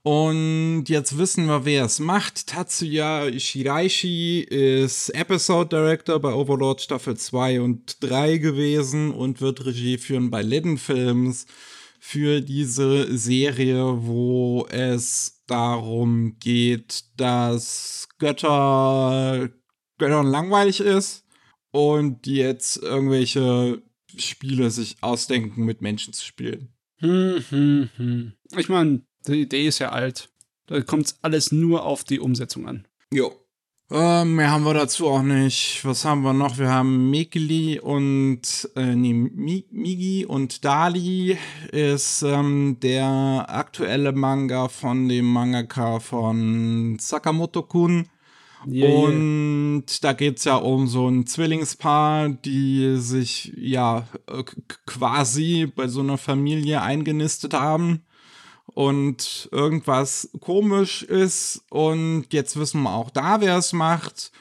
Und 0.03 0.85
jetzt 0.87 1.17
wissen 1.17 1.45
wir, 1.47 1.65
wer 1.65 1.85
es 1.85 1.99
macht. 1.99 2.47
Tatsuya 2.47 3.31
Shiraishi 3.37 4.41
ist 4.41 5.09
Episode 5.09 5.69
Director 5.69 6.19
bei 6.19 6.33
Overlord 6.33 6.81
Staffel 6.81 7.17
2 7.17 7.61
und 7.61 7.97
3 8.01 8.37
gewesen 8.37 9.11
und 9.11 9.41
wird 9.41 9.65
Regie 9.65 9.97
führen 9.97 10.31
bei 10.31 10.41
Lidden 10.41 10.77
Films 10.77 11.45
für 11.99 12.41
diese 12.41 13.15
Serie, 13.15 14.05
wo 14.05 14.65
es 14.69 15.43
darum 15.45 16.37
geht, 16.39 17.03
dass 17.17 18.07
Götter 18.17 19.49
Göttern 19.99 20.25
langweilig 20.25 20.79
ist 20.79 21.25
und 21.69 22.25
jetzt 22.25 22.77
irgendwelche 22.77 23.83
Spiele 24.17 24.71
sich 24.71 24.97
ausdenken, 25.01 25.63
mit 25.63 25.81
Menschen 25.81 26.11
zu 26.11 26.25
spielen. 26.25 26.73
Hm, 26.97 27.43
hm, 27.49 27.89
hm. 27.95 28.33
Ich 28.57 28.67
meine, 28.67 29.03
die 29.27 29.41
Idee 29.41 29.67
ist 29.67 29.79
ja 29.79 29.89
alt. 29.89 30.29
Da 30.67 30.81
kommt 30.81 31.15
alles 31.21 31.51
nur 31.51 31.85
auf 31.85 32.03
die 32.03 32.19
Umsetzung 32.19 32.67
an. 32.67 32.87
Jo. 33.13 33.33
Ähm, 33.93 34.35
mehr 34.37 34.51
haben 34.51 34.63
wir 34.63 34.73
dazu 34.73 35.09
auch 35.09 35.21
nicht. 35.21 35.83
Was 35.83 36.05
haben 36.05 36.21
wir 36.21 36.31
noch? 36.31 36.57
Wir 36.57 36.69
haben 36.69 37.09
Mekili 37.09 37.77
und 37.77 38.69
äh, 38.77 38.95
nee, 38.95 39.13
Mi 39.13 39.65
Migi 39.69 40.25
und 40.25 40.63
Dali 40.63 41.37
ist 41.73 42.21
ähm, 42.21 42.77
der 42.81 43.47
aktuelle 43.49 44.13
Manga 44.13 44.69
von 44.69 45.09
dem 45.09 45.25
Mangaka 45.25 45.99
von 45.99 46.97
Sakamoto-kun. 47.01 48.07
Yeah, 48.65 48.87
yeah. 48.87 48.97
Und 48.97 49.85
da 50.05 50.13
geht's 50.13 50.45
ja 50.45 50.55
um 50.55 50.87
so 50.87 51.09
ein 51.09 51.27
Zwillingspaar, 51.27 52.29
die 52.29 52.95
sich 52.95 53.51
ja 53.57 54.07
äh, 54.27 54.43
quasi 54.85 55.65
bei 55.65 55.89
so 55.89 55.99
einer 55.99 56.17
Familie 56.17 56.81
eingenistet 56.81 57.53
haben 57.53 58.03
und 58.73 59.49
irgendwas 59.51 60.29
komisch 60.39 61.03
ist. 61.03 61.61
Und 61.69 62.25
jetzt 62.31 62.57
wissen 62.57 62.81
wir 62.83 62.93
auch 62.93 63.09
da, 63.09 63.41
wer 63.41 63.57
es 63.57 63.73
macht. 63.73 64.31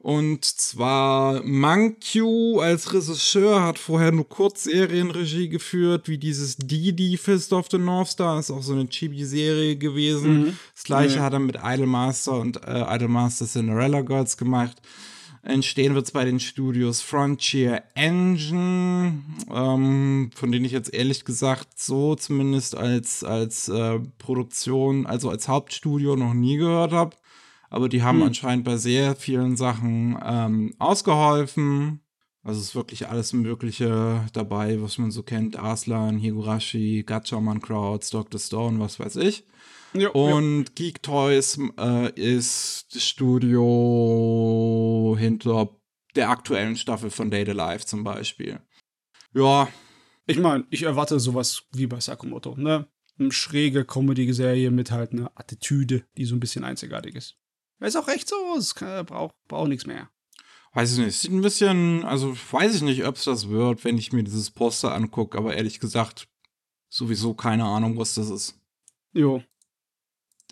Und 0.00 0.44
zwar 0.44 1.42
Mankyu 1.44 2.58
als 2.60 2.92
Regisseur 2.92 3.62
hat 3.62 3.78
vorher 3.78 4.10
nur 4.12 4.28
Kurzserienregie 4.28 5.48
geführt, 5.48 6.08
wie 6.08 6.18
dieses 6.18 6.56
Didi 6.56 7.16
Fist 7.16 7.52
of 7.52 7.66
the 7.70 7.78
North 7.78 8.08
Star, 8.08 8.38
ist 8.38 8.50
auch 8.50 8.62
so 8.62 8.72
eine 8.72 8.88
Chibi-Serie 8.88 9.76
gewesen. 9.76 10.58
Das 10.74 10.84
gleiche 10.84 11.16
Ja. 11.16 11.22
hat 11.22 11.32
er 11.34 11.38
mit 11.38 11.58
Idolmaster 11.62 12.32
und 12.38 12.62
äh, 12.64 12.84
Idolmaster 12.96 13.46
Cinderella 13.46 14.00
Girls 14.02 14.36
gemacht. 14.36 14.76
Entstehen 15.46 15.94
wird 15.94 16.06
es 16.06 16.10
bei 16.10 16.24
den 16.24 16.40
Studios 16.40 17.02
Frontier 17.02 17.84
Engine, 17.94 19.22
ähm, 19.48 20.30
von 20.34 20.50
denen 20.50 20.64
ich 20.64 20.72
jetzt 20.72 20.92
ehrlich 20.92 21.24
gesagt 21.24 21.78
so 21.78 22.16
zumindest 22.16 22.76
als, 22.76 23.22
als 23.22 23.68
äh, 23.68 24.00
Produktion, 24.18 25.06
also 25.06 25.30
als 25.30 25.46
Hauptstudio 25.46 26.16
noch 26.16 26.34
nie 26.34 26.56
gehört 26.56 26.90
habe. 26.90 27.16
Aber 27.70 27.88
die 27.88 28.02
haben 28.02 28.20
Hm. 28.20 28.26
anscheinend 28.26 28.64
bei 28.64 28.76
sehr 28.76 29.14
vielen 29.14 29.56
Sachen 29.56 30.18
ähm, 30.24 30.74
ausgeholfen. 30.80 32.00
Also 32.42 32.60
es 32.60 32.68
ist 32.68 32.74
wirklich 32.74 33.08
alles 33.08 33.32
Mögliche 33.32 34.22
dabei, 34.32 34.82
was 34.82 34.98
man 34.98 35.12
so 35.12 35.22
kennt. 35.22 35.56
Arslan, 35.56 36.18
Higurashi, 36.18 37.04
Gatchaman 37.06 37.60
Crowds, 37.60 38.10
Dr. 38.10 38.40
Stone, 38.40 38.80
was 38.80 38.98
weiß 38.98 39.14
ich. 39.16 39.44
Jo, 40.00 40.10
Und 40.10 40.74
Geek 40.76 41.02
Toys 41.02 41.58
äh, 41.78 42.10
ist 42.14 42.94
das 42.94 43.04
Studio 43.86 45.16
hinter 45.18 45.70
der 46.14 46.30
aktuellen 46.30 46.76
Staffel 46.76 47.10
von 47.10 47.30
Date 47.30 47.48
Alive 47.48 47.84
zum 47.86 48.04
Beispiel. 48.04 48.60
Ja, 49.34 49.68
Ich 50.26 50.38
meine, 50.38 50.66
ich 50.70 50.82
erwarte 50.82 51.20
sowas 51.20 51.62
wie 51.72 51.86
bei 51.86 52.00
Sakamoto, 52.00 52.56
ne? 52.56 52.88
Eine 53.18 53.32
schräge 53.32 53.84
Comedy-Serie 53.84 54.70
mit 54.70 54.90
halt 54.90 55.12
einer 55.12 55.30
Attitüde, 55.36 56.04
die 56.16 56.24
so 56.24 56.34
ein 56.34 56.40
bisschen 56.40 56.64
einzigartig 56.64 57.14
ist. 57.14 57.36
Ist 57.80 57.96
auch 57.96 58.08
recht 58.08 58.28
so, 58.28 58.34
es 58.58 58.74
braucht 58.74 59.34
braucht 59.48 59.68
nichts 59.68 59.86
mehr. 59.86 60.10
weiß 60.72 60.92
ich 60.92 61.04
nicht. 61.04 61.16
Sieht 61.18 61.30
ein 61.32 61.42
bisschen, 61.42 62.04
also 62.04 62.36
weiß 62.50 62.74
ich 62.74 62.82
nicht, 62.82 63.04
ob 63.06 63.16
es 63.16 63.24
das 63.24 63.48
wird, 63.48 63.84
wenn 63.84 63.96
ich 63.98 64.12
mir 64.12 64.24
dieses 64.24 64.50
Poster 64.50 64.94
angucke, 64.94 65.38
aber 65.38 65.54
ehrlich 65.54 65.80
gesagt, 65.80 66.28
sowieso 66.88 67.34
keine 67.34 67.64
Ahnung, 67.64 67.96
was 67.96 68.14
das 68.14 68.28
ist. 68.30 68.58
Jo. 69.12 69.42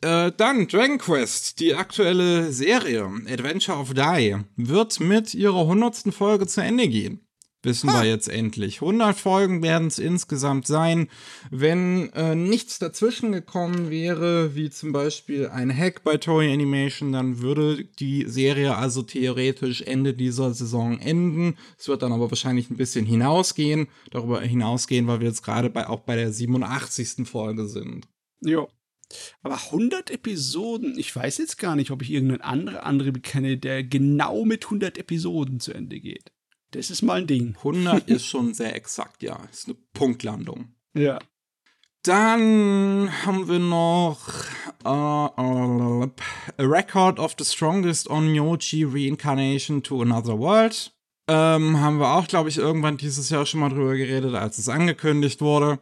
Äh, 0.04 0.32
dann 0.36 0.68
Dragon 0.68 0.98
Quest, 0.98 1.60
die 1.60 1.74
aktuelle 1.74 2.52
Serie 2.52 3.04
Adventure 3.26 3.78
of 3.78 3.94
Die, 3.94 4.36
wird 4.56 5.00
mit 5.00 5.32
ihrer 5.32 5.62
100. 5.62 6.12
Folge 6.12 6.46
zu 6.46 6.60
Ende 6.60 6.88
gehen 6.88 7.20
wissen 7.64 7.90
ha. 7.90 8.02
wir 8.02 8.10
jetzt 8.10 8.28
endlich. 8.28 8.82
100 8.82 9.16
Folgen 9.16 9.62
werden 9.62 9.88
es 9.88 9.98
insgesamt 9.98 10.66
sein. 10.66 11.08
Wenn 11.50 12.12
äh, 12.12 12.34
nichts 12.34 12.78
dazwischen 12.78 13.32
gekommen 13.32 13.90
wäre, 13.90 14.54
wie 14.54 14.68
zum 14.68 14.92
Beispiel 14.92 15.48
ein 15.48 15.74
Hack 15.74 16.04
bei 16.04 16.18
Toei 16.18 16.52
Animation, 16.52 17.12
dann 17.12 17.40
würde 17.40 17.84
die 17.84 18.28
Serie 18.28 18.76
also 18.76 19.00
theoretisch 19.00 19.80
Ende 19.80 20.12
dieser 20.12 20.52
Saison 20.52 20.98
enden. 20.98 21.56
Es 21.78 21.88
wird 21.88 22.02
dann 22.02 22.12
aber 22.12 22.30
wahrscheinlich 22.30 22.68
ein 22.68 22.76
bisschen 22.76 23.06
hinausgehen, 23.06 23.88
darüber 24.10 24.42
hinausgehen, 24.42 25.06
weil 25.06 25.20
wir 25.20 25.28
jetzt 25.28 25.42
gerade 25.42 25.70
bei, 25.70 25.88
auch 25.88 26.00
bei 26.00 26.16
der 26.16 26.32
87. 26.32 27.26
Folge 27.26 27.66
sind. 27.66 28.06
Ja. 28.40 28.66
Aber 29.42 29.56
100 29.56 30.10
Episoden, 30.10 30.98
ich 30.98 31.14
weiß 31.14 31.38
jetzt 31.38 31.58
gar 31.58 31.76
nicht, 31.76 31.90
ob 31.90 32.02
ich 32.02 32.10
irgendeinen 32.10 32.40
anderen 32.40 32.78
Anime 32.78 33.20
kenne, 33.20 33.56
der 33.58 33.84
genau 33.84 34.44
mit 34.44 34.64
100 34.64 34.98
Episoden 34.98 35.60
zu 35.60 35.72
Ende 35.72 36.00
geht. 36.00 36.32
Das 36.72 36.90
ist 36.90 37.02
mal 37.02 37.20
ein 37.20 37.26
Ding. 37.26 37.54
100 37.58 38.08
ist 38.08 38.26
schon 38.26 38.54
sehr 38.54 38.74
exakt, 38.74 39.22
ja. 39.22 39.38
Ist 39.50 39.66
eine 39.66 39.76
Punktlandung. 39.92 40.74
Ja. 40.94 41.18
Dann 42.02 43.10
haben 43.24 43.48
wir 43.48 43.58
noch 43.58 44.28
uh, 44.84 45.30
uh, 45.40 46.10
A 46.58 46.62
Record 46.62 47.18
of 47.18 47.34
the 47.38 47.44
Strongest 47.44 48.10
Onyoji 48.10 48.84
Reincarnation 48.84 49.82
to 49.82 50.02
Another 50.02 50.38
World. 50.38 50.92
Ähm, 51.26 51.80
haben 51.80 51.98
wir 51.98 52.10
auch, 52.10 52.26
glaube 52.26 52.50
ich, 52.50 52.58
irgendwann 52.58 52.98
dieses 52.98 53.30
Jahr 53.30 53.46
schon 53.46 53.60
mal 53.60 53.70
drüber 53.70 53.96
geredet, 53.96 54.34
als 54.34 54.58
es 54.58 54.68
angekündigt 54.68 55.40
wurde. 55.40 55.78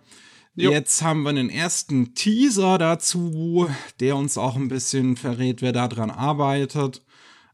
Jo. 0.55 0.71
Jetzt 0.71 1.03
haben 1.03 1.23
wir 1.23 1.31
einen 1.31 1.49
ersten 1.49 2.15
Teaser 2.15 2.77
dazu, 2.77 3.69
der 4.01 4.17
uns 4.17 4.37
auch 4.37 4.57
ein 4.57 4.69
bisschen 4.69 5.17
verrät, 5.17 5.63
wer 5.63 5.73
daran 5.73 6.11
arbeitet 6.11 7.03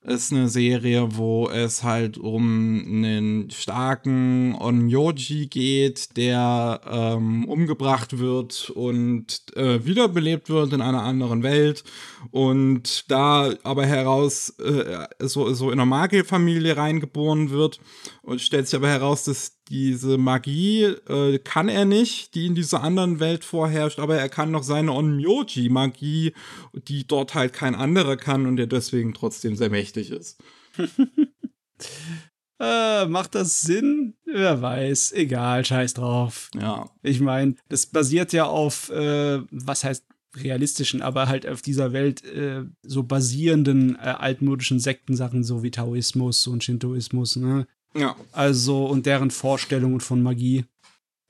ist 0.08 0.32
eine 0.32 0.48
Serie, 0.48 1.16
wo 1.16 1.48
es 1.48 1.82
halt 1.82 2.18
um 2.18 2.82
einen 2.86 3.50
starken 3.50 4.54
Onyoji 4.54 5.46
geht, 5.48 6.16
der 6.16 6.80
ähm, 6.88 7.44
umgebracht 7.46 8.18
wird 8.18 8.70
und 8.70 9.42
äh, 9.56 9.84
wiederbelebt 9.84 10.48
wird 10.50 10.72
in 10.72 10.80
einer 10.80 11.02
anderen 11.02 11.42
Welt 11.42 11.84
und 12.30 13.10
da 13.10 13.52
aber 13.64 13.86
heraus 13.86 14.50
äh, 14.60 15.06
so, 15.20 15.52
so 15.52 15.70
in 15.70 15.80
eine 15.80 15.88
Magierfamilie 15.88 16.76
reingeboren 16.76 17.50
wird 17.50 17.80
und 18.22 18.40
stellt 18.40 18.66
sich 18.68 18.76
aber 18.76 18.88
heraus, 18.88 19.24
dass 19.24 19.57
diese 19.68 20.18
Magie 20.18 20.84
äh, 20.84 21.38
kann 21.38 21.68
er 21.68 21.84
nicht, 21.84 22.34
die 22.34 22.46
in 22.46 22.54
dieser 22.54 22.82
anderen 22.82 23.20
Welt 23.20 23.44
vorherrscht, 23.44 23.98
aber 23.98 24.16
er 24.16 24.28
kann 24.28 24.50
noch 24.50 24.62
seine 24.62 24.92
Onmyoji-Magie, 24.92 26.32
die 26.72 27.06
dort 27.06 27.34
halt 27.34 27.52
kein 27.52 27.74
anderer 27.74 28.16
kann 28.16 28.46
und 28.46 28.56
der 28.56 28.66
deswegen 28.66 29.14
trotzdem 29.14 29.56
sehr 29.56 29.70
mächtig 29.70 30.10
ist. 30.10 30.42
äh, 32.60 33.06
macht 33.06 33.34
das 33.34 33.60
Sinn? 33.60 34.14
Wer 34.24 34.62
weiß. 34.62 35.12
Egal, 35.12 35.64
scheiß 35.64 35.94
drauf. 35.94 36.50
Ja. 36.58 36.90
Ich 37.02 37.20
meine, 37.20 37.54
das 37.68 37.86
basiert 37.86 38.32
ja 38.32 38.46
auf, 38.46 38.90
äh, 38.90 39.40
was 39.50 39.84
heißt 39.84 40.04
realistischen, 40.36 41.02
aber 41.02 41.28
halt 41.28 41.46
auf 41.46 41.62
dieser 41.62 41.92
Welt 41.92 42.24
äh, 42.24 42.64
so 42.82 43.02
basierenden 43.02 43.96
äh, 43.96 44.14
altmodischen 44.18 44.78
Sektensachen, 44.78 45.42
so 45.42 45.62
wie 45.62 45.70
Taoismus 45.70 46.46
und 46.46 46.64
Shintoismus, 46.64 47.36
ne? 47.36 47.66
Ja. 47.94 48.16
Also, 48.32 48.86
und 48.86 49.06
deren 49.06 49.30
Vorstellungen 49.30 50.00
von 50.00 50.22
Magie. 50.22 50.64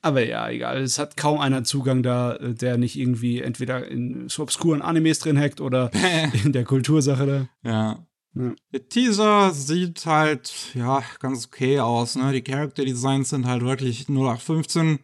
Aber 0.01 0.25
ja, 0.25 0.49
egal. 0.49 0.81
Es 0.81 0.97
hat 0.97 1.17
kaum 1.17 1.39
einer 1.39 1.63
Zugang 1.63 2.03
da, 2.03 2.35
äh, 2.35 2.53
der 2.53 2.77
nicht 2.77 2.97
irgendwie 2.97 3.41
entweder 3.41 3.87
in 3.87 4.29
so 4.29 4.43
obskuren 4.43 4.81
Animes 4.81 5.19
drin 5.19 5.39
hackt 5.39 5.61
oder 5.61 5.91
in 6.43 6.53
der 6.53 6.63
Kultursache 6.63 7.25
da. 7.63 7.69
Ja. 7.69 8.05
ja. 8.35 8.53
Der 8.71 8.87
Teaser 8.87 9.51
sieht 9.51 10.05
halt, 10.05 10.73
ja, 10.73 11.03
ganz 11.19 11.47
okay 11.47 11.79
aus, 11.79 12.15
ne? 12.15 12.31
Die 12.31 12.43
Character 12.43 12.85
Designs 12.85 13.29
sind 13.29 13.45
halt 13.45 13.63
wirklich 13.63 14.07
0815. 14.07 14.99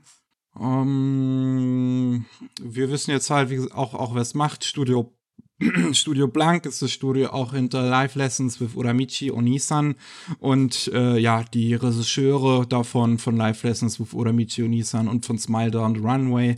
Um, 0.58 0.64
ähm, 0.64 2.26
wir 2.62 2.90
wissen 2.90 3.12
jetzt 3.12 3.30
halt, 3.30 3.50
wie 3.50 3.70
auch, 3.74 3.94
auch 3.94 4.16
wer 4.16 4.22
es 4.22 4.36
macht. 4.36 4.64
Studio 4.64 5.14
Studio 5.94 6.28
Blank 6.28 6.66
ist 6.66 6.82
das 6.82 6.92
Studio 6.92 7.30
auch 7.30 7.54
hinter 7.54 7.84
Live 7.84 8.16
Lessons 8.16 8.60
with 8.60 8.76
Uramichi 8.76 9.32
Onisan 9.32 9.96
und 10.40 10.92
äh, 10.94 11.18
ja, 11.18 11.44
die 11.44 11.76
Regisseure 11.76 12.68
davon 12.68 13.18
von 13.20 13.38
Live 13.38 13.64
Lessons 13.64 13.98
with 14.00 14.14
Uramichi 14.14 14.64
Onisan 14.64 15.08
und 15.08 15.26
von 15.26 15.38
Smile 15.38 15.72
Down 15.72 15.96
the 15.96 16.02
Runway 16.02 16.58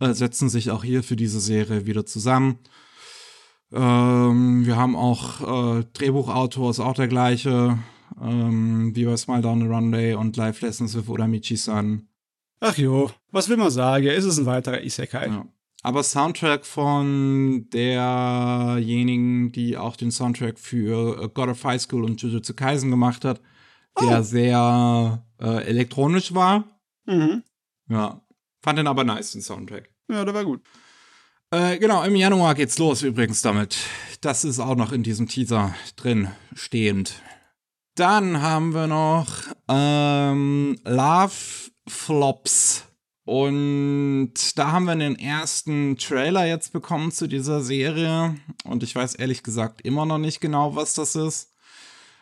äh, 0.00 0.12
setzen 0.12 0.50
sich 0.50 0.70
auch 0.70 0.84
hier 0.84 1.02
für 1.02 1.16
diese 1.16 1.40
Serie 1.40 1.86
wieder 1.86 2.04
zusammen. 2.04 2.58
Ähm, 3.72 4.66
wir 4.66 4.76
haben 4.76 4.94
auch 4.94 5.78
äh, 5.78 5.84
Drehbuchautor 5.94 6.70
ist 6.70 6.80
auch 6.80 6.94
der 6.94 7.08
gleiche, 7.08 7.78
ähm, 8.20 8.94
wie 8.94 9.06
bei 9.06 9.16
Smile 9.16 9.40
Down 9.40 9.60
the 9.60 9.68
Runway 9.68 10.14
und 10.14 10.36
Live 10.36 10.60
Lessons 10.60 10.94
with 10.94 11.08
Uramichi-san. 11.08 12.08
Ach 12.60 12.76
jo, 12.76 13.10
was 13.30 13.48
will 13.48 13.56
man 13.56 13.70
sagen? 13.70 14.06
Es 14.06 14.24
ist 14.24 14.38
ein 14.38 14.46
weiterer 14.46 14.82
Isekai. 14.82 15.28
Ja 15.28 15.46
aber 15.84 16.02
Soundtrack 16.02 16.64
von 16.64 17.68
derjenigen, 17.68 19.52
die 19.52 19.76
auch 19.76 19.96
den 19.96 20.10
Soundtrack 20.10 20.58
für 20.58 21.22
äh, 21.22 21.28
God 21.28 21.50
of 21.50 21.62
High 21.62 21.80
School 21.80 22.04
und 22.04 22.22
Jujutsu 22.22 22.54
Kaisen 22.54 22.90
gemacht 22.90 23.22
hat, 23.26 23.42
der 24.00 24.20
oh. 24.20 24.22
sehr 24.22 25.22
äh, 25.38 25.64
elektronisch 25.66 26.32
war. 26.34 26.64
Mhm. 27.04 27.42
Ja. 27.90 28.22
Fand 28.62 28.78
den 28.78 28.86
aber 28.86 29.04
nice, 29.04 29.32
den 29.32 29.42
Soundtrack. 29.42 29.90
Ja, 30.10 30.24
der 30.24 30.32
war 30.32 30.44
gut. 30.46 30.62
Äh, 31.50 31.76
genau, 31.78 32.02
im 32.02 32.16
Januar 32.16 32.54
geht's 32.54 32.78
los 32.78 33.02
übrigens 33.02 33.42
damit. 33.42 33.76
Das 34.22 34.42
ist 34.42 34.60
auch 34.60 34.76
noch 34.76 34.90
in 34.90 35.02
diesem 35.02 35.28
Teaser 35.28 35.74
drin 35.96 36.28
stehend. 36.54 37.20
Dann 37.94 38.40
haben 38.40 38.72
wir 38.72 38.86
noch 38.86 39.28
ähm, 39.68 40.78
Love 40.84 41.70
Flops 41.86 42.86
und 43.24 44.34
da 44.56 44.72
haben 44.72 44.84
wir 44.84 44.96
den 44.96 45.18
ersten 45.18 45.96
Trailer 45.96 46.46
jetzt 46.46 46.72
bekommen 46.72 47.10
zu 47.10 47.26
dieser 47.26 47.62
Serie. 47.62 48.36
Und 48.64 48.82
ich 48.82 48.94
weiß 48.94 49.14
ehrlich 49.14 49.42
gesagt 49.42 49.80
immer 49.80 50.04
noch 50.04 50.18
nicht 50.18 50.40
genau, 50.40 50.76
was 50.76 50.94
das 50.94 51.16
ist. 51.16 51.50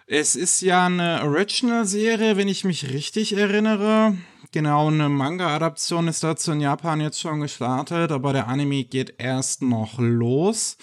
Es 0.06 0.36
ist 0.36 0.60
ja 0.60 0.86
eine 0.86 1.22
Original-Serie, 1.24 2.36
wenn 2.36 2.48
ich 2.48 2.64
mich 2.64 2.90
richtig 2.90 3.36
erinnere. 3.36 4.16
Genau, 4.52 4.88
eine 4.88 5.08
Manga-Adaption 5.08 6.06
ist 6.06 6.22
dazu 6.22 6.52
in 6.52 6.60
Japan 6.60 7.00
jetzt 7.00 7.20
schon 7.20 7.40
gestartet, 7.40 8.12
aber 8.12 8.32
der 8.32 8.46
Anime 8.48 8.84
geht 8.84 9.14
erst 9.18 9.62
noch 9.62 9.98
los. 9.98 10.76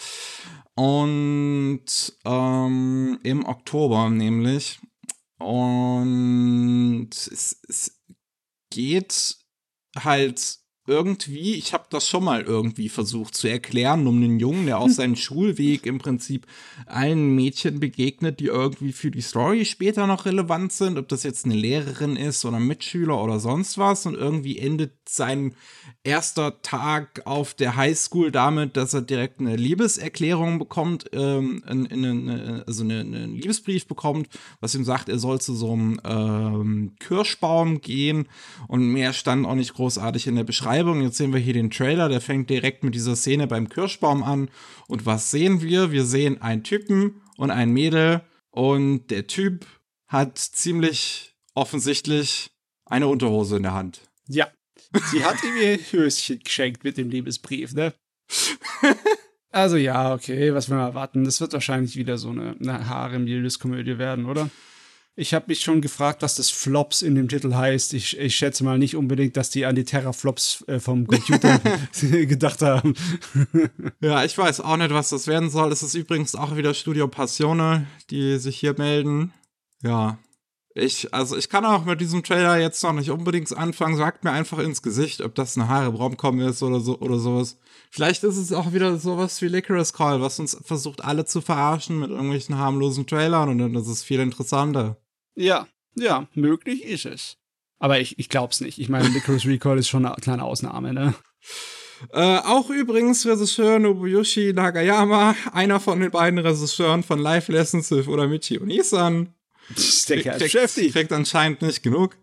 Und 0.76 1.86
ähm, 2.26 3.20
im 3.24 3.46
Oktober 3.46 4.10
nämlich. 4.10 4.80
Und 5.38 7.12
es, 7.12 7.62
es 7.68 8.02
geht 8.70 9.39
halt 9.96 10.59
irgendwie, 10.90 11.54
ich 11.54 11.74
habe 11.74 11.86
das 11.90 12.08
schon 12.08 12.24
mal 12.24 12.42
irgendwie 12.42 12.90
versucht 12.90 13.36
zu 13.36 13.48
erklären, 13.48 14.08
um 14.08 14.18
einen 14.18 14.40
Jungen, 14.40 14.66
der 14.66 14.80
auf 14.80 14.92
seinen 15.00 15.16
Schulweg 15.16 15.86
im 15.86 16.00
Prinzip 16.00 16.48
allen 16.88 17.36
Mädchen 17.36 17.80
begegnet, 17.80 18.40
die 18.40 18.48
irgendwie 18.48 18.92
für 18.92 19.12
die 19.12 19.22
Story 19.22 19.66
später 19.66 20.08
noch 20.08 20.26
relevant 20.26 20.74
sind, 20.74 20.98
ob 20.98 21.08
das 21.08 21.24
jetzt 21.24 21.46
eine 21.46 21.56
Lehrerin 21.56 22.16
ist 22.16 22.44
oder 22.44 22.58
ein 22.58 22.68
Mitschüler 22.68 23.24
oder 23.24 23.40
sonst 23.40 23.78
was 23.78 24.06
und 24.06 24.16
irgendwie 24.16 24.58
endet 24.58 24.94
sein 25.08 25.54
erster 26.04 26.62
Tag 26.62 27.22
auf 27.26 27.54
der 27.54 27.76
Highschool 27.76 28.32
damit, 28.32 28.78
dass 28.78 28.94
er 28.94 29.02
direkt 29.02 29.40
eine 29.40 29.56
Liebeserklärung 29.56 30.58
bekommt, 30.60 31.06
ähm, 31.14 31.64
eine, 31.66 31.90
eine, 31.90 32.64
also 32.66 32.84
eine, 32.84 33.02
einen 33.02 33.36
Liebesbrief 33.36 33.88
bekommt, 33.88 34.28
was 34.60 34.76
ihm 34.76 34.84
sagt, 34.84 35.10
er 35.10 35.20
soll 35.20 35.40
zu 35.40 35.54
so 35.54 35.74
einem 35.74 36.00
ähm, 36.04 36.96
Kirschbaum 37.00 37.82
gehen 37.82 38.28
und 38.68 38.88
mehr 38.88 39.14
stand 39.14 39.46
auch 39.46 39.56
nicht 39.56 39.74
großartig 39.74 40.28
in 40.28 40.36
der 40.36 40.44
Beschreibung. 40.44 40.79
Jetzt 40.88 41.18
sehen 41.18 41.34
wir 41.34 41.40
hier 41.40 41.54
den 41.54 41.70
Trailer, 41.70 42.10
der 42.10 42.22
fängt 42.22 42.50
direkt 42.50 42.84
mit 42.84 42.96
dieser 42.96 43.16
Szene 43.16 43.48
beim 43.48 43.70
Kirschbaum 43.70 44.24
an. 44.24 44.50
Und 44.88 45.06
was 45.06 45.32
sehen 45.32 45.62
wir? 45.62 45.92
Wir 45.92 46.06
sehen 46.06 46.42
einen 46.42 46.64
Typen 46.64 47.22
und 47.38 47.52
ein 47.52 47.72
Mädel 47.72 48.22
und 48.52 49.08
der 49.08 49.28
Typ 49.28 49.66
hat 50.08 50.38
ziemlich 50.38 51.36
offensichtlich 51.54 52.52
eine 52.86 53.08
Unterhose 53.08 53.58
in 53.58 53.64
der 53.64 53.74
Hand. 53.74 54.02
Ja. 54.28 54.48
Sie 55.12 55.24
hat 55.24 55.44
ihm 55.44 55.56
ihr 55.62 55.78
Höschen 55.78 56.40
geschenkt 56.40 56.84
mit 56.84 56.98
dem 56.98 57.10
Liebesbrief, 57.10 57.74
ne? 57.74 57.94
also 59.52 59.78
ja, 59.78 60.14
okay, 60.14 60.54
was 60.54 60.70
wir 60.70 60.78
mal 60.78 60.88
erwarten. 60.88 61.26
Das 61.26 61.42
wird 61.42 61.54
wahrscheinlich 61.54 61.96
wieder 61.96 62.18
so 62.18 62.30
eine, 62.30 62.56
eine 62.60 62.88
Harem-Liebeskomödie 62.88 63.98
werden, 63.98 64.26
oder? 64.26 64.50
Ich 65.20 65.34
habe 65.34 65.48
mich 65.50 65.60
schon 65.60 65.82
gefragt, 65.82 66.22
was 66.22 66.36
das 66.36 66.50
Flops 66.50 67.02
in 67.02 67.14
dem 67.14 67.28
Titel 67.28 67.54
heißt. 67.54 67.94
Ich, 67.94 68.18
ich 68.18 68.38
schätze 68.38 68.64
mal 68.64 68.78
nicht 68.78 68.96
unbedingt, 68.96 69.36
dass 69.36 69.50
die 69.50 69.66
an 69.66 69.76
die 69.76 69.84
Terraflops 69.84 70.64
äh, 70.68 70.80
vom 70.80 71.08
Computer 71.08 71.60
gedacht 72.02 72.62
haben. 72.62 72.94
ja, 74.00 74.24
ich 74.24 74.38
weiß 74.38 74.62
auch 74.62 74.78
nicht, 74.78 74.94
was 74.94 75.10
das 75.10 75.28
werden 75.28 75.50
soll. 75.50 75.74
Es 75.74 75.84
ist 75.84 75.94
übrigens 75.94 76.36
auch 76.36 76.56
wieder 76.56 76.74
Studio 76.74 77.10
Passione, 77.10 77.86
die 78.10 78.38
sich 78.38 78.58
hier 78.58 78.76
melden. 78.78 79.34
Ja, 79.84 80.20
Ich, 80.74 81.14
also 81.14 81.36
ich 81.36 81.50
kann 81.50 81.66
auch 81.66 81.84
mit 81.84 82.00
diesem 82.00 82.24
Trailer 82.24 82.58
jetzt 82.58 82.82
noch 82.82 82.94
nicht 82.94 83.12
unbedingt 83.12 83.52
anfangen. 83.58 83.98
Sagt 83.98 84.24
mir 84.24 84.32
einfach 84.32 84.60
ins 84.60 84.82
Gesicht, 84.82 85.20
ob 85.20 85.36
das 85.36 85.58
eine 85.58 85.68
Haare 85.68 85.90
Romcom 85.90 86.40
ist 86.40 86.64
oder 86.64 86.80
so 86.80 86.98
oder 86.98 87.20
sowas. 87.20 87.58
Vielleicht 87.92 88.24
ist 88.24 88.38
es 88.38 88.54
auch 88.54 88.72
wieder 88.72 88.98
sowas 88.98 89.42
wie 89.42 89.50
Licorice 89.50 89.92
Call, 89.92 90.22
was 90.22 90.40
uns 90.40 90.58
versucht, 90.64 91.04
alle 91.04 91.26
zu 91.26 91.42
verarschen 91.42 92.00
mit 92.00 92.10
irgendwelchen 92.10 92.58
harmlosen 92.58 93.06
Trailern 93.06 93.50
und 93.50 93.58
dann 93.58 93.76
ist 93.76 93.88
es 93.88 94.02
viel 94.02 94.22
interessanter. 94.22 94.96
Ja, 95.36 95.68
ja, 95.96 96.28
möglich 96.34 96.84
ist 96.84 97.06
es. 97.06 97.38
Aber 97.80 98.00
ich, 98.00 98.20
ich 98.20 98.30
glaub's 98.30 98.62
nicht. 98.62 98.80
Ich 98.80 98.90
meine, 98.90 99.08
Licorice 99.08 99.48
Recall 99.48 99.80
ist 99.80 99.88
schon 99.88 100.06
eine 100.06 100.16
kleine 100.16 100.44
Ausnahme, 100.44 100.94
ne? 100.94 101.14
Äh, 102.14 102.38
auch 102.40 102.70
übrigens 102.70 103.26
Regisseur 103.26 103.80
Nobuyoshi 103.80 104.54
Nagayama, 104.54 105.36
einer 105.52 105.80
von 105.80 106.00
den 106.00 106.12
beiden 106.12 106.40
Regisseuren 106.40 107.04
von 107.04 107.20
Live 107.20 107.50
Lessons 107.50 107.92
with 107.92 108.08
Uramichi 108.08 108.58
und 108.58 108.70
Isan. 108.70 109.34
Der 110.08 110.22
Kerl 110.22 110.40
beschäftigt. 110.40 110.94
Kriegt 110.94 111.12
anscheinend 111.12 111.62
nicht 111.62 111.84
genug. 111.84 112.18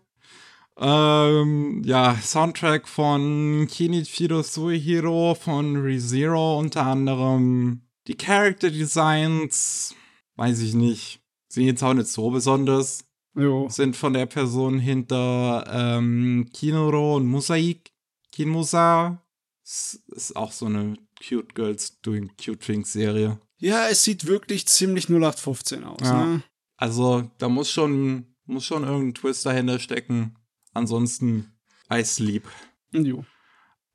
Ähm, 0.79 1.81
ja, 1.85 2.15
Soundtrack 2.21 2.87
von 2.87 3.67
Kinichiro 3.69 4.43
Suihiro 4.43 5.35
von 5.35 5.75
ReZero 5.77 6.59
unter 6.59 6.85
anderem. 6.85 7.81
Die 8.07 8.15
Character 8.15 8.69
Designs, 8.69 9.95
weiß 10.35 10.61
ich 10.61 10.73
nicht, 10.73 11.19
sind 11.57 11.65
jetzt 11.65 11.83
auch 11.83 11.93
nicht 11.93 12.07
so 12.07 12.29
besonders. 12.29 13.03
Jo. 13.35 13.67
Sind 13.69 13.95
von 13.95 14.13
der 14.13 14.25
Person 14.25 14.79
hinter 14.79 15.65
ähm, 15.71 16.49
Kinoro 16.53 17.15
und 17.17 17.27
Mosaik. 17.27 17.91
Kinmusa 18.31 19.21
ist, 19.63 20.03
ist 20.07 20.35
auch 20.35 20.51
so 20.51 20.67
eine 20.67 20.95
Cute 21.27 21.53
Girls 21.55 21.99
Doing 22.01 22.31
Cute 22.43 22.59
Things 22.59 22.93
Serie. 22.93 23.39
Ja, 23.57 23.87
es 23.89 24.03
sieht 24.03 24.27
wirklich 24.27 24.67
ziemlich 24.67 25.09
0815 25.09 25.83
aus, 25.83 25.99
Ja. 26.01 26.25
ne? 26.25 26.43
Also, 26.77 27.29
da 27.39 27.49
muss 27.49 27.71
schon, 27.71 28.35
muss 28.45 28.65
schon 28.65 28.83
irgendein 28.83 29.15
Twist 29.15 29.45
dahinter 29.47 29.79
stecken. 29.79 30.35
Ansonsten 30.73 31.53
I 31.91 32.03
sleep. 32.03 32.47
Jo. 32.93 33.25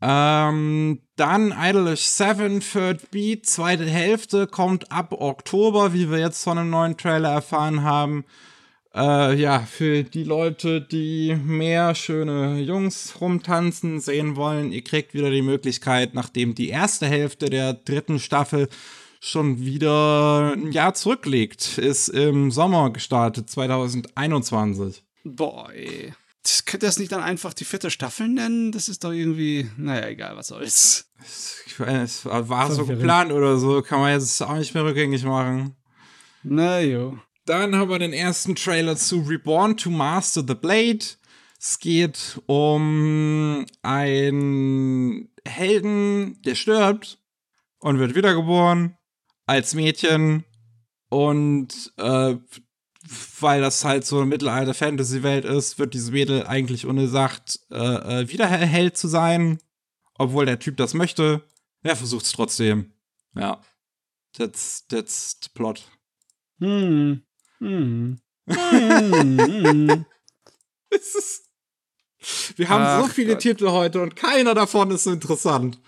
Ähm, 0.04 0.98
dann 1.14 1.54
Idolish 1.56 2.00
7, 2.00 2.60
Third 2.60 3.12
Beat, 3.12 3.46
zweite 3.46 3.84
Hälfte, 3.84 4.48
kommt 4.48 4.90
ab 4.90 5.12
Oktober, 5.12 5.94
wie 5.94 6.10
wir 6.10 6.18
jetzt 6.18 6.42
von 6.42 6.58
einem 6.58 6.70
neuen 6.70 6.96
Trailer 6.96 7.30
erfahren 7.30 7.84
haben. 7.84 8.24
Äh, 8.94 9.36
ja, 9.40 9.60
für 9.60 10.02
die 10.02 10.24
Leute, 10.24 10.80
die 10.80 11.36
mehr 11.44 11.94
schöne 11.94 12.58
Jungs 12.58 13.20
rumtanzen 13.20 14.00
sehen 14.00 14.34
wollen, 14.34 14.72
ihr 14.72 14.82
kriegt 14.82 15.14
wieder 15.14 15.30
die 15.30 15.40
Möglichkeit, 15.40 16.14
nachdem 16.14 16.56
die 16.56 16.68
erste 16.68 17.06
Hälfte 17.06 17.48
der 17.48 17.72
dritten 17.72 18.18
Staffel 18.18 18.68
schon 19.20 19.60
wieder 19.64 20.52
ein 20.54 20.72
Jahr 20.72 20.94
zurückliegt, 20.94 21.78
ist 21.78 22.08
im 22.08 22.50
Sommer 22.50 22.90
gestartet, 22.90 23.48
2021. 23.48 25.04
Boah, 25.22 25.70
Das 26.42 26.64
könnte 26.64 26.86
das 26.86 26.98
nicht 26.98 27.12
dann 27.12 27.22
einfach 27.22 27.54
die 27.54 27.64
vierte 27.64 27.90
Staffel 27.90 28.28
nennen? 28.28 28.72
Das 28.72 28.88
ist 28.88 29.04
doch 29.04 29.12
irgendwie, 29.12 29.70
naja, 29.76 30.08
egal, 30.08 30.36
was 30.36 30.48
soll's. 30.48 31.12
Ich 31.66 31.78
weiß, 31.78 32.24
es 32.24 32.24
war 32.26 32.70
so 32.72 32.84
geplant 32.84 33.32
oder 33.32 33.58
so, 33.58 33.80
kann 33.82 34.00
man 34.00 34.12
jetzt 34.12 34.42
auch 34.42 34.56
nicht 34.56 34.74
mehr 34.74 34.84
rückgängig 34.84 35.24
machen. 35.24 35.76
Na 36.42 36.80
jo. 36.80 37.18
Dann 37.44 37.76
haben 37.76 37.90
wir 37.90 37.98
den 37.98 38.12
ersten 38.12 38.54
Trailer 38.56 38.96
zu 38.96 39.20
Reborn 39.20 39.76
to 39.76 39.90
Master 39.90 40.44
the 40.46 40.54
Blade. 40.54 41.04
Es 41.60 41.78
geht 41.78 42.40
um 42.46 43.64
einen 43.82 45.28
Helden, 45.46 46.42
der 46.42 46.56
stirbt 46.56 47.18
und 47.78 47.98
wird 47.98 48.14
wiedergeboren 48.14 48.96
als 49.46 49.74
Mädchen. 49.74 50.44
Und 51.08 51.92
äh, 51.98 52.36
weil 53.40 53.60
das 53.60 53.84
halt 53.84 54.06
so 54.06 54.18
eine 54.18 54.26
Mittelalter-Fantasy-Welt 54.26 55.44
ist, 55.44 55.78
wird 55.78 55.94
dieses 55.94 56.10
Mädel 56.10 56.46
eigentlich 56.46 56.86
ungesagt 56.86 57.60
äh, 57.70 58.22
äh, 58.22 58.28
wieder 58.28 58.46
Held 58.46 58.96
zu 58.96 59.08
sein. 59.08 59.58
Obwohl 60.18 60.46
der 60.46 60.58
Typ 60.58 60.76
das 60.76 60.94
möchte. 60.94 61.42
Er 61.82 61.96
versucht 61.96 62.26
es 62.26 62.32
trotzdem. 62.32 62.92
Ja. 63.34 63.60
That's, 64.36 64.86
that's 64.86 65.38
the 65.42 65.48
plot. 65.52 65.82
Hm. 66.58 67.22
Hm. 67.58 68.20
Hm. 68.48 70.04
Es 70.94 71.14
ist 71.14 71.52
wir 72.56 72.68
haben 72.68 73.02
so 73.02 73.08
Ach 73.08 73.12
viele 73.12 73.32
Gott. 73.32 73.42
Titel 73.42 73.68
heute 73.70 74.00
und 74.00 74.16
keiner 74.16 74.54
davon 74.54 74.90
ist 74.90 75.06
interessant. 75.06 75.80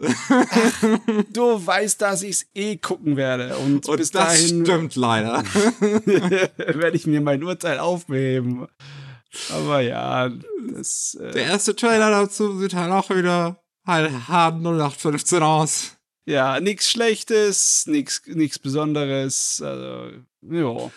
du 1.32 1.66
weißt, 1.66 2.00
dass 2.00 2.22
ich's 2.22 2.46
eh 2.54 2.76
gucken 2.76 3.16
werde. 3.16 3.56
Und, 3.58 3.88
Und 3.88 3.96
bis 3.96 4.10
das 4.10 4.26
dahin 4.28 4.64
stimmt 4.64 4.96
leider. 4.96 5.42
werde 5.80 6.96
ich 6.96 7.06
mir 7.06 7.20
mein 7.20 7.42
Urteil 7.42 7.78
aufheben. 7.78 8.66
Aber 9.52 9.80
ja, 9.80 10.30
das. 10.72 11.16
Der 11.20 11.34
Äh, 11.36 11.48
erste 11.48 11.74
Trailer 11.76 12.10
dazu 12.10 12.58
sieht 12.58 12.74
halt 12.74 12.92
auch 12.92 13.10
wieder 13.10 13.60
halt 13.86 14.10
hart 14.28 14.56
0815 14.62 15.42
aus. 15.42 15.96
ja, 16.26 16.60
nichts 16.60 16.90
Schlechtes, 16.90 17.86
nichts 17.86 18.22
nichts 18.26 18.58
Besonderes. 18.58 19.62
Also, 19.64 20.10
ja. 20.42 20.90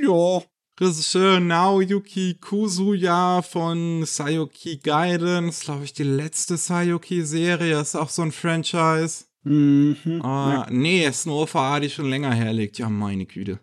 Ja. 0.00 0.42
Regisseur 0.80 1.38
Naoyuki 1.38 2.38
Kuzuya 2.40 3.42
von 3.42 4.04
Sayoki 4.04 4.78
Gaiden. 4.78 5.46
Das 5.46 5.58
ist, 5.58 5.64
glaube 5.64 5.84
ich, 5.84 5.92
die 5.92 6.02
letzte 6.02 6.56
Sayoki-Serie. 6.56 7.80
Ist 7.80 7.94
auch 7.94 8.08
so 8.08 8.22
ein 8.22 8.32
Franchise. 8.32 9.24
Mhm. 9.44 10.20
Ah, 10.22 10.66
Nee, 10.70 11.06
ist 11.06 11.26
eine 11.26 11.36
OVA, 11.36 11.80
die 11.80 11.90
schon 11.90 12.08
länger 12.08 12.32
herliegt. 12.32 12.78
Ja, 12.78 12.88
meine 12.88 13.26
Güte. 13.26 13.58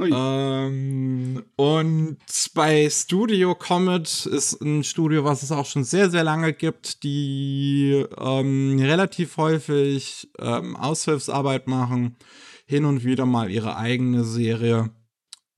Ähm, 0.00 1.42
und 1.56 2.18
bei 2.54 2.88
Studio 2.88 3.54
Comet 3.56 4.26
ist 4.26 4.60
ein 4.62 4.84
Studio, 4.84 5.24
was 5.24 5.42
es 5.42 5.50
auch 5.50 5.66
schon 5.66 5.82
sehr, 5.82 6.08
sehr 6.08 6.22
lange 6.22 6.52
gibt, 6.52 7.02
die 7.02 8.04
ähm, 8.16 8.78
relativ 8.78 9.36
häufig 9.36 10.30
ähm, 10.38 10.76
Aushilfsarbeit 10.76 11.66
machen, 11.66 12.16
hin 12.64 12.84
und 12.84 13.04
wieder 13.04 13.26
mal 13.26 13.50
ihre 13.50 13.76
eigene 13.76 14.22
Serie. 14.22 14.90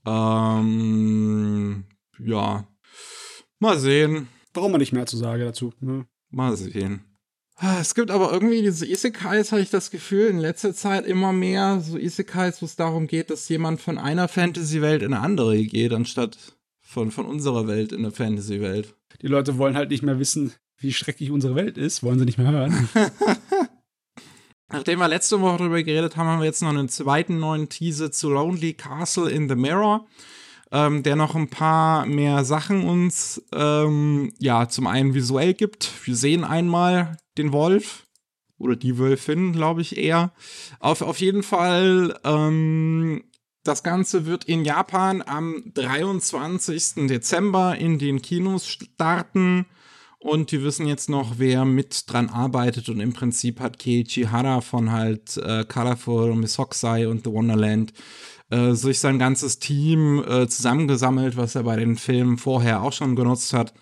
Ähm, 0.06 1.84
ja, 2.18 2.66
mal 3.58 3.78
sehen, 3.78 4.28
Braucht 4.52 4.70
man 4.72 4.80
nicht 4.80 4.92
mehr 4.92 5.06
zu 5.06 5.16
sagen 5.16 5.42
dazu. 5.42 5.72
Ne? 5.80 6.06
mal 6.30 6.56
sehen. 6.56 7.04
Ah, 7.56 7.78
Es 7.80 7.94
gibt 7.94 8.10
aber 8.10 8.32
irgendwie 8.32 8.62
diese 8.62 8.86
Isekais, 8.86 9.52
habe 9.52 9.60
ich 9.60 9.70
das 9.70 9.90
Gefühl, 9.90 10.28
in 10.28 10.38
letzter 10.38 10.74
Zeit 10.74 11.04
immer 11.04 11.32
mehr 11.32 11.80
so 11.80 11.98
Isekais, 11.98 12.62
wo 12.62 12.66
es 12.66 12.74
darum 12.76 13.06
geht, 13.06 13.30
dass 13.30 13.48
jemand 13.48 13.80
von 13.80 13.98
einer 13.98 14.28
Fantasy-Welt 14.28 15.02
in 15.02 15.12
eine 15.12 15.22
andere 15.22 15.62
geht, 15.64 15.92
anstatt 15.92 16.38
von, 16.80 17.10
von 17.10 17.26
unserer 17.26 17.66
Welt 17.68 17.92
in 17.92 17.98
eine 17.98 18.12
Fantasy-Welt. 18.12 18.94
Die 19.20 19.26
Leute 19.26 19.58
wollen 19.58 19.76
halt 19.76 19.90
nicht 19.90 20.02
mehr 20.02 20.18
wissen, 20.18 20.52
wie 20.78 20.92
schrecklich 20.92 21.30
unsere 21.30 21.54
Welt 21.54 21.76
ist. 21.76 22.02
Wollen 22.02 22.18
sie 22.18 22.24
nicht 22.24 22.38
mehr 22.38 22.50
hören. 22.50 22.88
Nachdem 24.72 25.00
wir 25.00 25.08
letzte 25.08 25.40
Woche 25.40 25.58
darüber 25.58 25.82
geredet 25.82 26.16
haben, 26.16 26.28
haben 26.28 26.38
wir 26.38 26.46
jetzt 26.46 26.62
noch 26.62 26.68
einen 26.68 26.88
zweiten 26.88 27.40
neuen 27.40 27.68
Teaser 27.68 28.12
zu 28.12 28.30
Lonely 28.30 28.74
Castle 28.74 29.28
in 29.28 29.48
the 29.48 29.56
Mirror, 29.56 30.06
ähm, 30.70 31.02
der 31.02 31.16
noch 31.16 31.34
ein 31.34 31.48
paar 31.48 32.06
mehr 32.06 32.44
Sachen 32.44 32.84
uns, 32.84 33.42
ähm, 33.52 34.32
ja, 34.38 34.68
zum 34.68 34.86
einen 34.86 35.12
visuell 35.12 35.54
gibt. 35.54 35.90
Wir 36.06 36.14
sehen 36.14 36.44
einmal 36.44 37.16
den 37.36 37.52
Wolf 37.52 38.06
oder 38.58 38.76
die 38.76 38.96
Wölfin, 38.96 39.52
glaube 39.52 39.80
ich 39.80 39.96
eher. 39.96 40.32
Auf, 40.78 41.02
auf 41.02 41.18
jeden 41.18 41.42
Fall, 41.42 42.16
ähm, 42.22 43.24
das 43.64 43.82
Ganze 43.82 44.24
wird 44.24 44.44
in 44.44 44.64
Japan 44.64 45.20
am 45.26 45.64
23. 45.74 47.08
Dezember 47.08 47.76
in 47.76 47.98
den 47.98 48.22
Kinos 48.22 48.68
starten. 48.68 49.66
Und 50.22 50.50
die 50.50 50.62
wissen 50.62 50.86
jetzt 50.86 51.08
noch, 51.08 51.38
wer 51.38 51.64
mit 51.64 52.10
dran 52.12 52.28
arbeitet. 52.28 52.90
Und 52.90 53.00
im 53.00 53.14
Prinzip 53.14 53.58
hat 53.58 53.78
Keiichi 53.78 54.24
Hara 54.24 54.60
von 54.60 54.92
halt 54.92 55.38
äh, 55.38 55.64
Colorful, 55.64 56.34
Miss 56.36 56.58
Hokusai 56.58 57.08
und 57.08 57.24
The 57.24 57.32
Wonderland 57.32 57.94
äh, 58.50 58.72
sich 58.72 58.98
sein 58.98 59.18
ganzes 59.18 59.58
Team 59.60 60.22
äh, 60.22 60.46
zusammengesammelt, 60.46 61.38
was 61.38 61.54
er 61.54 61.62
bei 61.62 61.76
den 61.76 61.96
Filmen 61.96 62.36
vorher 62.36 62.82
auch 62.82 62.92
schon 62.92 63.16
genutzt 63.16 63.54
hat. 63.54 63.72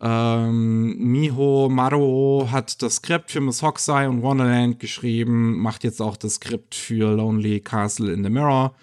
Ähm, 0.00 0.96
Miho 0.98 1.68
Maruo 1.68 2.48
hat 2.50 2.82
das 2.82 2.96
Skript 2.96 3.30
für 3.30 3.40
Miss 3.40 3.62
Hokusai 3.62 4.08
und 4.08 4.22
Wonderland 4.22 4.80
geschrieben, 4.80 5.58
macht 5.58 5.84
jetzt 5.84 6.00
auch 6.00 6.16
das 6.16 6.34
Skript 6.34 6.74
für 6.74 7.14
Lonely 7.14 7.60
Castle 7.60 8.12
in 8.12 8.24
the 8.24 8.30
Mirror. 8.30 8.74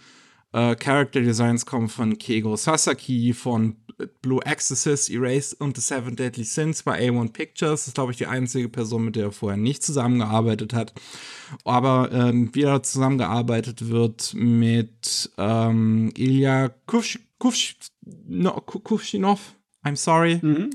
Äh, 0.55 0.75
Character 0.77 1.19
Designs 1.19 1.65
kommen 1.65 1.89
von 1.89 2.17
Keigo 2.17 2.55
Sasaki 2.55 3.33
von 3.33 3.75
Blue 4.21 4.39
Exorcist, 4.45 5.09
Erased 5.09 5.59
und 5.59 5.75
The 5.75 5.81
Seven 5.81 6.15
Deadly 6.15 6.45
Sins 6.45 6.83
bei 6.83 6.97
A1 6.97 7.33
Pictures. 7.33 7.81
Das 7.81 7.87
ist, 7.87 7.95
glaube 7.95 8.13
ich, 8.13 8.17
die 8.17 8.27
einzige 8.27 8.69
Person, 8.69 9.03
mit 9.03 9.17
der 9.17 9.25
er 9.25 9.31
vorher 9.33 9.57
nicht 9.57 9.83
zusammengearbeitet 9.83 10.73
hat. 10.73 10.93
Aber 11.65 12.09
ähm, 12.13 12.55
wieder 12.55 12.81
zusammengearbeitet 12.83 13.89
wird 13.89 14.33
mit 14.33 15.29
ähm, 15.37 16.13
Ilya 16.15 16.69
Kush, 16.85 17.19
Kush, 17.37 17.75
no, 18.25 18.51
Kushinov. 18.51 19.55
I'm 19.83 19.97
sorry 19.97 20.39
Mhm. 20.41 20.69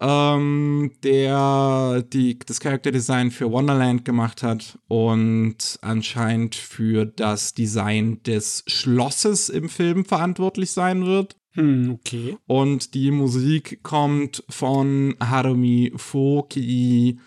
Ähm, 0.00 0.92
der 1.02 2.02
die, 2.12 2.38
das 2.38 2.60
Charakterdesign 2.60 3.30
für 3.30 3.50
Wonderland 3.50 4.04
gemacht 4.04 4.42
hat 4.42 4.78
und 4.88 5.78
anscheinend 5.80 6.54
für 6.54 7.06
das 7.06 7.54
Design 7.54 8.22
des 8.22 8.64
Schlosses 8.66 9.48
im 9.48 9.68
Film 9.68 10.04
verantwortlich 10.04 10.72
sein 10.72 11.06
wird. 11.06 11.36
Hm, 11.52 11.92
okay. 11.92 12.36
Und 12.46 12.92
die 12.92 13.10
Musik 13.10 13.82
kommt 13.82 14.44
von 14.48 15.16
Harumi 15.20 15.92
Foki, 15.96 17.18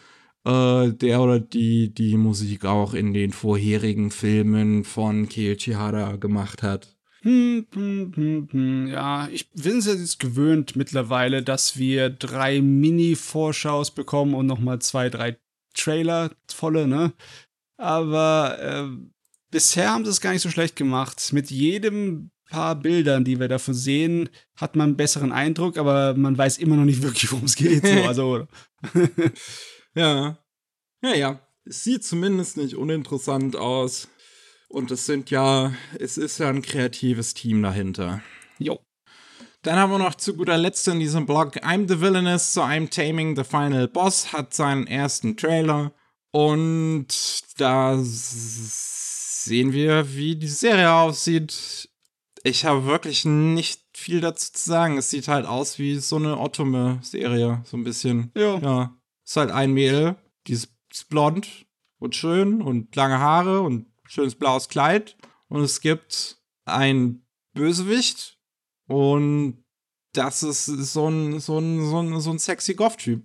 äh, 0.46 0.94
der 0.94 1.22
oder 1.22 1.40
die 1.40 1.94
die 1.94 2.16
Musik 2.16 2.66
auch 2.66 2.94
in 2.94 3.14
den 3.14 3.32
vorherigen 3.32 4.12
Filmen 4.12 4.84
von 4.84 5.28
Keiichi 5.28 5.72
Hara 5.72 6.18
gemacht 6.18 6.62
hat. 6.62 6.99
Hm, 7.22 7.68
hm, 7.74 8.12
hm, 8.16 8.48
hm. 8.52 8.88
Ja, 8.88 9.28
ich 9.30 9.50
bin 9.52 9.80
es 9.80 9.86
jetzt 9.86 10.20
gewöhnt 10.20 10.76
mittlerweile, 10.76 11.44
dass 11.44 11.78
wir 11.78 12.10
drei 12.10 12.62
Mini-Vorschaus 12.62 13.92
bekommen 13.92 14.34
und 14.34 14.46
nochmal 14.46 14.80
zwei, 14.80 15.10
drei 15.10 15.38
Trailer 15.74 16.32
volle, 16.48 16.88
ne? 16.88 17.14
Aber 17.78 18.58
äh, 18.60 19.08
bisher 19.52 19.92
haben 19.92 20.06
sie 20.06 20.12
es 20.12 20.22
gar 20.22 20.32
nicht 20.32 20.42
so 20.42 20.50
schlecht 20.50 20.76
gemacht. 20.76 21.32
Mit 21.34 21.52
jedem 21.52 22.32
paar 22.50 22.76
Bildern, 22.76 23.24
die 23.24 23.40
wir 23.40 23.48
davon 23.48 23.74
sehen, 23.74 24.30
hat 24.56 24.76
man 24.76 24.90
einen 24.90 24.98
besseren 24.98 25.32
Eindruck, 25.32 25.78
aber 25.78 26.16
man 26.16 26.38
weiß 26.38 26.58
immer 26.58 26.76
noch 26.76 26.86
nicht 26.86 27.02
wirklich, 27.04 27.32
worum 27.32 27.46
es 27.46 27.56
geht. 27.56 27.86
So, 27.86 28.04
also. 28.04 28.48
ja. 29.96 30.38
Ja, 31.02 31.16
ja. 31.16 31.40
Es 31.66 31.84
sieht 31.84 32.04
zumindest 32.04 32.58
nicht 32.58 32.76
uninteressant 32.76 33.56
aus. 33.56 34.08
Und 34.70 34.92
es 34.92 35.08
sind 35.08 35.32
ja, 35.32 35.74
es 36.00 36.18
ist 36.18 36.38
ja 36.38 36.50
ein 36.50 36.62
kreatives 36.62 37.34
Team 37.34 37.64
dahinter. 37.64 38.22
Jo. 38.60 38.80
Dann 39.64 39.78
haben 39.78 39.92
wir 39.92 39.98
noch 39.98 40.16
zu 40.16 40.36
guter 40.36 40.58
Letzt 40.58 40.88
in 40.88 41.00
diesem 41.00 41.26
Blog 41.26 41.58
I'm 41.58 41.88
the 41.90 42.00
Villainous, 42.00 42.54
so 42.54 42.62
I'm 42.62 42.90
Taming 42.90 43.36
the 43.36 43.44
Final 43.44 43.88
Boss, 43.88 44.32
hat 44.32 44.54
seinen 44.54 44.88
ersten 44.88 45.36
Trailer. 45.36 45.92
Und 46.32 47.08
da 47.58 47.98
sehen 48.00 49.74
wir, 49.74 50.16
wie 50.16 50.36
die 50.36 50.48
Serie 50.48 50.94
aussieht. 50.94 51.90
Ich 52.44 52.64
habe 52.64 52.86
wirklich 52.86 53.26
nicht 53.26 53.82
viel 53.98 54.22
dazu 54.22 54.54
zu 54.54 54.70
sagen. 54.70 54.98
Es 54.98 55.10
sieht 55.10 55.28
halt 55.28 55.48
aus 55.48 55.80
wie 55.80 55.96
so 55.96 56.18
eine 56.18 56.40
Otome-Serie, 56.40 57.64
so 57.66 57.76
ein 57.76 57.84
bisschen. 57.84 58.32
Ja. 58.36 58.60
Ja. 58.60 58.98
Ist 59.26 59.36
halt 59.36 59.52
ein 59.52 59.74
Mädel, 59.74 60.16
die 60.48 60.54
ist, 60.54 60.72
ist 60.92 61.10
blond 61.10 61.66
und 61.98 62.16
schön 62.16 62.62
und 62.62 62.96
lange 62.96 63.20
Haare 63.20 63.62
und 63.62 63.89
schönes 64.10 64.36
blaues 64.36 64.68
Kleid. 64.68 65.16
Und 65.48 65.62
es 65.62 65.80
gibt 65.80 66.38
ein 66.66 67.26
Bösewicht 67.54 68.38
und 68.88 69.64
das 70.14 70.44
ist 70.44 70.66
so 70.66 71.08
ein, 71.08 71.40
so 71.40 71.60
ein, 71.60 71.86
so 71.86 72.02
ein, 72.02 72.20
so 72.20 72.32
ein 72.32 72.40
sexy 72.40 72.74
Goth-Typ. 72.74 73.24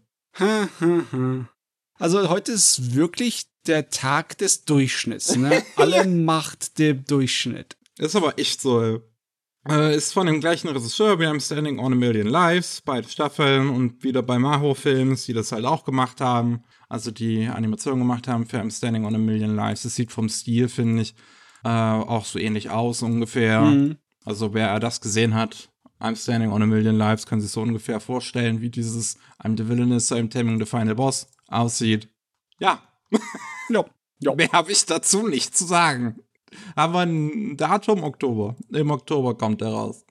Also 1.99 2.29
heute 2.29 2.53
ist 2.53 2.95
wirklich 2.95 3.47
der 3.67 3.89
Tag 3.89 4.39
des 4.39 4.65
Durchschnitts. 4.65 5.37
Ne? 5.37 5.63
Alle 5.77 6.07
macht 6.07 6.79
der 6.79 6.95
Durchschnitt. 6.95 7.77
Ist 7.99 8.17
aber 8.17 8.39
echt 8.39 8.61
so. 8.61 9.01
Äh, 9.67 9.97
ist 9.97 10.13
von 10.13 10.27
dem 10.27 10.41
gleichen 10.41 10.69
Regisseur 10.69 11.19
wie 11.19 11.25
I'm 11.25 11.41
Standing 11.41 11.79
on 11.79 11.93
a 11.93 11.97
Million 11.97 12.27
Lives, 12.27 12.83
beide 12.83 13.09
Staffeln 13.09 13.71
und 13.71 14.03
wieder 14.03 14.23
bei 14.23 14.39
Maho 14.39 14.75
Films, 14.75 15.25
die 15.25 15.33
das 15.33 15.53
halt 15.53 15.65
auch 15.65 15.85
gemacht 15.85 16.21
haben. 16.21 16.65
Also 16.95 17.11
die 17.11 17.49
Animation 17.49 17.99
gemacht 17.99 18.29
haben 18.29 18.47
für 18.47 18.61
I'm 18.61 18.71
Standing 18.71 19.05
on 19.05 19.17
a 19.17 19.19
Million 19.19 19.57
Lives. 19.57 19.85
Es 19.85 19.97
sieht 19.97 20.13
vom 20.13 20.29
Stil, 20.29 20.69
finde 20.69 21.03
ich, 21.03 21.17
äh, 21.65 21.69
auch 21.69 22.25
so 22.25 22.39
ähnlich 22.39 22.71
aus 22.71 23.03
ungefähr. 23.03 23.63
Mhm. 23.63 23.97
Also 24.25 24.55
wer 24.55 24.79
das 24.79 25.01
gesehen 25.01 25.35
hat, 25.35 25.73
I'm 25.99 26.15
Standing 26.15 26.53
on 26.53 26.63
a 26.63 26.67
Million 26.67 26.95
Lives, 26.97 27.27
kann 27.27 27.41
sich 27.41 27.51
so 27.51 27.63
ungefähr 27.63 27.99
vorstellen, 27.99 28.61
wie 28.61 28.71
dieses 28.71 29.19
I'm 29.43 29.57
the 29.59 29.69
Villainous, 29.69 30.13
I'm 30.13 30.31
Taming 30.31 30.61
the 30.61 30.67
Final 30.67 30.95
Boss 30.95 31.27
aussieht. 31.49 32.09
Ja, 32.61 32.81
Ja. 33.69 33.85
Ja. 34.21 34.35
mehr 34.37 34.53
habe 34.53 34.71
ich 34.71 34.87
dazu 34.87 35.27
nicht 35.27 35.57
zu 35.59 35.65
sagen. 35.65 36.21
Aber 36.77 37.01
ein 37.01 37.57
Datum 37.57 38.05
Oktober. 38.05 38.55
Im 38.73 38.93
Oktober 38.93 39.37
kommt 39.37 39.63
er 39.63 39.71
raus. 39.71 40.04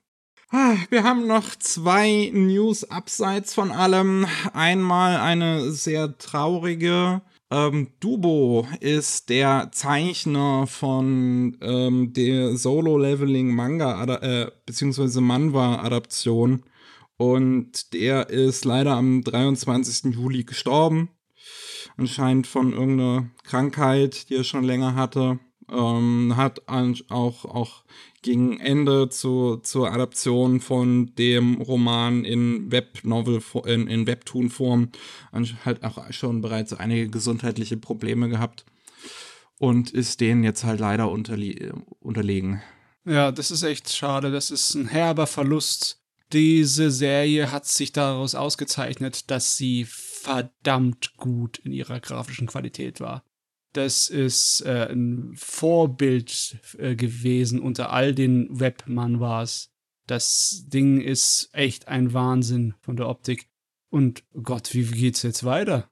Ah, 0.56 0.76
Wir 0.88 1.02
haben 1.02 1.26
noch 1.26 1.56
zwei 1.56 2.30
News 2.32 2.88
abseits 2.88 3.54
von 3.54 3.72
allem. 3.72 4.24
Einmal 4.52 5.16
eine 5.16 5.72
sehr 5.72 6.16
traurige. 6.16 7.22
Ähm, 7.50 7.88
Dubo 7.98 8.64
ist 8.78 9.30
der 9.30 9.70
Zeichner 9.72 10.68
von 10.68 11.56
ähm, 11.60 12.12
der 12.12 12.56
Solo-Leveling-Manga, 12.56 14.04
äh, 14.22 14.52
beziehungsweise 14.64 15.20
Manhwa-Adaption. 15.20 16.62
Und 17.16 17.92
der 17.92 18.30
ist 18.30 18.64
leider 18.64 18.94
am 18.94 19.24
23. 19.24 20.14
Juli 20.14 20.44
gestorben. 20.44 21.08
Anscheinend 21.96 22.46
von 22.46 22.72
irgendeiner 22.72 23.28
Krankheit, 23.42 24.30
die 24.30 24.36
er 24.36 24.44
schon 24.44 24.62
länger 24.62 24.94
hatte. 24.94 25.40
Ähm, 25.68 26.34
hat 26.36 26.68
auch, 26.68 27.44
auch 27.44 27.82
gegen 28.24 28.58
Ende 28.58 29.10
zu, 29.10 29.58
zur 29.58 29.92
Adaption 29.92 30.60
von 30.60 31.14
dem 31.16 31.60
Roman 31.60 32.24
in 32.24 32.72
Webnovel, 32.72 33.42
in, 33.66 33.86
in 33.86 34.06
Webtoon-Form 34.06 34.88
halt 35.64 35.84
auch 35.84 36.10
schon 36.10 36.40
bereits 36.40 36.72
einige 36.72 37.08
gesundheitliche 37.08 37.76
Probleme 37.76 38.30
gehabt 38.30 38.64
und 39.58 39.90
ist 39.90 40.22
denen 40.22 40.42
jetzt 40.42 40.64
halt 40.64 40.80
leider 40.80 41.10
unterlegen. 41.10 42.62
Ja, 43.04 43.30
das 43.30 43.50
ist 43.50 43.62
echt 43.62 43.92
schade. 43.92 44.32
Das 44.32 44.50
ist 44.50 44.74
ein 44.74 44.88
herber 44.88 45.26
Verlust. 45.26 46.00
Diese 46.32 46.90
Serie 46.90 47.52
hat 47.52 47.66
sich 47.66 47.92
daraus 47.92 48.34
ausgezeichnet, 48.34 49.30
dass 49.30 49.58
sie 49.58 49.84
verdammt 49.84 51.18
gut 51.18 51.58
in 51.58 51.72
ihrer 51.72 52.00
grafischen 52.00 52.46
Qualität 52.46 53.00
war. 53.00 53.22
Das 53.74 54.08
ist 54.08 54.60
äh, 54.62 54.88
ein 54.90 55.32
Vorbild 55.34 56.58
äh, 56.78 56.94
gewesen 56.94 57.60
unter 57.60 57.90
all 57.90 58.14
den 58.14 58.48
Webmanwas. 58.60 59.72
Das 60.06 60.64
Ding 60.68 61.00
ist 61.00 61.48
echt 61.52 61.88
ein 61.88 62.12
Wahnsinn 62.12 62.74
von 62.80 62.96
der 62.96 63.08
Optik. 63.08 63.48
Und 63.90 64.22
Gott, 64.42 64.74
wie 64.74 64.84
geht's 64.84 65.22
jetzt 65.22 65.44
weiter? 65.44 65.90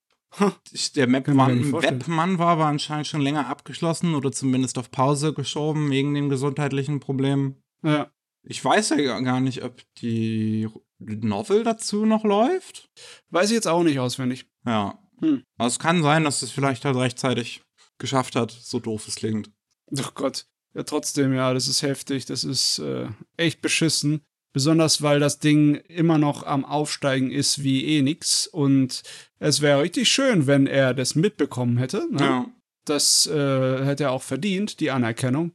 Der 0.97 1.07
gar 1.07 1.49
nicht 1.49 1.73
Webmann. 1.73 1.83
Webmann 1.83 2.39
war 2.39 2.49
aber 2.49 2.67
anscheinend 2.67 3.07
schon 3.07 3.21
länger 3.21 3.49
abgeschlossen 3.49 4.15
oder 4.15 4.33
zumindest 4.33 4.79
auf 4.79 4.91
Pause 4.91 5.35
geschoben 5.35 5.91
wegen 5.91 6.15
den 6.15 6.29
gesundheitlichen 6.29 7.01
Problemen. 7.01 7.63
Ja, 7.83 8.11
Ich 8.45 8.65
weiß 8.65 8.91
ja 8.91 9.21
gar 9.21 9.41
nicht, 9.41 9.63
ob 9.63 9.83
die 9.99 10.69
Novel 10.99 11.65
dazu 11.65 12.07
noch 12.07 12.25
läuft. 12.25 12.91
weiß 13.31 13.51
ich 13.51 13.55
jetzt 13.55 13.69
auch 13.69 13.83
nicht 13.83 13.99
auswendig. 13.99 14.47
Ja. 14.65 14.99
Hm. 15.21 15.43
Also 15.59 15.75
es 15.75 15.79
kann 15.79 16.03
sein, 16.03 16.25
dass 16.25 16.43
es 16.43 16.51
vielleicht 16.51 16.85
halt 16.85 16.97
rechtzeitig 16.97 17.63
geschafft 18.03 18.37
hat, 18.37 18.51
so 18.51 18.79
doof 18.79 19.09
es 19.09 19.15
klingt. 19.15 19.51
Ach 19.99 20.13
Gott. 20.15 20.47
Ja, 20.75 20.83
trotzdem, 20.83 21.35
ja, 21.35 21.55
das 21.55 21.69
ist 21.69 21.83
heftig. 21.83 22.27
Das 22.27 22.45
ist 22.45 22.79
äh, 22.79 23.09
echt 23.39 23.63
beschissen. 23.63 24.21
Besonders, 24.53 25.01
weil 25.01 25.19
das 25.19 25.39
Ding 25.39 25.77
immer 25.89 26.19
noch 26.19 26.43
am 26.43 26.67
Aufsteigen 26.67 27.31
ist 27.31 27.63
wie 27.63 27.87
eh 27.87 28.03
nix. 28.03 28.47
Und 28.47 29.03
es 29.39 29.63
wäre 29.63 29.83
richtig 29.83 30.11
schön, 30.11 30.47
wenn 30.47 30.67
er 30.67 30.93
das 30.93 31.15
mitbekommen 31.15 31.79
hätte. 31.79 32.07
Ne? 32.11 32.21
Ja. 32.21 32.47
Das 32.85 33.27
äh, 33.27 33.85
hätte 33.85 34.05
er 34.05 34.13
auch 34.13 34.23
verdient, 34.23 34.81
die 34.81 34.91
Anerkennung. 34.91 35.53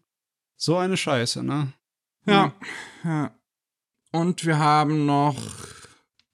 So 0.55 0.77
eine 0.77 0.97
Scheiße, 0.97 1.43
ne? 1.43 1.73
Ja. 2.25 2.53
ja. 3.03 3.37
Und 4.11 4.45
wir 4.45 4.57
haben 4.57 5.05
noch 5.05 5.35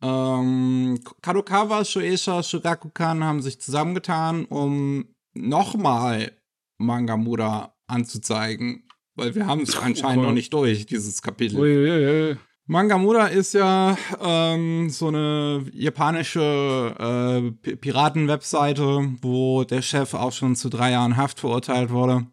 ähm, 0.02 1.00
Kadokawa, 1.22 1.84
Shueisha, 1.84 2.44
Shogakukan 2.44 3.24
haben 3.24 3.42
sich 3.42 3.60
zusammengetan, 3.60 4.46
um 4.46 5.13
nochmal 5.34 6.32
Mangamura 6.78 7.74
anzuzeigen. 7.88 8.84
Weil 9.16 9.36
wir 9.36 9.46
haben 9.46 9.62
es 9.62 9.78
anscheinend 9.78 10.24
noch 10.24 10.32
nicht 10.34 10.54
durch, 10.54 10.86
dieses 10.88 11.22
Kapitel. 11.22 11.60
Uiuiui. 11.60 12.36
Mangamura 12.66 13.28
ist 13.28 13.54
ja 13.54 13.96
ähm, 14.22 14.90
so 14.90 15.10
eine 15.10 15.66
japanische 15.74 17.52
äh, 17.66 17.76
Piraten-Webseite, 17.76 19.12
wo 19.22 19.66
der 19.66 19.82
Chef 19.82 20.14
auch 20.14 20.32
schon 20.32 20.56
zu 20.56 20.70
drei 20.70 20.92
Jahren 20.92 21.18
Haft 21.18 21.42
verurteilt 21.42 21.90
wurde, 21.92 22.26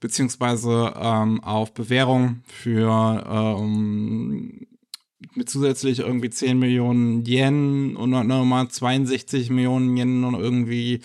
beziehungsweise 0.00 0.92
ähm, 1.00 1.42
auf 1.42 1.72
Bewährung 1.72 2.42
für 2.46 3.24
ähm, 3.28 4.66
mit 5.34 5.48
zusätzlich 5.48 6.00
irgendwie 6.00 6.30
10 6.30 6.58
Millionen 6.58 7.24
Yen 7.26 7.96
und 7.96 8.10
noch- 8.10 8.24
nochmal 8.24 8.68
62 8.68 9.50
Millionen 9.50 9.96
Yen 9.96 10.22
und 10.24 10.34
irgendwie 10.34 11.00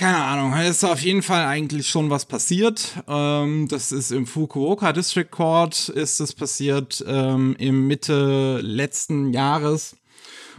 keine 0.00 0.24
Ahnung, 0.24 0.58
ist 0.58 0.82
auf 0.82 1.02
jeden 1.02 1.20
Fall 1.20 1.44
eigentlich 1.44 1.86
schon 1.86 2.08
was 2.08 2.24
passiert. 2.24 2.94
Ähm, 3.06 3.68
das 3.68 3.92
ist 3.92 4.12
im 4.12 4.26
Fukuoka 4.26 4.94
District 4.94 5.28
Court 5.30 5.90
ist 5.90 6.20
es 6.20 6.32
passiert 6.32 7.04
ähm, 7.06 7.54
im 7.58 7.86
Mitte 7.86 8.60
letzten 8.62 9.34
Jahres. 9.34 9.98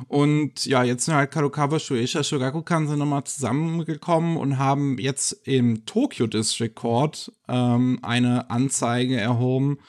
Und 0.08 0.68
ja, 0.68 0.84
jetzt 0.84 1.06
sind 1.06 1.16
halt 1.16 1.32
Kadokawa, 1.32 1.80
Shueisha, 1.80 2.24
Shogakukan 2.24 2.88
sind 2.88 3.00
nochmal 3.00 3.24
zusammengekommen 3.24 4.38
und 4.38 4.60
haben 4.60 5.00
jetzt 5.00 5.32
im 5.46 5.88
Tokyo 5.88 6.28
District 6.28 6.76
Court 6.76 7.32
ähm, 7.48 7.98
eine 8.04 8.52
Anzeige 8.52 9.20
erhoben 9.20 9.80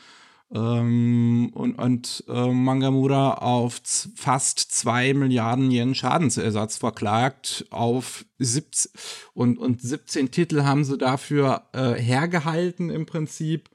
ähm, 0.54 1.50
und, 1.54 1.74
und 1.74 2.24
äh, 2.28 2.46
Mangamura 2.48 3.34
auf 3.34 3.80
fast 4.16 4.58
2 4.58 5.14
Milliarden 5.14 5.70
Yen 5.70 5.94
Schadensersatz 5.94 6.76
verklagt 6.76 7.66
auf 7.70 8.24
17 8.38 8.92
und, 9.34 9.58
und 9.58 9.80
17 9.80 10.30
Titel 10.30 10.62
haben 10.62 10.84
sie 10.84 10.98
dafür 10.98 11.62
äh, 11.72 11.94
hergehalten 11.94 12.90
im 12.90 13.06
Prinzip 13.06 13.70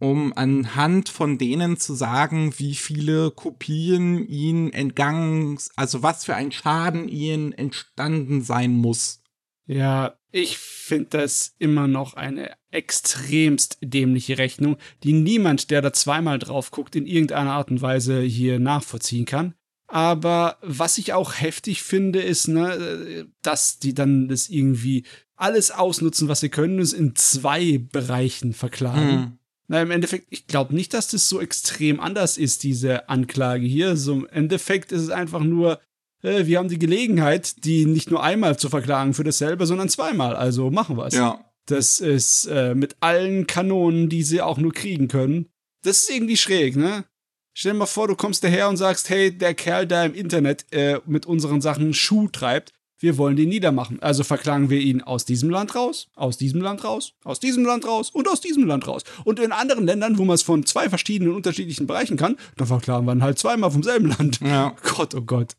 um 0.00 0.32
anhand 0.36 1.08
von 1.08 1.38
denen 1.38 1.76
zu 1.76 1.94
sagen, 1.94 2.54
wie 2.56 2.74
viele 2.74 3.30
Kopien 3.32 4.26
ihnen 4.28 4.72
entgangen, 4.72 5.58
also 5.74 6.02
was 6.02 6.24
für 6.24 6.36
ein 6.36 6.52
Schaden 6.52 7.08
ihnen 7.08 7.52
entstanden 7.52 8.42
sein 8.42 8.74
muss. 8.76 9.20
Ja, 9.68 10.18
ich 10.32 10.58
finde 10.58 11.10
das 11.10 11.54
immer 11.58 11.86
noch 11.86 12.14
eine 12.14 12.52
extremst 12.70 13.78
dämliche 13.82 14.38
Rechnung, 14.38 14.78
die 15.02 15.12
niemand, 15.12 15.70
der 15.70 15.82
da 15.82 15.92
zweimal 15.92 16.38
drauf 16.38 16.70
guckt, 16.70 16.96
in 16.96 17.06
irgendeiner 17.06 17.52
Art 17.52 17.70
und 17.70 17.82
Weise 17.82 18.20
hier 18.20 18.58
nachvollziehen 18.58 19.26
kann. 19.26 19.54
Aber 19.86 20.58
was 20.60 20.98
ich 20.98 21.12
auch 21.12 21.34
heftig 21.34 21.82
finde, 21.82 22.20
ist, 22.20 22.48
ne, 22.48 23.26
dass 23.42 23.78
die 23.78 23.94
dann 23.94 24.28
das 24.28 24.48
irgendwie 24.48 25.04
alles 25.36 25.70
ausnutzen, 25.70 26.28
was 26.28 26.40
sie 26.40 26.50
können, 26.50 26.78
ist 26.78 26.92
in 26.92 27.14
zwei 27.14 27.78
Bereichen 27.78 28.52
verklagen. 28.52 29.10
Hm. 29.10 29.38
Na, 29.68 29.82
im 29.82 29.90
Endeffekt, 29.90 30.26
ich 30.30 30.46
glaube 30.46 30.74
nicht, 30.74 30.94
dass 30.94 31.08
das 31.08 31.28
so 31.28 31.40
extrem 31.40 32.00
anders 32.00 32.38
ist, 32.38 32.62
diese 32.62 33.08
Anklage 33.10 33.66
hier. 33.66 33.96
So 33.96 34.14
im 34.14 34.26
Endeffekt 34.26 34.92
ist 34.92 35.02
es 35.02 35.10
einfach 35.10 35.40
nur, 35.40 35.78
äh, 36.22 36.46
wir 36.46 36.58
haben 36.58 36.68
die 36.68 36.78
Gelegenheit, 36.78 37.64
die 37.64 37.86
nicht 37.86 38.10
nur 38.10 38.22
einmal 38.22 38.58
zu 38.58 38.68
verklagen 38.68 39.14
für 39.14 39.24
dasselbe, 39.24 39.66
sondern 39.66 39.88
zweimal. 39.88 40.36
Also 40.36 40.70
machen 40.70 40.96
wir 40.96 41.06
es. 41.06 41.14
Ja. 41.14 41.44
Das 41.66 42.00
ist 42.00 42.46
äh, 42.46 42.74
mit 42.74 42.96
allen 43.00 43.46
Kanonen, 43.46 44.08
die 44.08 44.22
sie 44.22 44.40
auch 44.40 44.58
nur 44.58 44.72
kriegen 44.72 45.08
können. 45.08 45.48
Das 45.82 45.98
ist 45.98 46.10
irgendwie 46.10 46.36
schräg, 46.36 46.76
ne? 46.76 47.04
Stell 47.52 47.72
dir 47.72 47.78
mal 47.78 47.86
vor, 47.86 48.08
du 48.08 48.14
kommst 48.14 48.44
daher 48.44 48.68
und 48.68 48.76
sagst, 48.76 49.10
hey, 49.10 49.36
der 49.36 49.52
Kerl, 49.52 49.86
der 49.86 50.04
im 50.04 50.14
Internet 50.14 50.66
äh, 50.70 51.00
mit 51.06 51.26
unseren 51.26 51.60
Sachen 51.60 51.92
Schuh 51.92 52.28
treibt, 52.28 52.72
wir 53.00 53.16
wollen 53.16 53.36
den 53.36 53.48
niedermachen. 53.48 54.00
Also 54.02 54.24
verklagen 54.24 54.70
wir 54.70 54.80
ihn 54.80 55.02
aus 55.02 55.24
diesem 55.24 55.50
Land 55.50 55.74
raus, 55.74 56.08
aus 56.14 56.36
diesem 56.36 56.60
Land 56.60 56.84
raus, 56.84 57.14
aus 57.24 57.40
diesem 57.40 57.64
Land 57.64 57.86
raus 57.86 58.10
und 58.10 58.28
aus 58.28 58.40
diesem 58.40 58.64
Land 58.64 58.86
raus. 58.86 59.02
Und 59.24 59.38
in 59.38 59.52
anderen 59.52 59.86
Ländern, 59.86 60.18
wo 60.18 60.24
man 60.24 60.34
es 60.34 60.42
von 60.42 60.66
zwei 60.66 60.88
verschiedenen 60.88 61.34
unterschiedlichen 61.34 61.86
Bereichen 61.86 62.16
kann, 62.16 62.36
dann 62.56 62.66
verklagen 62.66 63.06
wir 63.06 63.12
ihn 63.12 63.22
halt 63.22 63.38
zweimal 63.38 63.70
vom 63.70 63.82
selben 63.82 64.08
Land. 64.08 64.40
Ja. 64.40 64.74
Gott, 64.96 65.14
oh 65.14 65.22
Gott. 65.22 65.54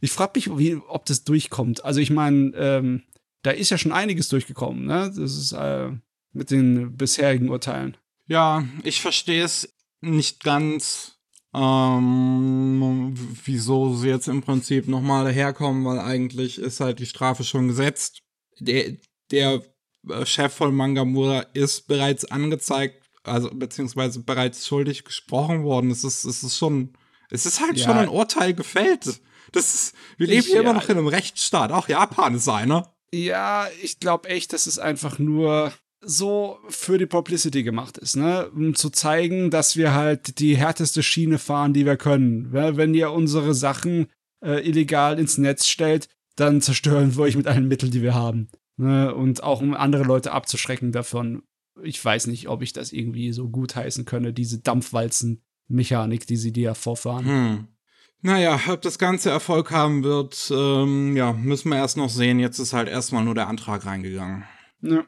Ich 0.00 0.12
frage 0.12 0.32
mich, 0.36 0.58
wie, 0.58 0.76
ob 0.76 1.06
das 1.06 1.24
durchkommt. 1.24 1.84
Also 1.84 2.00
ich 2.00 2.10
meine, 2.10 2.52
ähm, 2.56 3.02
da 3.42 3.50
ist 3.50 3.70
ja 3.70 3.78
schon 3.78 3.92
einiges 3.92 4.28
durchgekommen, 4.28 4.84
ne? 4.84 5.12
Das 5.14 5.36
ist 5.36 5.52
äh, 5.52 5.90
mit 6.32 6.50
den 6.50 6.96
bisherigen 6.96 7.48
Urteilen. 7.48 7.96
Ja, 8.26 8.64
ich 8.84 9.00
verstehe 9.00 9.44
es 9.44 9.74
nicht 10.00 10.44
ganz 10.44 11.18
ähm, 11.54 13.14
wieso 13.44 13.94
sie 13.94 14.08
jetzt 14.08 14.28
im 14.28 14.42
Prinzip 14.42 14.86
nochmal 14.86 15.24
daherkommen, 15.24 15.84
weil 15.84 15.98
eigentlich 15.98 16.58
ist 16.58 16.80
halt 16.80 16.98
die 16.98 17.06
Strafe 17.06 17.42
schon 17.42 17.68
gesetzt. 17.68 18.22
Der, 18.60 18.96
der 19.30 19.62
äh, 20.08 20.26
Chef 20.26 20.52
von 20.52 20.74
Mangamura 20.74 21.40
ist 21.54 21.88
bereits 21.88 22.24
angezeigt, 22.26 23.02
also 23.24 23.50
beziehungsweise 23.50 24.20
bereits 24.20 24.66
schuldig 24.66 25.04
gesprochen 25.04 25.64
worden. 25.64 25.90
Es 25.90 26.04
ist, 26.04 26.24
es 26.24 26.42
ist 26.42 26.58
schon, 26.58 26.92
es 27.30 27.46
ist 27.46 27.60
halt 27.60 27.78
ja. 27.78 27.86
schon 27.86 27.96
ein 27.96 28.08
Urteil 28.08 28.52
gefällt. 28.52 29.20
Das 29.52 29.74
ist, 29.74 29.94
wir 30.16 30.26
leben 30.26 30.46
hier 30.46 30.56
ja, 30.56 30.60
immer 30.62 30.72
noch 30.72 30.88
in 30.88 30.98
einem 30.98 31.06
Rechtsstaat. 31.06 31.72
Auch 31.72 31.88
Japan 31.88 32.34
ist 32.34 32.48
einer. 32.48 32.94
Ja, 33.12 33.66
ich 33.82 34.00
glaube 34.00 34.28
echt, 34.28 34.52
das 34.52 34.66
ist 34.66 34.78
einfach 34.78 35.18
nur 35.18 35.72
so 36.00 36.58
für 36.68 36.98
die 36.98 37.06
Publicity 37.06 37.62
gemacht 37.62 37.98
ist, 37.98 38.16
ne? 38.16 38.48
Um 38.50 38.74
zu 38.74 38.90
zeigen, 38.90 39.50
dass 39.50 39.76
wir 39.76 39.94
halt 39.94 40.38
die 40.38 40.56
härteste 40.56 41.02
Schiene 41.02 41.38
fahren, 41.38 41.72
die 41.72 41.86
wir 41.86 41.96
können. 41.96 42.52
Wenn 42.52 42.94
ihr 42.94 43.10
unsere 43.10 43.54
Sachen 43.54 44.06
äh, 44.44 44.66
illegal 44.66 45.18
ins 45.18 45.38
Netz 45.38 45.66
stellt, 45.66 46.08
dann 46.36 46.60
zerstören 46.60 47.16
wir 47.16 47.22
euch 47.22 47.36
mit 47.36 47.48
allen 47.48 47.66
Mitteln, 47.66 47.90
die 47.90 48.02
wir 48.02 48.14
haben. 48.14 48.48
Ne? 48.76 49.12
Und 49.12 49.42
auch 49.42 49.60
um 49.60 49.74
andere 49.74 50.04
Leute 50.04 50.32
abzuschrecken 50.32 50.92
davon. 50.92 51.42
Ich 51.82 52.04
weiß 52.04 52.28
nicht, 52.28 52.48
ob 52.48 52.62
ich 52.62 52.72
das 52.72 52.92
irgendwie 52.92 53.32
so 53.32 53.48
gut 53.48 53.74
heißen 53.74 54.04
könne, 54.04 54.32
diese 54.32 54.58
Dampfwalzen-Mechanik, 54.58 56.26
die 56.26 56.36
sie 56.36 56.52
dir 56.52 56.74
vorfahren. 56.74 57.26
Hm. 57.26 57.68
Naja, 58.20 58.58
ob 58.68 58.82
das 58.82 58.98
Ganze 58.98 59.30
Erfolg 59.30 59.70
haben 59.70 60.02
wird, 60.02 60.52
ähm, 60.54 61.16
ja, 61.16 61.32
müssen 61.32 61.68
wir 61.68 61.76
erst 61.76 61.96
noch 61.96 62.10
sehen. 62.10 62.40
Jetzt 62.40 62.58
ist 62.58 62.72
halt 62.72 62.88
erstmal 62.88 63.24
nur 63.24 63.34
der 63.34 63.46
Antrag 63.48 63.86
reingegangen. 63.86 64.44
Ja. 64.80 65.04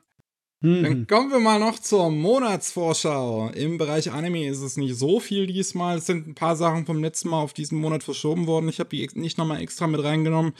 Mhm. 0.62 0.82
Dann 0.82 1.06
kommen 1.06 1.30
wir 1.30 1.40
mal 1.40 1.58
noch 1.58 1.78
zur 1.78 2.10
Monatsvorschau. 2.10 3.50
Im 3.54 3.78
Bereich 3.78 4.12
Anime 4.12 4.46
ist 4.46 4.60
es 4.60 4.76
nicht 4.76 4.94
so 4.96 5.18
viel 5.18 5.46
diesmal. 5.46 5.98
Es 5.98 6.06
sind 6.06 6.28
ein 6.28 6.34
paar 6.34 6.54
Sachen 6.54 6.84
vom 6.84 7.02
letzten 7.02 7.30
Mal 7.30 7.42
auf 7.42 7.54
diesen 7.54 7.80
Monat 7.80 8.04
verschoben 8.04 8.46
worden. 8.46 8.68
Ich 8.68 8.78
habe 8.78 8.90
die 8.90 9.08
nicht 9.14 9.38
nochmal 9.38 9.62
extra 9.62 9.86
mit 9.86 10.04
reingenommen, 10.04 10.52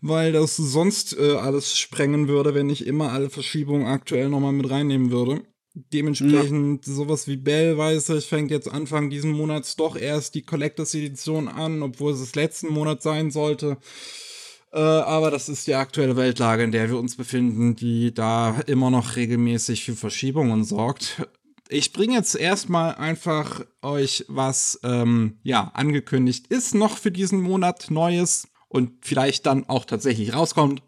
weil 0.00 0.32
das 0.32 0.56
sonst 0.56 1.16
äh, 1.18 1.36
alles 1.36 1.78
sprengen 1.78 2.26
würde, 2.26 2.54
wenn 2.54 2.70
ich 2.70 2.86
immer 2.86 3.12
alle 3.12 3.28
Verschiebungen 3.28 3.86
aktuell 3.86 4.30
nochmal 4.30 4.52
mit 4.52 4.70
reinnehmen 4.70 5.10
würde. 5.10 5.42
Dementsprechend 5.74 6.86
ja. 6.86 6.92
sowas 6.92 7.26
wie 7.26 7.36
Bell, 7.36 7.76
weiß 7.76 8.10
ich, 8.10 8.26
fängt 8.26 8.52
jetzt 8.52 8.70
Anfang 8.70 9.10
diesen 9.10 9.32
Monats 9.32 9.74
doch 9.74 9.96
erst 9.96 10.36
die 10.36 10.42
Collectors 10.42 10.94
Edition 10.94 11.48
an, 11.48 11.82
obwohl 11.82 12.12
es 12.12 12.20
das 12.20 12.36
letzten 12.36 12.68
Monat 12.68 13.02
sein 13.02 13.32
sollte. 13.32 13.78
Äh, 14.72 14.78
aber 14.78 15.32
das 15.32 15.48
ist 15.48 15.66
die 15.66 15.74
aktuelle 15.74 16.16
Weltlage, 16.16 16.62
in 16.62 16.70
der 16.70 16.88
wir 16.88 16.98
uns 16.98 17.16
befinden, 17.16 17.74
die 17.74 18.14
da 18.14 18.60
immer 18.66 18.90
noch 18.90 19.16
regelmäßig 19.16 19.84
für 19.84 19.94
Verschiebungen 19.94 20.62
sorgt. 20.62 21.28
Ich 21.68 21.92
bringe 21.92 22.14
jetzt 22.14 22.36
erstmal 22.36 22.94
einfach 22.94 23.64
euch 23.82 24.24
was, 24.28 24.78
ähm, 24.84 25.38
ja, 25.42 25.72
angekündigt 25.74 26.46
ist 26.48 26.74
noch 26.74 26.98
für 26.98 27.10
diesen 27.10 27.40
Monat 27.40 27.90
Neues 27.90 28.48
und 28.68 28.92
vielleicht 29.00 29.46
dann 29.46 29.68
auch 29.68 29.84
tatsächlich 29.84 30.34
rauskommt. 30.34 30.82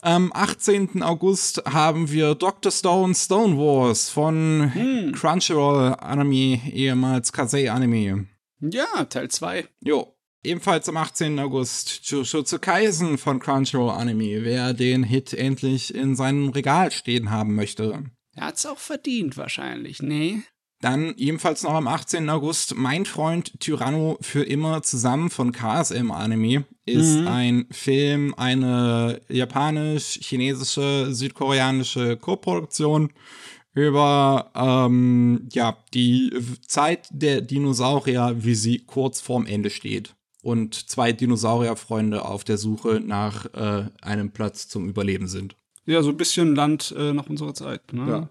Am 0.00 0.32
18. 0.32 1.02
August 1.02 1.62
haben 1.66 2.10
wir 2.10 2.34
Dr. 2.34 2.70
Stone 2.70 3.14
Stone 3.14 3.56
Wars 3.56 4.10
von 4.10 4.70
hm. 4.72 5.12
Crunchyroll 5.12 5.94
Anime, 5.98 6.60
ehemals 6.72 7.32
Kasei 7.32 7.70
Anime. 7.70 8.26
Ja, 8.60 9.04
Teil 9.04 9.28
2. 9.28 9.66
Jo, 9.80 10.16
Ebenfalls 10.46 10.88
am 10.88 10.96
18. 10.96 11.40
August 11.40 12.08
Jujutsu 12.08 12.60
Kaisen 12.60 13.18
von 13.18 13.40
Crunchyroll 13.40 13.90
Anime, 13.90 14.44
wer 14.44 14.74
den 14.74 15.02
Hit 15.02 15.34
endlich 15.34 15.92
in 15.92 16.14
seinem 16.14 16.50
Regal 16.50 16.92
stehen 16.92 17.30
haben 17.30 17.56
möchte. 17.56 18.04
Er 18.36 18.46
hat's 18.46 18.64
auch 18.64 18.78
verdient 18.78 19.36
wahrscheinlich, 19.36 20.02
nee? 20.02 20.42
Dann 20.80 21.14
ebenfalls 21.16 21.62
noch 21.62 21.72
am 21.72 21.88
18. 21.88 22.28
August 22.28 22.74
Mein 22.76 23.06
Freund 23.06 23.58
Tyranno 23.60 24.18
für 24.20 24.42
immer 24.42 24.82
zusammen 24.82 25.30
von 25.30 25.52
KSM 25.52 26.10
Anime 26.10 26.64
ist 26.84 27.16
mhm. 27.20 27.28
ein 27.28 27.66
Film, 27.70 28.34
eine 28.36 29.22
japanisch-chinesische, 29.28 31.08
südkoreanische 31.14 32.16
Koproduktion 32.16 33.10
über 33.72 34.50
ähm, 34.54 35.48
ja, 35.52 35.76
die 35.92 36.32
Zeit 36.66 37.08
der 37.10 37.40
Dinosaurier, 37.40 38.34
wie 38.38 38.54
sie 38.54 38.78
kurz 38.78 39.20
vorm 39.20 39.46
Ende 39.46 39.70
steht 39.70 40.14
und 40.42 40.88
zwei 40.88 41.12
Dinosaurierfreunde 41.12 42.24
auf 42.24 42.44
der 42.44 42.56
Suche 42.56 43.00
nach 43.04 43.46
äh, 43.54 43.90
einem 44.00 44.30
Platz 44.30 44.68
zum 44.68 44.88
Überleben 44.88 45.26
sind. 45.26 45.56
Ja, 45.86 46.02
so 46.02 46.10
ein 46.10 46.16
bisschen 46.16 46.54
Land 46.54 46.94
äh, 46.96 47.12
nach 47.12 47.28
unserer 47.28 47.52
Zeit. 47.52 47.92
Ne? 47.92 48.08
Ja. 48.08 48.30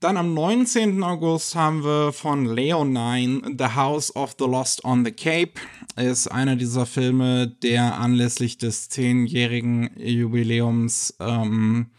Dann 0.00 0.16
am 0.16 0.32
19. 0.32 1.02
August 1.02 1.54
haben 1.54 1.84
wir 1.84 2.14
von 2.14 2.46
Leonine 2.46 3.54
The 3.58 3.76
House 3.76 4.16
of 4.16 4.34
the 4.38 4.46
Lost 4.46 4.82
on 4.82 5.04
the 5.04 5.12
Cape. 5.12 5.60
Ist 5.94 6.26
einer 6.26 6.56
dieser 6.56 6.86
Filme, 6.86 7.48
der 7.62 7.98
anlässlich 7.98 8.56
des 8.56 8.88
zehnjährigen 8.88 9.90
Jubiläums 9.98 11.14
ähm, 11.20 11.90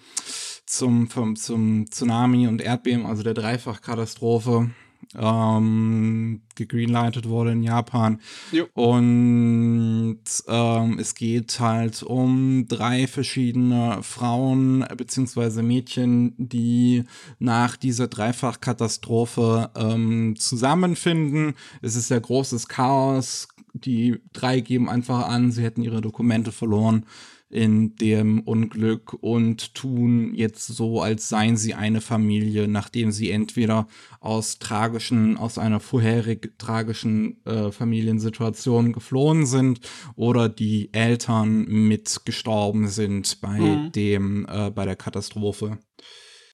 zum, 0.66 1.10
vom, 1.10 1.36
zum 1.36 1.92
Tsunami 1.92 2.48
und 2.48 2.64
Erdbeben, 2.64 3.06
also 3.06 3.22
der 3.22 3.36
Dreifachkatastrophe, 3.36 4.72
ähm, 5.18 6.42
gegreenlightet 6.56 7.28
wurde 7.28 7.52
in 7.52 7.64
Japan. 7.64 8.20
Jo. 8.52 8.68
Und 8.74 10.22
ähm, 10.48 11.00
es 11.00 11.16
geht 11.16 11.60
halt 11.60 12.04
um 12.04 12.66
drei 12.68 13.08
verschiedene 13.08 14.04
Frauen 14.04 14.86
bzw. 14.96 15.62
Mädchen, 15.62 16.34
die 16.38 17.04
nach 17.40 17.76
dieser 17.78 18.08
Dreifachkatastrophe 18.08 19.72
ähm, 19.76 20.36
zusammenfinden. 20.38 21.56
Es 21.82 21.96
ist 21.96 22.10
ja 22.10 22.20
großes 22.20 22.68
Chaos. 22.68 23.48
Die 23.74 24.20
drei 24.34 24.60
geben 24.60 24.90
einfach 24.90 25.28
an, 25.28 25.52
sie 25.52 25.64
hätten 25.64 25.82
ihre 25.82 26.02
Dokumente 26.02 26.52
verloren 26.52 27.06
in 27.52 27.96
dem 27.96 28.40
Unglück 28.40 29.14
und 29.14 29.76
tun 29.76 30.34
jetzt 30.34 30.68
so, 30.68 31.02
als 31.02 31.28
seien 31.28 31.58
sie 31.58 31.74
eine 31.74 32.00
Familie, 32.00 32.68
nachdem 32.68 33.12
sie 33.12 33.30
entweder 33.30 33.88
aus 34.22 34.58
tragischen, 34.58 35.38
aus 35.38 35.58
einer 35.58 35.82
vorherig 35.82 36.58
tragischen 36.58 37.46
äh, 37.46 37.72
Familiensituation 37.72 38.94
geflohen 38.94 39.46
sind 39.46 39.82
oder 40.16 40.48
die 40.48 40.94
Eltern 40.94 41.66
mit 41.66 42.22
gestorben 42.26 42.88
sind 42.88 43.42
bei 43.42 43.60
mhm. 43.60 43.92
dem, 43.92 44.46
äh, 44.50 44.72
bei 44.72 44.86
der 44.86 44.96
Katastrophe. 44.96 45.78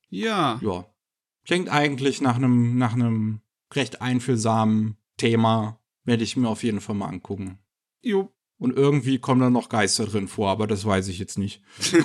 Ja. 0.09 0.59
Ja. 0.63 0.85
Klingt 1.45 1.69
eigentlich 1.69 2.21
nach 2.21 2.37
einem, 2.37 2.77
nach 2.77 2.93
einem 2.93 3.41
recht 3.73 4.01
einfühlsamen 4.01 4.97
Thema. 5.17 5.79
Werde 6.07 6.23
ich 6.23 6.37
mir 6.37 6.47
auf 6.47 6.63
jeden 6.63 6.79
Fall 6.79 6.95
mal 6.95 7.09
angucken. 7.09 7.59
Jo. 8.01 8.31
Und 8.57 8.77
irgendwie 8.77 9.19
kommen 9.19 9.41
da 9.41 9.49
noch 9.49 9.67
Geister 9.67 10.05
drin 10.05 10.29
vor, 10.29 10.49
aber 10.49 10.65
das 10.65 10.85
weiß 10.85 11.09
ich 11.09 11.19
jetzt 11.19 11.37
nicht. 11.37 11.61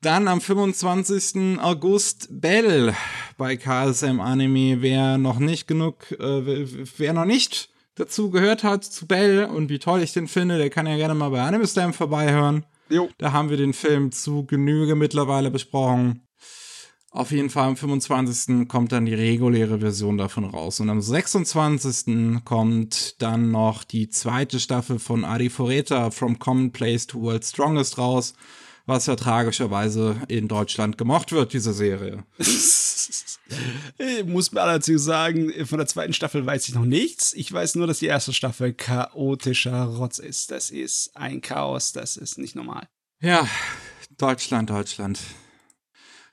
Dann 0.00 0.28
am 0.28 0.40
25. 0.40 1.60
August 1.60 2.28
Bell. 2.30 2.94
bei 3.36 3.56
KSM 3.56 4.18
Anime. 4.18 4.80
Wer 4.80 5.18
noch 5.18 5.38
nicht 5.38 5.68
genug, 5.68 6.10
äh, 6.12 6.66
wer 6.96 7.12
noch 7.12 7.26
nicht 7.26 7.68
dazu 7.96 8.30
gehört 8.30 8.64
hat 8.64 8.82
zu 8.84 9.06
Bell 9.06 9.44
und 9.44 9.68
wie 9.68 9.78
toll 9.78 10.02
ich 10.02 10.14
den 10.14 10.26
finde, 10.26 10.56
der 10.56 10.70
kann 10.70 10.86
ja 10.86 10.96
gerne 10.96 11.14
mal 11.14 11.28
bei 11.28 11.42
Anime 11.42 11.66
Slam 11.66 11.92
vorbeihören. 11.92 12.64
Jo. 12.88 13.10
Da 13.18 13.32
haben 13.32 13.50
wir 13.50 13.58
den 13.58 13.74
Film 13.74 14.10
zu 14.10 14.46
Genüge 14.46 14.94
mittlerweile 14.94 15.50
besprochen. 15.50 16.22
Auf 17.10 17.30
jeden 17.30 17.48
Fall 17.48 17.68
am 17.68 17.76
25. 17.76 18.68
kommt 18.68 18.92
dann 18.92 19.06
die 19.06 19.14
reguläre 19.14 19.78
Version 19.80 20.18
davon 20.18 20.44
raus. 20.44 20.78
Und 20.80 20.90
am 20.90 21.00
26. 21.00 22.44
kommt 22.44 23.20
dann 23.22 23.50
noch 23.50 23.84
die 23.84 24.10
zweite 24.10 24.60
Staffel 24.60 24.98
von 24.98 25.24
Adi 25.24 25.48
Foreta 25.48 26.10
From 26.10 26.38
Commonplace 26.38 27.06
to 27.06 27.22
World's 27.22 27.48
Strongest 27.50 27.96
raus, 27.96 28.34
was 28.84 29.06
ja 29.06 29.16
tragischerweise 29.16 30.20
in 30.28 30.48
Deutschland 30.48 30.98
gemocht 30.98 31.32
wird, 31.32 31.54
diese 31.54 31.72
Serie. 31.72 32.24
ich 32.38 34.24
muss 34.26 34.52
mir 34.52 34.60
allerdings 34.60 35.02
sagen, 35.02 35.50
von 35.64 35.78
der 35.78 35.86
zweiten 35.86 36.12
Staffel 36.12 36.44
weiß 36.44 36.68
ich 36.68 36.74
noch 36.74 36.84
nichts. 36.84 37.32
Ich 37.32 37.50
weiß 37.50 37.76
nur, 37.76 37.86
dass 37.86 38.00
die 38.00 38.06
erste 38.06 38.34
Staffel 38.34 38.74
chaotischer 38.74 39.84
Rotz 39.84 40.18
ist. 40.18 40.50
Das 40.50 40.68
ist 40.70 41.16
ein 41.16 41.40
Chaos, 41.40 41.92
das 41.92 42.18
ist 42.18 42.36
nicht 42.36 42.54
normal. 42.54 42.86
Ja, 43.20 43.48
Deutschland, 44.18 44.68
Deutschland. 44.68 45.18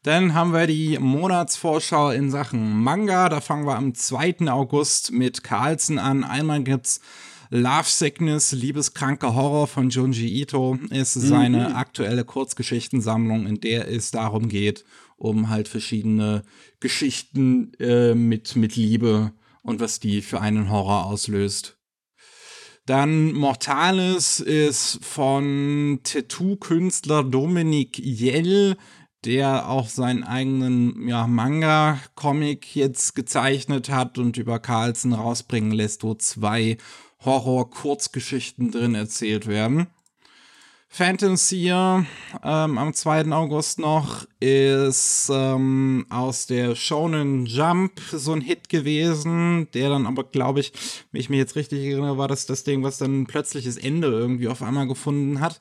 Dann 0.06 0.36
haben 0.36 0.54
wir 0.54 0.68
die 0.68 1.00
Monatsvorschau 1.00 2.12
in 2.12 2.30
Sachen 2.30 2.84
Manga. 2.84 3.28
Da 3.28 3.42
fangen 3.42 3.66
wir 3.66 3.76
am 3.76 3.96
2. 3.96 4.48
August 4.52 5.12
mit 5.12 5.44
Carlsen 5.44 5.98
an. 5.98 6.24
Einmal 6.24 6.62
gibt's 6.62 7.02
Love 7.50 7.90
Sickness, 7.90 8.52
Liebeskranker 8.52 9.34
Horror 9.34 9.66
von 9.66 9.90
Junji 9.90 10.28
Ito. 10.28 10.78
Ist 10.92 11.14
seine 11.14 11.70
mhm. 11.70 11.76
aktuelle 11.76 12.24
Kurzgeschichtensammlung, 12.24 13.48
in 13.48 13.60
der 13.62 13.92
es 13.92 14.12
darum 14.12 14.48
geht, 14.48 14.86
um 15.18 15.50
halt 15.50 15.68
verschiedene 15.68 16.44
Geschichten 16.80 17.74
äh, 17.80 18.14
mit, 18.14 18.56
mit 18.56 18.76
Liebe 18.76 19.34
und 19.64 19.80
was 19.80 20.00
die 20.00 20.22
für 20.22 20.40
einen 20.40 20.70
Horror 20.70 21.08
auslöst. 21.08 21.80
Dann 22.86 23.34
Mortalis 23.34 24.40
ist 24.40 25.00
von 25.02 26.02
Tattoo-Künstler 26.04 27.24
Dominik 27.24 27.98
Jell 27.98 28.78
der 29.26 29.68
auch 29.70 29.90
seinen 29.90 30.24
eigenen 30.24 31.08
ja, 31.08 31.28
Manga-Comic 31.28 32.76
jetzt 32.76 33.16
gezeichnet 33.16 33.90
hat 33.90 34.18
und 34.18 34.38
über 34.38 34.60
Carlsen 34.60 35.14
rausbringen 35.14 35.72
lässt, 35.72 36.04
wo 36.04 36.14
zwei 36.14 36.78
Horror-Kurzgeschichten 37.24 38.72
drin 38.72 38.96
erzählt 38.96 39.48
werden. 39.48 39.88
Phantom 40.88 41.36
Seer 41.36 42.06
ähm, 42.42 42.78
am 42.78 42.94
2. 42.94 43.30
August 43.34 43.80
noch 43.80 44.26
ist 44.40 45.30
ähm, 45.30 46.06
aus 46.10 46.48
der 46.48 46.74
Shonen 46.76 47.46
Jump 47.48 48.00
so 48.14 48.32
ein 48.32 48.40
Hit 48.40 48.70
gewesen, 48.70 49.68
der 49.74 49.90
dann 49.90 50.08
aber, 50.08 50.24
glaube 50.24 50.62
ich, 50.62 50.72
wenn 51.12 51.20
ich 51.20 51.30
mich 51.30 51.40
jetzt 51.40 51.58
richtig 51.58 51.84
erinnere, 51.84 52.18
war 52.18 52.30
das 52.30 52.46
das 52.46 52.64
Ding, 52.64 52.82
was 52.82 52.98
dann 52.98 53.24
ein 53.24 53.28
plötzliches 53.28 53.76
Ende 53.76 54.08
irgendwie 54.08 54.48
auf 54.48 54.62
einmal 54.62 54.88
gefunden 54.88 55.42
hat, 55.42 55.60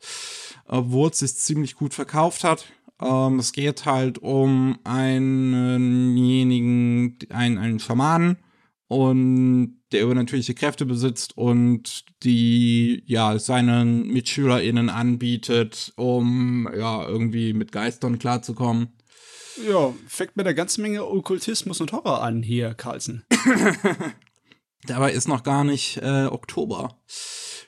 obwohl 0.68 1.10
es 1.10 1.18
sich 1.18 1.34
ziemlich 1.34 1.74
gut 1.74 1.94
verkauft 1.94 2.44
hat. 2.44 2.66
Ähm, 3.00 3.38
es 3.38 3.52
geht 3.52 3.86
halt 3.86 4.18
um 4.18 4.78
einenjenigen, 4.84 7.18
einen, 7.30 7.56
einen 7.58 7.80
Schamanen 7.80 8.36
und 8.88 9.80
der 9.92 10.02
übernatürliche 10.02 10.54
Kräfte 10.54 10.86
besitzt 10.86 11.36
und 11.36 12.04
die 12.22 13.02
ja 13.06 13.38
seinen 13.38 14.06
MitschülerInnen 14.08 14.88
anbietet, 14.90 15.92
um 15.96 16.68
ja 16.76 17.06
irgendwie 17.06 17.52
mit 17.52 17.72
Geistern 17.72 18.18
klarzukommen. 18.18 18.88
Ja, 19.68 19.92
fängt 20.08 20.36
mit 20.36 20.46
der 20.46 20.54
ganzen 20.54 20.82
Menge 20.82 21.06
Okkultismus 21.06 21.80
und 21.80 21.92
Horror 21.92 22.22
an 22.22 22.42
hier, 22.42 22.74
Carlsen. 22.74 23.24
Dabei 24.86 25.12
ist 25.12 25.28
noch 25.28 25.44
gar 25.44 25.64
nicht 25.64 25.98
äh, 25.98 26.26
Oktober. 26.26 26.98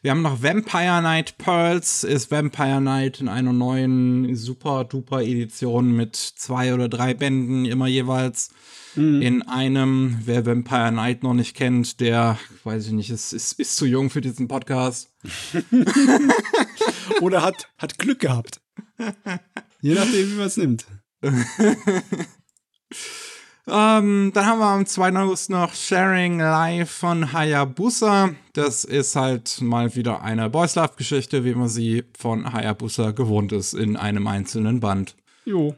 Wir 0.02 0.10
haben 0.10 0.22
noch 0.22 0.42
Vampire 0.42 1.02
Night 1.02 1.38
Pearls, 1.38 2.04
ist 2.04 2.30
Vampire 2.30 2.80
Night 2.80 3.20
in 3.20 3.28
einer 3.28 3.52
neuen 3.52 4.34
super 4.36 4.84
duper 4.84 5.22
Edition 5.22 5.92
mit 5.92 6.16
zwei 6.16 6.74
oder 6.74 6.88
drei 6.88 7.14
Bänden 7.14 7.64
immer 7.64 7.86
jeweils. 7.86 8.50
Mhm. 8.94 9.22
In 9.22 9.42
einem, 9.42 10.18
wer 10.24 10.46
Vampire 10.46 10.92
Night 10.92 11.22
noch 11.22 11.34
nicht 11.34 11.54
kennt, 11.54 12.00
der, 12.00 12.38
weiß 12.64 12.86
ich 12.86 12.92
nicht, 12.92 13.10
ist, 13.10 13.32
ist, 13.32 13.58
ist 13.58 13.76
zu 13.76 13.86
jung 13.86 14.10
für 14.10 14.20
diesen 14.20 14.48
Podcast. 14.48 15.12
oder 17.20 17.42
hat, 17.42 17.68
hat 17.78 17.98
Glück 17.98 18.20
gehabt. 18.20 18.60
Je 19.80 19.94
nachdem, 19.94 20.30
wie 20.30 20.36
man 20.36 20.46
es 20.46 20.56
nimmt. 20.56 20.86
Ähm, 23.68 24.30
dann 24.32 24.46
haben 24.46 24.60
wir 24.60 24.66
am 24.66 24.86
2. 24.86 25.16
August 25.16 25.50
noch 25.50 25.74
Sharing 25.74 26.38
Live 26.38 26.90
von 26.90 27.32
Hayabusa. 27.32 28.30
Das 28.52 28.84
ist 28.84 29.16
halt 29.16 29.60
mal 29.60 29.96
wieder 29.96 30.22
eine 30.22 30.48
Boys 30.48 30.76
Love 30.76 30.92
Geschichte, 30.96 31.44
wie 31.44 31.54
man 31.54 31.68
sie 31.68 32.04
von 32.16 32.52
Hayabusa 32.52 33.10
gewohnt 33.10 33.50
ist 33.50 33.74
in 33.74 33.96
einem 33.96 34.28
einzelnen 34.28 34.78
Band. 34.78 35.16
Jo. 35.44 35.74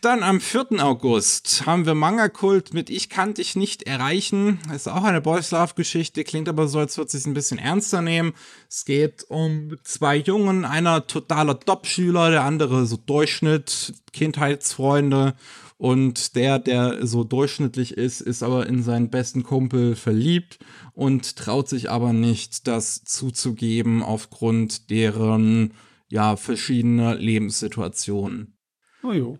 Dann 0.00 0.22
am 0.22 0.40
4. 0.40 0.82
August 0.82 1.64
haben 1.66 1.84
wir 1.84 1.94
Manga 1.94 2.28
Kult 2.28 2.72
mit 2.72 2.88
Ich 2.88 3.10
kann 3.10 3.34
dich 3.34 3.54
nicht 3.54 3.82
erreichen. 3.82 4.58
Ist 4.74 4.88
auch 4.88 5.04
eine 5.04 5.20
Boys 5.20 5.50
Love 5.50 5.74
Geschichte, 5.74 6.24
klingt 6.24 6.48
aber 6.48 6.68
so, 6.68 6.78
als 6.78 6.96
würde 6.96 7.08
es 7.08 7.12
sich 7.12 7.26
ein 7.26 7.34
bisschen 7.34 7.58
ernster 7.58 8.00
nehmen. 8.00 8.32
Es 8.70 8.86
geht 8.86 9.24
um 9.28 9.76
zwei 9.82 10.16
Jungen, 10.16 10.64
einer 10.64 11.06
totaler 11.06 11.60
Top-Schüler, 11.60 12.30
der 12.30 12.44
andere 12.44 12.86
so 12.86 12.96
Durchschnitt, 12.96 13.94
Kindheitsfreunde 14.14 15.34
und 15.82 16.36
der, 16.36 16.60
der 16.60 17.04
so 17.04 17.24
durchschnittlich 17.24 17.96
ist, 17.96 18.20
ist 18.20 18.44
aber 18.44 18.68
in 18.68 18.84
seinen 18.84 19.10
besten 19.10 19.42
Kumpel 19.42 19.96
verliebt 19.96 20.60
und 20.92 21.34
traut 21.34 21.68
sich 21.68 21.90
aber 21.90 22.12
nicht, 22.12 22.68
das 22.68 23.02
zuzugeben 23.02 24.00
aufgrund 24.00 24.90
deren, 24.90 25.74
ja, 26.08 26.36
verschiedener 26.36 27.16
Lebenssituationen. 27.16 28.56
Oh 29.02 29.10
jo. 29.10 29.38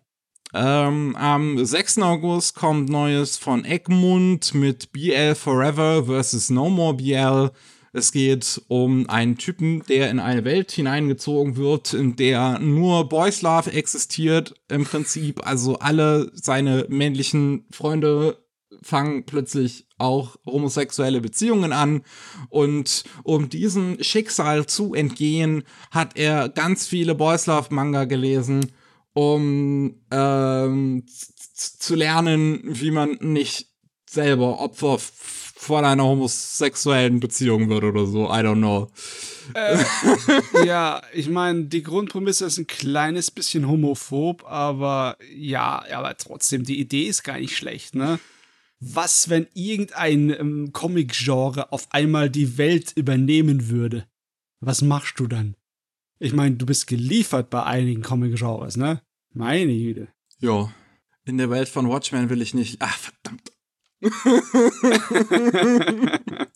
Ähm, 0.53 1.14
am 1.14 1.64
6. 1.64 1.99
August 1.99 2.57
kommt 2.57 2.88
Neues 2.88 3.36
von 3.36 3.64
Egmund 3.64 4.53
mit 4.53 4.90
BL 4.90 5.36
Forever 5.36 6.07
vs. 6.07 6.51
No 6.51 6.68
More 6.68 6.95
BL. 6.97 7.53
Es 7.95 8.11
geht 8.11 8.62
um 8.68 9.09
einen 9.11 9.36
Typen, 9.36 9.82
der 9.86 10.11
in 10.11 10.18
eine 10.18 10.45
Welt 10.45 10.72
hineingezogen 10.72 11.57
wird, 11.57 11.93
in 11.93 12.16
der 12.16 12.59
nur 12.59 13.09
Boys 13.09 13.43
Love 13.43 13.70
existiert, 13.70 14.55
im 14.68 14.84
Prinzip. 14.84 15.47
Also 15.47 15.78
alle 15.78 16.30
seine 16.34 16.86
männlichen 16.88 17.66
Freunde 17.70 18.38
fangen 18.80 19.26
plötzlich 19.26 19.86
auch 19.99 20.36
homosexuelle 20.47 21.20
Beziehungen 21.20 21.72
an. 21.72 22.03
Und 22.49 23.05
um 23.24 23.51
diesem 23.51 24.03
Schicksal 24.03 24.64
zu 24.64 24.95
entgehen, 24.95 25.64
hat 25.90 26.16
er 26.16 26.49
ganz 26.49 26.86
viele 26.86 27.14
Boys 27.14 27.45
Love 27.47 27.74
Manga 27.74 28.05
gelesen, 28.05 28.72
um 29.12 30.01
ähm, 30.11 31.05
zu 31.55 31.95
lernen, 31.95 32.61
wie 32.64 32.90
man 32.90 33.18
nicht 33.20 33.68
selber 34.09 34.61
Opfer 34.61 34.99
von 35.62 35.84
einer 35.84 36.02
homosexuellen 36.02 37.20
Beziehung 37.20 37.68
wird 37.68 37.84
oder 37.84 38.04
so. 38.04 38.26
I 38.26 38.40
don't 38.40 38.56
know. 38.56 38.90
Äh, 39.54 39.78
ja, 40.66 41.00
ich 41.14 41.28
meine, 41.28 41.66
die 41.66 41.84
Grundprämisse 41.84 42.46
ist 42.46 42.58
ein 42.58 42.66
kleines 42.66 43.30
bisschen 43.30 43.68
homophob, 43.68 44.44
aber 44.44 45.16
ja, 45.32 45.84
aber 45.94 46.16
trotzdem, 46.16 46.64
die 46.64 46.80
Idee 46.80 47.04
ist 47.04 47.22
gar 47.22 47.38
nicht 47.38 47.56
schlecht, 47.56 47.94
ne? 47.94 48.18
Was, 48.80 49.30
wenn 49.30 49.46
irgendein 49.54 50.30
ähm, 50.30 50.72
Comic-Genre 50.72 51.70
auf 51.70 51.86
einmal 51.90 52.28
die 52.28 52.58
Welt 52.58 52.92
übernehmen 52.96 53.68
würde? 53.68 54.08
Was 54.58 54.82
machst 54.82 55.20
du 55.20 55.28
dann? 55.28 55.54
Ich 56.18 56.32
meine, 56.32 56.56
du 56.56 56.66
bist 56.66 56.88
geliefert 56.88 57.50
bei 57.50 57.62
einigen 57.62 58.02
Comic-Genres, 58.02 58.76
ne? 58.76 59.00
Meine 59.32 59.72
Güte. 59.72 60.08
Ja, 60.40 60.72
in 61.24 61.38
der 61.38 61.50
Welt 61.50 61.68
von 61.68 61.88
Watchmen 61.88 62.30
will 62.30 62.42
ich 62.42 62.52
nicht. 62.52 62.78
Ach, 62.80 62.98
verdammt. 62.98 63.51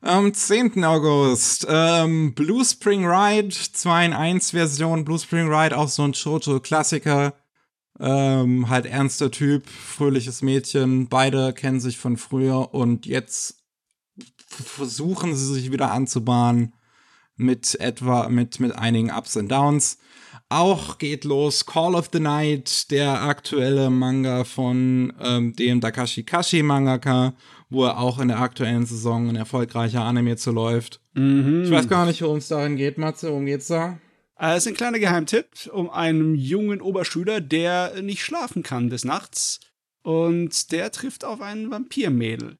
Am 0.00 0.32
10. 0.34 0.82
August, 0.84 1.66
ähm, 1.68 2.34
Blue 2.34 2.64
Spring 2.64 3.06
Ride, 3.06 3.50
2 3.50 4.06
in 4.06 4.14
1 4.14 4.52
Version, 4.52 5.04
Blue 5.04 5.18
Spring 5.18 5.52
Ride, 5.52 5.76
auch 5.76 5.88
so 5.88 6.02
ein 6.02 6.14
Shoujo-Klassiker. 6.14 7.34
Ähm, 8.00 8.70
halt 8.70 8.86
ernster 8.86 9.30
Typ, 9.30 9.68
fröhliches 9.68 10.40
Mädchen, 10.42 11.08
beide 11.08 11.52
kennen 11.52 11.78
sich 11.78 11.98
von 11.98 12.16
früher 12.16 12.74
und 12.74 13.06
jetzt 13.06 13.62
versuchen 14.48 15.36
sie 15.36 15.52
sich 15.52 15.70
wieder 15.70 15.92
anzubahnen 15.92 16.72
mit 17.36 17.78
etwa, 17.78 18.30
mit, 18.30 18.60
mit 18.60 18.74
einigen 18.74 19.10
Ups 19.10 19.36
und 19.36 19.48
Downs. 19.48 19.98
Auch 20.54 20.98
geht 20.98 21.24
los 21.24 21.64
Call 21.64 21.94
of 21.94 22.10
the 22.12 22.20
Night, 22.20 22.90
der 22.90 23.22
aktuelle 23.22 23.88
Manga 23.88 24.44
von 24.44 25.10
ähm, 25.18 25.56
dem 25.56 25.80
Takashi 25.80 26.24
Kashi 26.24 26.62
Mangaka, 26.62 27.32
wo 27.70 27.86
er 27.86 27.98
auch 27.98 28.18
in 28.18 28.28
der 28.28 28.38
aktuellen 28.38 28.84
Saison 28.84 29.30
ein 29.30 29.36
erfolgreicher 29.36 30.02
Anime 30.02 30.36
zu 30.36 30.50
läuft. 30.50 31.00
Mhm. 31.14 31.62
Ich 31.64 31.70
weiß 31.70 31.88
gar 31.88 32.04
nicht, 32.04 32.20
worum 32.20 32.36
es 32.36 32.48
darin 32.48 32.76
geht, 32.76 32.98
Matze. 32.98 33.30
Worum 33.30 33.46
geht's 33.46 33.68
da? 33.68 33.98
Äh, 34.38 34.50
es 34.50 34.66
ist 34.66 34.68
ein 34.68 34.76
kleiner 34.76 34.98
Geheimtipp 34.98 35.70
um 35.72 35.88
einen 35.88 36.34
jungen 36.34 36.82
Oberschüler, 36.82 37.40
der 37.40 38.02
nicht 38.02 38.22
schlafen 38.22 38.62
kann 38.62 38.90
des 38.90 39.06
Nachts 39.06 39.60
und 40.02 40.70
der 40.70 40.92
trifft 40.92 41.24
auf 41.24 41.40
ein 41.40 41.70
Vampirmädel. 41.70 42.58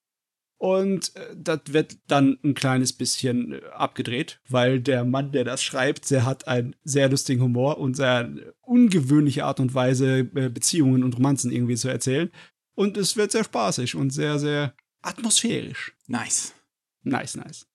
Und 0.63 1.17
äh, 1.17 1.35
das 1.35 1.59
wird 1.71 1.99
dann 2.07 2.39
ein 2.45 2.55
kleines 2.55 2.93
bisschen 2.93 3.55
äh, 3.55 3.61
abgedreht, 3.75 4.39
weil 4.49 4.79
der 4.79 5.05
Mann, 5.05 5.33
der 5.33 5.43
das 5.43 5.61
schreibt, 5.61 6.09
der 6.13 6.25
hat 6.25 6.47
einen 6.47 6.77
sehr 6.85 7.09
lustigen 7.09 7.43
Humor 7.43 7.79
und 7.79 7.97
sehr 7.97 8.31
ungewöhnliche 8.61 9.45
Art 9.45 9.59
und 9.59 9.75
Weise, 9.75 10.21
äh, 10.21 10.49
Beziehungen 10.49 11.03
und 11.03 11.17
Romanzen 11.17 11.51
irgendwie 11.51 11.75
zu 11.75 11.89
erzählen. 11.89 12.31
Und 12.77 12.97
es 12.97 13.17
wird 13.17 13.33
sehr 13.33 13.43
spaßig 13.43 13.97
und 13.97 14.11
sehr, 14.11 14.39
sehr 14.39 14.73
atmosphärisch. 15.01 15.97
Nice. 16.07 16.55
Nice, 17.03 17.35
nice. 17.35 17.67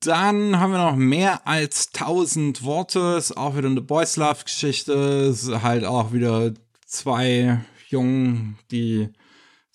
Dann 0.00 0.60
haben 0.60 0.72
wir 0.72 0.90
noch 0.90 0.96
mehr 0.96 1.46
als 1.46 1.88
1000 1.94 2.62
Worte. 2.64 3.16
Ist 3.16 3.34
auch 3.34 3.56
wieder 3.56 3.68
eine 3.68 3.80
Boys 3.80 4.16
Love 4.16 4.44
Geschichte. 4.44 4.92
Ist 5.30 5.62
halt 5.62 5.86
auch 5.86 6.12
wieder 6.12 6.52
zwei 6.84 7.64
Jungen, 7.88 8.58
die 8.70 9.08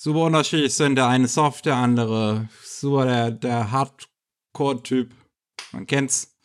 super 0.02 0.22
unterschiedlich 0.22 0.74
sind. 0.74 0.96
Der 0.96 1.08
eine 1.08 1.28
soft, 1.28 1.66
der 1.68 1.76
andere 1.76 2.50
super 2.64 3.06
der, 3.06 3.32
der 3.32 3.72
Hardcore-Typ. 3.72 5.14
Man 5.74 5.86
kennt's. 5.86 6.36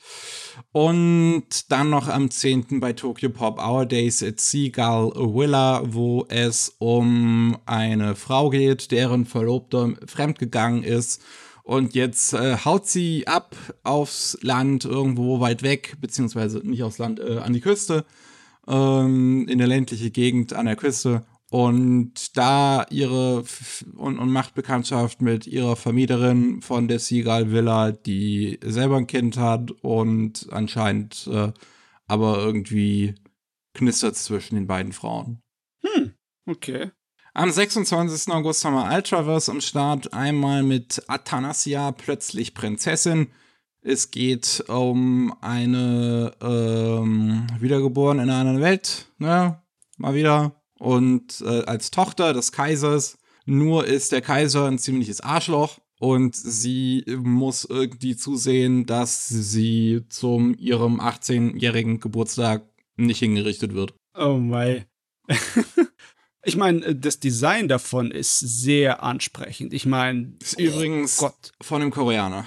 Und 0.73 1.71
dann 1.71 1.91
noch 1.91 2.09
am 2.09 2.31
10. 2.31 2.81
bei 2.81 2.93
Tokyo 2.93 3.31
Pop 3.31 3.59
Our 3.59 3.87
Days 3.87 4.23
at 4.23 4.41
Seagull 4.41 5.13
Villa, 5.35 5.83
wo 5.87 6.27
es 6.29 6.77
um 6.79 7.57
eine 7.65 8.15
Frau 8.15 8.51
geht, 8.51 8.91
deren 8.91 9.25
Verlobter 9.25 9.95
fremdgegangen 10.07 10.83
ist. 10.83 11.23
Und 11.63 11.95
jetzt 11.95 12.35
äh, 12.35 12.59
haut 12.65 12.87
sie 12.87 13.27
ab 13.27 13.57
aufs 13.83 14.39
Land 14.43 14.85
irgendwo 14.85 15.41
weit 15.41 15.63
weg, 15.63 15.97
beziehungsweise 16.01 16.59
nicht 16.59 16.83
aufs 16.83 16.99
Land, 16.99 17.21
äh, 17.21 17.39
an 17.39 17.55
die 17.55 17.61
Küste, 17.61 18.05
ähm, 18.69 19.49
in 19.49 19.59
der 19.59 19.67
ländliche 19.67 20.11
Gegend 20.11 20.53
an 20.53 20.67
der 20.67 20.77
Küste 20.77 21.25
und 21.51 22.37
da 22.37 22.87
ihre 22.91 23.45
und, 23.97 24.19
und 24.19 24.31
macht 24.31 24.55
Bekanntschaft 24.55 25.23
mit 25.23 25.47
ihrer 25.47 25.77
Vermieterin 25.77 26.61
von 26.61 26.89
der 26.89 26.99
Seagull 26.99 27.53
Villa, 27.53 27.93
die 27.93 28.59
selber 28.65 28.97
ein 28.97 29.07
Kind 29.07 29.37
hat 29.37 29.71
und 29.83 30.49
anscheinend 30.51 31.29
äh, 31.33 31.53
aber 32.07 32.39
irgendwie 32.39 33.15
knistert 33.75 34.17
zwischen 34.17 34.57
den 34.57 34.67
beiden 34.67 34.93
Frauen. 34.93 35.43
Hm, 35.83 36.15
okay. 36.47 36.91
Am 37.35 37.51
26. 37.51 38.33
August 38.33 38.65
haben 38.65 38.75
wir 38.75 38.95
Ultraverse 38.95 39.51
am 39.51 39.61
Start. 39.61 40.15
Einmal 40.15 40.63
mit 40.63 41.03
Athanasia, 41.07 41.93
plötzlich 41.93 42.55
Prinzessin. 42.55 43.29
Es 43.83 44.11
geht 44.11 44.65
um 44.69 45.37
eine 45.43 46.33
ähm, 46.41 47.47
Wiedergeboren 47.61 48.19
in 48.21 48.31
einer 48.31 48.41
anderen 48.41 48.61
Welt. 48.63 49.13
Ne? 49.19 49.63
Mal 49.99 50.15
wieder 50.15 50.56
und 50.79 51.41
äh, 51.43 51.65
als 51.65 51.91
Tochter 51.91 52.33
des 52.33 52.53
Kaisers. 52.53 53.19
Nur 53.45 53.87
ist 53.87 54.13
der 54.13 54.23
Kaiser 54.23 54.67
ein 54.67 54.79
ziemliches 54.79 55.21
Arschloch 55.21 55.79
und 55.99 56.35
sie 56.35 57.05
muss 57.07 57.65
irgendwie 57.65 58.17
zusehen, 58.17 58.87
dass 58.87 59.29
sie 59.29 60.03
zum 60.09 60.55
ihrem 60.59 61.01
18-jährigen 61.01 62.01
Geburtstag 62.01 62.69
nicht 62.97 63.21
hingerichtet 63.21 63.75
wird. 63.75 63.95
Oh 64.19 64.37
mein. 64.37 64.85
ich 66.45 66.57
meine, 66.57 66.95
das 66.97 67.21
Design 67.21 67.69
davon 67.69 68.11
ist 68.11 68.41
sehr 68.41 69.03
ansprechend. 69.03 69.73
Ich 69.73 69.87
meine, 69.87 70.35
ist 70.41 70.59
übrigens 70.59 71.19
Gott. 71.19 71.53
von 71.61 71.81
dem 71.81 71.91
Koreaner. 71.91 72.47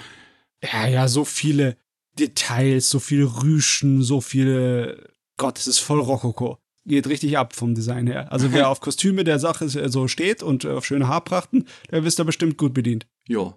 Ja, 0.62 0.86
ja, 0.86 1.08
so 1.08 1.24
viele 1.24 1.78
Details, 2.18 2.90
so 2.90 3.00
viele 3.00 3.42
Rüschen, 3.42 4.02
so 4.02 4.20
viele. 4.20 5.08
Gott, 5.38 5.58
es 5.58 5.66
ist 5.66 5.78
voll 5.78 6.00
Rokoko 6.00 6.58
geht 6.90 7.06
richtig 7.06 7.38
ab 7.38 7.56
vom 7.56 7.74
Design 7.74 8.06
her. 8.06 8.30
Also 8.30 8.52
wer 8.52 8.68
auf 8.68 8.80
Kostüme 8.80 9.24
der 9.24 9.38
Sache 9.38 9.68
so 9.68 10.08
steht 10.08 10.42
und 10.42 10.66
auf 10.66 10.84
schöne 10.84 11.08
Haarprachten, 11.08 11.66
der 11.90 12.04
wisst 12.04 12.18
da 12.18 12.24
bestimmt 12.24 12.58
gut 12.58 12.74
bedient. 12.74 13.06
Jo. 13.26 13.54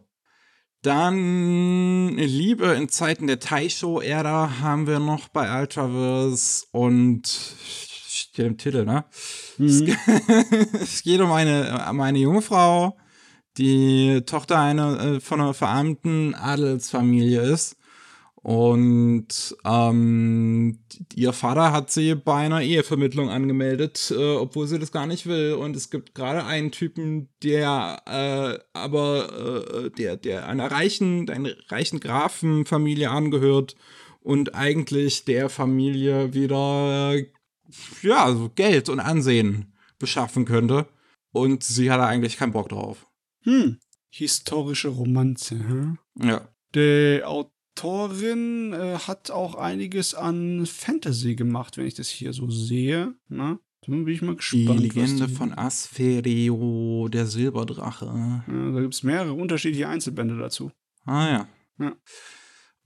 Dann 0.81 2.17
Liebe 2.17 2.67
in 2.73 2.89
Zeiten 2.89 3.27
der 3.27 3.39
Taisho-Ära 3.39 4.59
haben 4.59 4.85
wir 4.85 4.99
noch 4.99 5.29
bei 5.29 5.61
Ultraverse 5.61 6.65
und 6.71 7.25
steht 7.25 8.45
im 8.45 8.57
Titel, 8.57 8.85
ne? 8.85 9.05
Mhm. 9.57 9.95
es 10.73 11.01
geht 11.03 11.21
um 11.21 11.31
eine, 11.31 11.85
um 11.89 12.01
eine 12.01 12.19
junge 12.19 12.41
Frau, 12.41 12.97
die 13.57 14.21
Tochter 14.25 14.59
einer, 14.59 14.99
äh, 14.99 15.19
von 15.21 15.39
einer 15.39 15.53
verarmten 15.53 16.35
Adelsfamilie 16.35 17.41
ist 17.41 17.77
und 18.43 19.55
ähm, 19.63 20.79
ihr 21.15 21.31
Vater 21.31 21.71
hat 21.71 21.91
sie 21.91 22.13
bei 22.13 22.45
einer 22.45 22.61
Ehevermittlung 22.61 23.29
angemeldet, 23.29 24.13
äh, 24.15 24.35
obwohl 24.35 24.67
sie 24.67 24.79
das 24.79 24.91
gar 24.91 25.07
nicht 25.07 25.27
will. 25.27 25.53
Und 25.53 25.77
es 25.77 25.89
gibt 25.89 26.13
gerade 26.13 26.43
einen 26.43 26.71
Typen, 26.71 27.29
der 27.41 28.01
äh, 28.05 28.59
aber 28.77 29.85
äh, 29.85 29.89
der, 29.91 30.17
der 30.17 30.45
einer 30.49 30.69
reichen, 30.69 31.29
einer 31.29 31.51
reichen 31.69 32.01
Grafenfamilie 32.01 33.09
angehört 33.09 33.77
und 34.19 34.55
eigentlich 34.55 35.23
der 35.23 35.47
Familie 35.47 36.33
wieder 36.33 37.15
ja, 38.01 38.25
also 38.25 38.49
Geld 38.49 38.89
und 38.89 38.99
Ansehen 38.99 39.73
beschaffen 39.99 40.43
könnte. 40.43 40.87
Und 41.31 41.63
sie 41.63 41.89
hat 41.89 42.01
eigentlich 42.01 42.37
keinen 42.37 42.51
Bock 42.51 42.69
drauf. 42.69 43.07
Hm. 43.43 43.79
Historische 44.09 44.89
Romanze, 44.89 45.55
hm? 45.55 45.97
Ja. 46.21 46.49
Der 46.75 47.27
Autorin 47.75 48.71
äh, 48.73 48.97
hat 48.99 49.31
auch 49.31 49.55
einiges 49.55 50.13
an 50.13 50.65
Fantasy 50.65 51.35
gemacht, 51.35 51.77
wenn 51.77 51.87
ich 51.87 51.95
das 51.95 52.07
hier 52.07 52.31
so 52.31 52.49
sehe. 52.49 53.15
Na? 53.27 53.53
Ne? 53.53 53.59
Dann 53.85 54.05
bin 54.05 54.13
ich 54.13 54.21
mal 54.21 54.35
gespannt. 54.35 54.79
Die 54.79 54.83
Legende 54.83 55.27
die... 55.27 55.33
von 55.33 55.51
Aspherio, 55.57 57.09
der 57.11 57.25
Silberdrache. 57.25 58.05
Ja, 58.05 58.71
da 58.71 58.79
gibt 58.79 58.93
es 58.93 59.03
mehrere 59.03 59.33
unterschiedliche 59.33 59.89
Einzelbände 59.89 60.37
dazu. 60.37 60.71
Ah 61.05 61.27
ja. 61.27 61.47
ja. 61.79 61.95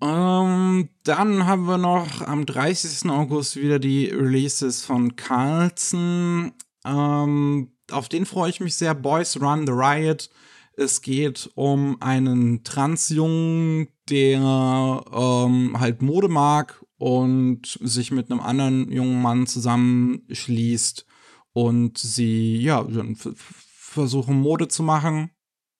Ähm, 0.02 0.90
dann 1.04 1.46
haben 1.46 1.66
wir 1.66 1.78
noch 1.78 2.22
am 2.22 2.46
30. 2.46 3.10
August 3.12 3.58
wieder 3.58 3.78
die 3.78 4.06
Releases 4.08 4.86
von 4.86 5.16
Carlson. 5.16 6.54
Ähm, 6.84 7.72
auf 7.92 8.10
den 8.10 8.26
freue 8.26 8.50
ich 8.50 8.60
mich 8.60 8.76
sehr. 8.76 8.96
Boys 8.96 9.40
Run 9.40 9.68
the 9.68 9.74
Riot. 9.74 10.30
Es 10.74 11.02
geht 11.02 11.52
um 11.56 12.02
einen 12.02 12.64
Transjungen, 12.64 13.90
der 14.10 15.04
ähm, 15.12 15.80
halt 15.80 16.02
Mode 16.02 16.28
mag 16.28 16.84
und 16.98 17.78
sich 17.82 18.12
mit 18.12 18.32
einem 18.32 18.40
anderen 18.40 18.92
jungen 18.92 19.22
Mann 19.22 19.48
zusammenschließt 19.48 21.06
und 21.54 21.98
sie, 21.98 22.58
ja, 22.58 22.86
versuchen 23.16 24.40
Mode 24.40 24.68
zu 24.68 24.84
machen. 24.84 25.32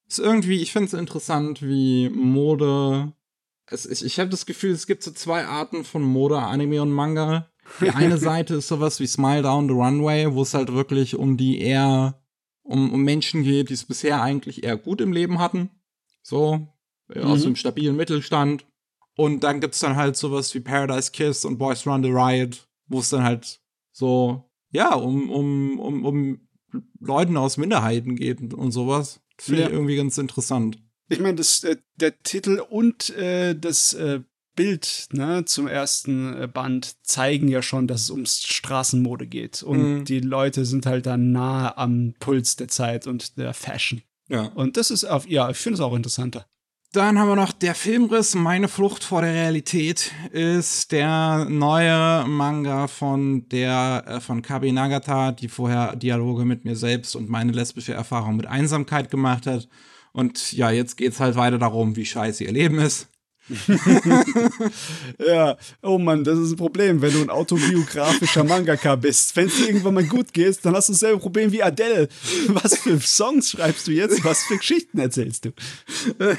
Ist 0.08 0.20
irgendwie, 0.20 0.62
ich 0.62 0.72
finde 0.72 0.88
es 0.88 0.94
interessant, 0.94 1.62
wie 1.62 2.10
Mode. 2.10 3.14
Es, 3.68 3.86
ich 3.86 4.04
ich 4.06 4.20
habe 4.20 4.30
das 4.30 4.46
Gefühl, 4.46 4.72
es 4.72 4.88
gibt 4.88 5.04
so 5.04 5.12
zwei 5.12 5.46
Arten 5.46 5.84
von 5.84 6.02
Mode, 6.02 6.40
Anime 6.40 6.82
und 6.82 6.92
Manga. 6.92 7.52
Die 7.82 7.90
eine 7.90 8.18
Seite 8.18 8.56
ist 8.56 8.70
sowas 8.70 9.00
wie 9.00 9.08
Smile 9.08 9.42
Down 9.42 9.68
the 9.68 9.74
Runway, 9.74 10.34
wo 10.34 10.42
es 10.42 10.54
halt 10.54 10.74
wirklich 10.74 11.16
um 11.16 11.36
die 11.36 11.60
eher, 11.60 12.22
um, 12.64 12.94
um 12.94 13.04
Menschen 13.04 13.44
geht, 13.44 13.70
die 13.70 13.74
es 13.74 13.86
bisher 13.86 14.22
eigentlich 14.22 14.64
eher 14.64 14.78
gut 14.78 15.02
im 15.02 15.12
Leben 15.12 15.40
hatten. 15.40 15.70
So, 16.24 16.68
mhm. 17.14 17.24
aus 17.24 17.44
dem 17.44 17.56
stabilen 17.56 17.96
Mittelstand. 17.96 18.66
Und 19.16 19.44
dann 19.44 19.62
gibt's 19.62 19.80
dann 19.80 19.96
halt 19.96 20.16
sowas 20.16 20.54
wie 20.54 20.60
Paradise 20.60 21.12
Kiss 21.12 21.44
und 21.44 21.58
Boys 21.58 21.88
Run 21.88 22.04
the 22.04 22.12
Riot, 22.12 22.68
wo 22.88 23.00
es 23.00 23.10
dann 23.10 23.24
halt 23.24 23.60
so, 23.92 24.52
ja, 24.72 24.94
um, 24.94 25.30
um, 25.32 25.80
um, 25.80 26.06
um 26.06 26.48
Leuten 27.00 27.36
aus 27.36 27.58
Minderheiten 27.58 28.16
geht 28.16 28.54
und 28.54 28.72
sowas. 28.72 29.20
Das 29.38 29.46
finde 29.46 29.62
ja. 29.62 29.68
ich 29.68 29.74
irgendwie 29.74 29.96
ganz 29.96 30.18
interessant. 30.18 30.78
Ich 31.10 31.20
meine, 31.20 31.36
das, 31.36 31.64
äh, 31.64 31.78
der 31.96 32.22
Titel 32.22 32.62
und 32.70 33.10
äh, 33.12 33.56
das 33.56 33.94
äh, 33.94 34.22
Bild 34.56 35.08
ne, 35.14 35.46
zum 35.46 35.68
ersten 35.68 36.34
äh, 36.34 36.48
Band 36.48 36.96
zeigen 37.04 37.48
ja 37.48 37.62
schon, 37.62 37.88
dass 37.88 38.02
es 38.02 38.10
ums 38.10 38.44
Straßenmode 38.44 39.28
geht. 39.28 39.64
Und 39.64 40.00
mhm. 40.00 40.06
die 40.06 40.20
Leute 40.20 40.66
sind 40.66 40.86
halt 40.86 41.06
dann 41.06 41.32
nahe 41.32 41.78
am 41.78 42.14
Puls 42.20 42.58
der 42.58 42.68
Zeit 42.68 43.08
und 43.08 43.38
der 43.38 43.54
Fashion. 43.54 44.02
Ja. 44.28 44.48
Und 44.48 44.76
das 44.76 44.92
ist 44.92 45.06
auf, 45.06 45.28
ja, 45.28 45.50
ich 45.50 45.58
finde 45.58 45.76
es 45.76 45.82
auch 45.82 45.96
interessanter. 45.96 46.46
Dann 46.94 47.20
haben 47.20 47.28
wir 47.28 47.36
noch 47.36 47.52
der 47.52 47.76
Filmriss, 47.76 48.34
Meine 48.34 48.70
Flucht 48.70 49.04
vor 49.04 49.22
der 49.22 49.34
Realität, 49.34 50.14
ist 50.32 50.94
der 50.94 51.46
neue 51.50 52.26
Manga 52.26 52.88
von 52.88 53.48
der 53.50 54.06
äh, 54.08 54.20
von 54.22 54.42
Kabi 54.42 54.72
Nagata, 54.72 55.34
die 55.34 55.50
vorher 55.50 55.98
Dialoge 55.98 56.46
mit 56.46 56.64
mir 56.64 56.78
selbst 56.78 57.16
und 57.18 57.30
meine 57.30 57.52
lesbische 57.52 57.94
Erfahrung 57.94 58.38
mit 58.38 58.48
Einsamkeit 58.48 59.12
gemacht 59.12 59.48
hat. 59.48 59.68
Und 60.14 60.54
ja, 60.54 60.72
jetzt 60.72 60.96
geht's 60.96 61.20
halt 61.20 61.36
weiter 61.36 61.58
darum, 61.58 61.98
wie 61.98 62.06
scheiße 62.06 62.46
ihr 62.46 62.54
Leben 62.54 62.80
ist. 62.80 63.10
ja, 65.26 65.58
oh 65.82 65.98
Mann, 65.98 66.24
das 66.24 66.38
ist 66.40 66.52
ein 66.52 66.58
Problem, 66.58 67.02
wenn 67.02 67.14
du 67.14 67.22
ein 67.22 67.30
autobiografischer 67.30 68.44
Mangaka 68.44 68.96
bist. 68.96 69.36
Wenn 69.36 69.48
es 69.48 69.60
irgendwann 69.60 69.94
mal 69.94 70.04
gut 70.04 70.34
geht, 70.34 70.64
dann 70.66 70.76
hast 70.76 70.90
du 70.90 70.94
dasselbe 70.94 71.20
Problem 71.20 71.52
wie 71.52 71.64
Adele. 71.64 72.10
Was 72.48 72.78
für 72.78 73.00
Songs 73.00 73.52
schreibst 73.52 73.88
du 73.88 73.92
jetzt? 73.92 74.24
Was 74.24 74.44
für 74.44 74.58
Geschichten 74.58 75.00
erzählst 75.00 75.46
du? 75.46 75.52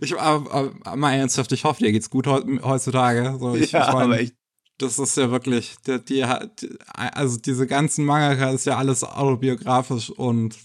Ich 0.00 0.18
aber, 0.18 0.50
aber, 0.50 0.96
mal 0.96 1.12
ernsthaft, 1.12 1.52
ich 1.52 1.64
hoffe, 1.64 1.84
dir 1.84 1.92
geht's 1.92 2.08
gut 2.08 2.26
heutzutage. 2.26 3.36
So, 3.38 3.54
ich, 3.54 3.72
ja, 3.72 3.88
ich 3.88 3.92
mein, 3.92 4.04
aber 4.04 4.20
ich 4.20 4.32
Das 4.78 4.98
ist 4.98 5.16
ja 5.16 5.30
wirklich, 5.30 5.76
die, 5.86 6.02
die, 6.02 6.24
also 6.24 7.38
diese 7.38 7.66
ganzen 7.66 8.04
Mangaka 8.06 8.50
ist 8.50 8.64
ja 8.64 8.78
alles 8.78 9.04
autobiografisch 9.04 10.08
und 10.08 10.56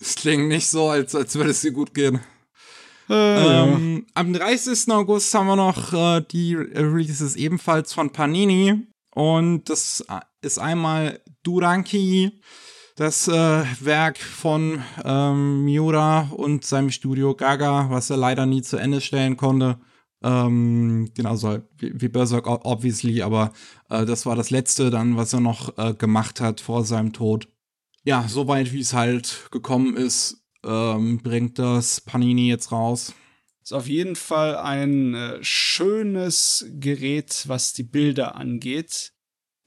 es 0.00 0.16
klingt 0.16 0.48
nicht 0.48 0.68
so, 0.68 0.88
als, 0.88 1.14
als 1.14 1.34
würde 1.36 1.50
es 1.50 1.60
dir 1.60 1.70
gut 1.70 1.94
gehen. 1.94 2.20
Äh, 3.08 3.62
ähm, 3.62 4.06
am 4.14 4.32
30. 4.32 4.90
August 4.92 5.34
haben 5.34 5.46
wir 5.46 5.56
noch 5.56 5.92
äh, 5.92 6.22
die 6.22 6.54
Releases 6.54 7.36
ebenfalls 7.36 7.92
von 7.92 8.10
Panini. 8.10 8.86
Und 9.14 9.68
das 9.70 10.04
ist 10.40 10.58
einmal 10.58 11.20
Duranki, 11.42 12.32
das 12.96 13.28
äh, 13.28 13.64
Werk 13.80 14.18
von 14.18 14.82
ähm, 15.04 15.64
Miura 15.64 16.30
und 16.32 16.64
seinem 16.64 16.90
Studio 16.90 17.34
Gaga, 17.34 17.90
was 17.90 18.10
er 18.10 18.16
leider 18.16 18.46
nie 18.46 18.62
zu 18.62 18.76
Ende 18.76 19.00
stellen 19.00 19.36
konnte. 19.36 19.78
Ähm, 20.22 21.10
genauso 21.14 21.58
wie, 21.76 21.92
wie 22.00 22.08
Berserk, 22.08 22.46
obviously, 22.46 23.20
aber 23.22 23.52
äh, 23.90 24.06
das 24.06 24.24
war 24.24 24.36
das 24.36 24.50
letzte 24.50 24.90
dann, 24.90 25.16
was 25.16 25.32
er 25.34 25.40
noch 25.40 25.76
äh, 25.76 25.92
gemacht 25.92 26.40
hat 26.40 26.60
vor 26.60 26.84
seinem 26.84 27.12
Tod. 27.12 27.46
Ja, 28.04 28.24
soweit 28.26 28.72
wie 28.72 28.80
es 28.80 28.94
halt 28.94 29.48
gekommen 29.50 29.96
ist, 29.96 30.43
ähm, 30.64 31.18
bringt 31.18 31.58
das 31.58 32.00
Panini 32.00 32.48
jetzt 32.48 32.72
raus. 32.72 33.14
Ist 33.62 33.72
auf 33.72 33.88
jeden 33.88 34.16
Fall 34.16 34.56
ein 34.56 35.14
äh, 35.14 35.38
schönes 35.42 36.66
Gerät, 36.80 37.44
was 37.46 37.72
die 37.72 37.82
Bilder 37.82 38.36
angeht. 38.36 39.12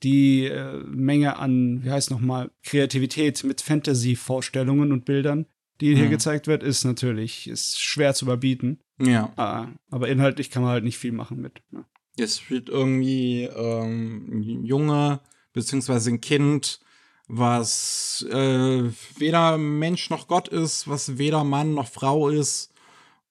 Die 0.03 0.45
äh, 0.45 0.83
Menge 0.85 1.37
an, 1.37 1.83
wie 1.83 1.89
heißt 1.89 2.11
nochmal, 2.11 2.51
Kreativität 2.63 3.43
mit 3.43 3.61
Fantasy-Vorstellungen 3.61 4.91
und 4.91 5.05
Bildern, 5.05 5.47
die 5.81 5.95
hier 5.95 6.05
mhm. 6.05 6.11
gezeigt 6.11 6.45
wird, 6.45 6.61
ist 6.61 6.83
natürlich 6.83 7.47
ist 7.47 7.81
schwer 7.81 8.13
zu 8.13 8.25
überbieten. 8.25 8.79
Ja. 8.99 9.33
Ah, 9.35 9.69
aber 9.89 10.09
inhaltlich 10.09 10.51
kann 10.51 10.61
man 10.61 10.71
halt 10.71 10.83
nicht 10.83 10.97
viel 10.99 11.11
machen 11.11 11.41
mit. 11.41 11.61
Ne? 11.71 11.85
Es 12.17 12.49
wird 12.49 12.69
irgendwie 12.69 13.43
ähm, 13.43 14.29
ein 14.31 14.63
Junge 14.63 15.21
beziehungsweise 15.53 16.11
ein 16.11 16.21
Kind 16.21 16.79
was 17.27 18.25
äh, 18.31 18.89
weder 19.17 19.57
Mensch 19.57 20.09
noch 20.09 20.27
Gott 20.27 20.47
ist, 20.47 20.87
was 20.87 21.17
weder 21.17 21.43
Mann 21.43 21.73
noch 21.73 21.89
Frau 21.89 22.29
ist 22.29 22.73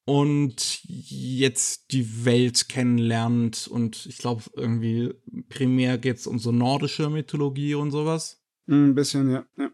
und 0.05 0.81
jetzt 0.85 1.93
die 1.93 2.25
Welt 2.25 2.69
kennenlernt. 2.69 3.67
Und 3.69 4.07
ich 4.07 4.19
glaube, 4.19 4.45
irgendwie 4.55 5.13
primär 5.49 5.99
geht 5.99 6.19
es 6.19 6.27
um 6.27 6.39
so 6.39 6.53
nordische 6.53 7.11
Mythologie 7.11 7.75
und 7.75 7.91
sowas. 7.91 8.43
Ein 8.69 8.95
bisschen, 8.95 9.31
ja. 9.31 9.47
ja. 9.59 9.71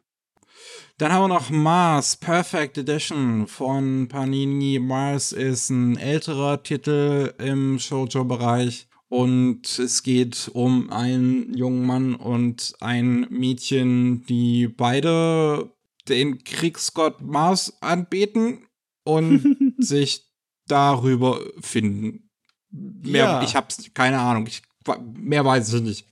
Dann 0.98 1.12
haben 1.12 1.24
wir 1.24 1.34
noch 1.34 1.50
Mars 1.50 2.16
Perfect 2.16 2.78
Edition 2.78 3.46
von 3.46 4.08
Panini. 4.08 4.78
Mars 4.78 5.32
ist 5.32 5.70
ein 5.70 5.96
älterer 5.96 6.62
Titel 6.62 7.34
im 7.38 7.78
Shoujo-Bereich. 7.78 8.88
Und 9.12 9.78
es 9.78 10.02
geht 10.02 10.50
um 10.54 10.90
einen 10.90 11.52
jungen 11.52 11.84
Mann 11.84 12.14
und 12.14 12.72
ein 12.80 13.26
Mädchen, 13.28 14.24
die 14.24 14.68
beide 14.68 15.70
den 16.08 16.42
Kriegsgott 16.44 17.20
Mars 17.20 17.76
anbeten 17.82 18.66
und 19.04 19.74
sich 19.78 20.24
darüber 20.66 21.40
finden. 21.60 22.30
Mehr, 22.70 23.24
ja. 23.24 23.42
Ich 23.42 23.54
hab's, 23.54 23.90
keine 23.92 24.18
Ahnung, 24.18 24.46
ich, 24.46 24.62
mehr 25.14 25.44
weiß 25.44 25.74
ich 25.74 25.82
nicht. 25.82 26.06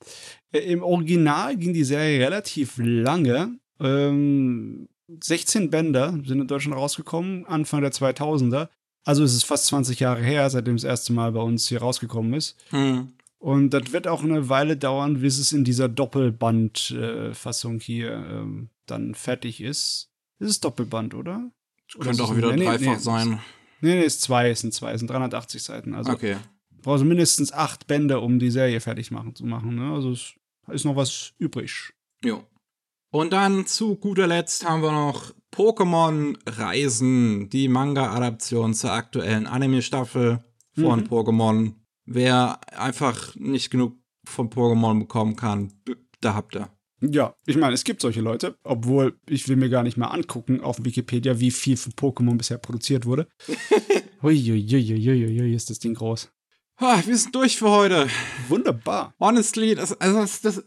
Äh, 0.52 0.70
Im 0.70 0.82
Original 0.82 1.56
ging 1.56 1.72
die 1.72 1.84
Serie 1.84 2.20
relativ 2.20 2.74
lange. 2.76 3.58
Ähm, 3.80 4.90
16 5.08 5.70
Bänder 5.70 6.10
sind 6.26 6.38
in 6.38 6.46
Deutschland 6.46 6.76
rausgekommen, 6.76 7.46
Anfang 7.46 7.80
der 7.80 7.92
2000er. 7.92 8.68
Also 9.04 9.24
es 9.24 9.34
ist 9.34 9.44
fast 9.44 9.66
20 9.66 10.00
Jahre 10.00 10.22
her, 10.22 10.48
seitdem 10.50 10.76
das 10.76 10.84
erste 10.84 11.12
Mal 11.12 11.32
bei 11.32 11.40
uns 11.40 11.68
hier 11.68 11.80
rausgekommen 11.80 12.34
ist. 12.34 12.56
Hm. 12.70 13.12
Und 13.38 13.70
das 13.70 13.92
wird 13.92 14.06
auch 14.06 14.22
eine 14.22 14.50
Weile 14.50 14.76
dauern, 14.76 15.20
bis 15.20 15.38
es 15.38 15.52
in 15.52 15.64
dieser 15.64 15.88
Doppelband-Fassung 15.88 17.76
äh, 17.76 17.80
hier 17.80 18.12
ähm, 18.12 18.68
dann 18.84 19.14
fertig 19.14 19.62
ist. 19.62 20.10
Es 20.38 20.50
ist 20.50 20.64
Doppelband, 20.64 21.14
oder? 21.14 21.50
oder 21.96 22.04
Könnte 22.04 22.24
auch 22.24 22.36
wieder 22.36 22.54
nee, 22.54 22.66
dreifach 22.66 22.92
nee, 22.92 22.98
sein. 22.98 23.40
Nee, 23.80 23.94
nee, 23.94 24.04
es 24.04 24.16
ist 24.16 24.22
zwei, 24.22 24.50
es 24.50 24.60
sind 24.60 24.74
zwei, 24.74 24.92
es 24.92 25.00
sind 25.00 25.08
380 25.08 25.62
Seiten. 25.62 25.94
Also 25.94 26.12
okay. 26.12 26.36
brauchst 26.82 27.02
du 27.02 27.06
mindestens 27.06 27.50
acht 27.52 27.86
Bände, 27.86 28.20
um 28.20 28.38
die 28.38 28.50
Serie 28.50 28.80
fertig 28.80 29.10
machen, 29.10 29.34
zu 29.34 29.46
machen. 29.46 29.74
Ne? 29.74 29.90
Also 29.90 30.12
es 30.12 30.34
ist 30.70 30.84
noch 30.84 30.96
was 30.96 31.32
übrig. 31.38 31.94
Jo. 32.22 32.44
Und 33.10 33.32
dann 33.32 33.66
zu 33.66 33.96
guter 33.96 34.26
Letzt 34.26 34.68
haben 34.68 34.82
wir 34.82 34.92
noch 34.92 35.32
Pokémon 35.52 36.36
Reisen, 36.46 37.50
die 37.50 37.68
Manga-Adaption 37.68 38.74
zur 38.74 38.92
aktuellen 38.92 39.46
Anime-Staffel 39.46 40.44
von 40.74 41.00
mhm. 41.00 41.06
Pokémon. 41.06 41.74
Wer 42.04 42.60
einfach 42.76 43.34
nicht 43.36 43.70
genug 43.70 43.96
von 44.24 44.50
Pokémon 44.50 44.98
bekommen 44.98 45.36
kann, 45.36 45.72
da 46.20 46.34
habt 46.34 46.54
ihr. 46.54 46.70
Ja, 47.02 47.34
ich 47.46 47.56
meine, 47.56 47.72
es 47.72 47.84
gibt 47.84 48.02
solche 48.02 48.20
Leute, 48.20 48.58
obwohl 48.62 49.18
ich 49.28 49.48
will 49.48 49.56
mir 49.56 49.70
gar 49.70 49.82
nicht 49.82 49.96
mal 49.96 50.08
angucken 50.08 50.60
auf 50.60 50.84
Wikipedia, 50.84 51.40
wie 51.40 51.50
viel 51.50 51.76
von 51.76 51.92
Pokémon 51.92 52.36
bisher 52.36 52.58
produziert 52.58 53.06
wurde. 53.06 53.26
Uiuiuiuiui, 54.22 55.54
ist 55.54 55.70
das 55.70 55.78
Ding 55.78 55.94
groß. 55.94 56.30
Ah, 56.76 57.00
wir 57.04 57.16
sind 57.16 57.34
durch 57.34 57.58
für 57.58 57.70
heute. 57.70 58.08
Wunderbar. 58.48 59.14
Honestly, 59.18 59.74
das, 59.74 59.98
also 59.98 60.20
das, 60.20 60.40
das, 60.42 60.64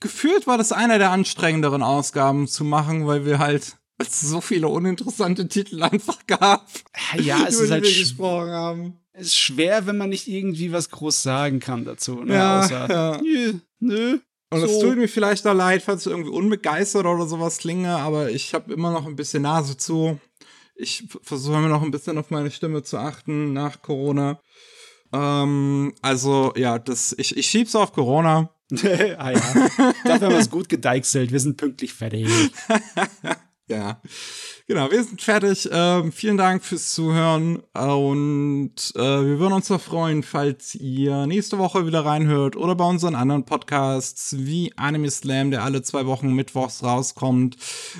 gefühlt 0.00 0.46
war 0.46 0.58
das 0.58 0.72
einer 0.72 0.98
der 0.98 1.10
anstrengenderen 1.10 1.82
Ausgaben 1.82 2.46
zu 2.46 2.64
machen, 2.64 3.06
weil 3.06 3.24
wir 3.24 3.38
halt 3.38 3.76
es 3.98 4.20
so 4.20 4.40
viele 4.40 4.68
uninteressante 4.68 5.48
Titel 5.48 5.82
einfach 5.82 6.26
gab. 6.26 6.66
Ja, 7.18 7.46
es 7.46 7.60
ist 7.60 7.70
halt 7.70 7.84
gesprochen 7.84 8.50
haben. 8.50 9.00
Es 9.12 9.28
ist 9.28 9.36
schwer, 9.36 9.86
wenn 9.86 9.96
man 9.96 10.10
nicht 10.10 10.28
irgendwie 10.28 10.72
was 10.72 10.90
groß 10.90 11.22
sagen 11.22 11.60
kann 11.60 11.84
dazu. 11.84 12.22
Ne? 12.22 12.34
Ja, 12.34 12.60
Außer, 12.60 12.90
ja. 12.90 13.20
Nö, 13.22 13.54
nö. 13.80 14.18
Und 14.50 14.62
es 14.62 14.78
tut 14.78 14.96
mir 14.96 15.08
vielleicht 15.08 15.46
auch 15.46 15.54
leid, 15.54 15.82
falls 15.82 16.06
ich 16.06 16.12
irgendwie 16.12 16.30
unbegeistert 16.30 17.06
oder 17.06 17.26
sowas 17.26 17.58
klinge, 17.58 17.96
aber 17.96 18.30
ich 18.30 18.54
habe 18.54 18.72
immer 18.72 18.92
noch 18.92 19.06
ein 19.06 19.16
bisschen 19.16 19.42
Nase 19.42 19.76
zu. 19.76 20.20
Ich 20.76 21.04
versuche 21.22 21.58
mir 21.58 21.68
noch 21.68 21.82
ein 21.82 21.90
bisschen 21.90 22.18
auf 22.18 22.30
meine 22.30 22.50
Stimme 22.50 22.82
zu 22.82 22.98
achten 22.98 23.52
nach 23.54 23.82
Corona. 23.82 24.40
Ähm, 25.12 25.94
also, 26.02 26.52
ja, 26.56 26.78
das, 26.78 27.14
ich, 27.18 27.36
ich 27.36 27.46
schieb's 27.46 27.74
auf 27.74 27.92
Corona. 27.92 28.50
ah 29.18 29.30
ja. 29.30 29.40
Dafür 30.04 30.26
haben 30.26 30.32
wir 30.32 30.38
es 30.38 30.50
gut 30.50 30.68
gedeichselt. 30.68 31.32
Wir 31.32 31.40
sind 31.40 31.56
pünktlich 31.56 31.94
fertig. 31.94 32.28
Ja, 33.68 34.00
genau, 34.68 34.92
wir 34.92 35.02
sind 35.02 35.20
fertig. 35.20 35.68
Ähm, 35.72 36.12
vielen 36.12 36.36
Dank 36.36 36.64
fürs 36.64 36.94
Zuhören 36.94 37.56
und 37.74 38.74
äh, 38.94 39.00
wir 39.00 39.40
würden 39.40 39.54
uns 39.54 39.68
noch 39.70 39.80
freuen, 39.80 40.22
falls 40.22 40.76
ihr 40.76 41.26
nächste 41.26 41.58
Woche 41.58 41.84
wieder 41.84 42.04
reinhört 42.04 42.54
oder 42.54 42.76
bei 42.76 42.84
unseren 42.84 43.16
anderen 43.16 43.44
Podcasts 43.44 44.36
wie 44.38 44.72
Anime 44.76 45.10
Slam, 45.10 45.50
der 45.50 45.64
alle 45.64 45.82
zwei 45.82 46.06
Wochen 46.06 46.32
mittwochs 46.32 46.84
rauskommt, 46.84 47.56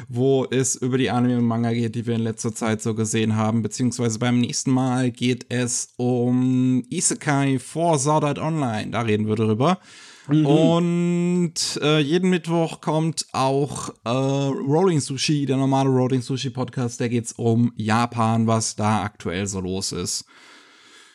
wo 0.09 0.47
es 0.49 0.77
über 0.77 0.99
die 0.99 1.11
Anime 1.11 1.39
und 1.39 1.47
Manga 1.47 1.73
geht, 1.73 1.97
die 1.97 2.07
wir 2.07 2.15
in 2.15 2.23
letzter 2.23 2.55
Zeit 2.55 2.81
so 2.81 2.95
gesehen 2.95 3.35
haben, 3.35 3.63
beziehungsweise 3.63 4.21
beim 4.21 4.39
nächsten 4.39 4.71
Mal 4.71 5.11
geht 5.11 5.47
es 5.49 5.95
um 5.97 6.85
Isekai 6.91 7.59
vor 7.59 7.99
Sword 7.99 8.23
Art 8.23 8.39
Online, 8.39 8.93
da 8.93 9.01
reden 9.01 9.27
wir 9.27 9.35
drüber. 9.35 9.81
Mhm. 10.29 10.47
Und 10.47 11.81
äh, 11.83 12.01
jeden 12.01 12.31
Mittwoch 12.31 12.81
kommt 12.81 13.27
auch 13.33 13.91
äh, 14.05 14.09
Rolling 14.09 15.01
Sushi, 15.01 15.47
der 15.47 15.57
normale 15.57 15.91
Rolling 15.91 16.23
Sushi 16.23 16.51
Podcast. 16.51 17.01
Da 17.01 17.09
geht 17.09 17.25
es 17.25 17.33
um 17.33 17.73
Japan, 17.77 18.47
was 18.47 18.77
da 18.77 19.03
aktuell 19.03 19.47
so 19.47 19.61
los 19.61 19.93
ist. 19.93 20.25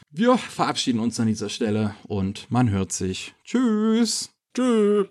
Wir 0.09 0.37
verabschieden 0.37 0.99
uns 0.99 1.19
an 1.19 1.27
dieser 1.27 1.49
Stelle 1.49 1.95
und 2.03 2.49
man 2.51 2.69
hört 2.69 2.91
sich. 2.91 3.33
Tschüss. 3.45 4.29
Tschüss. 4.53 5.07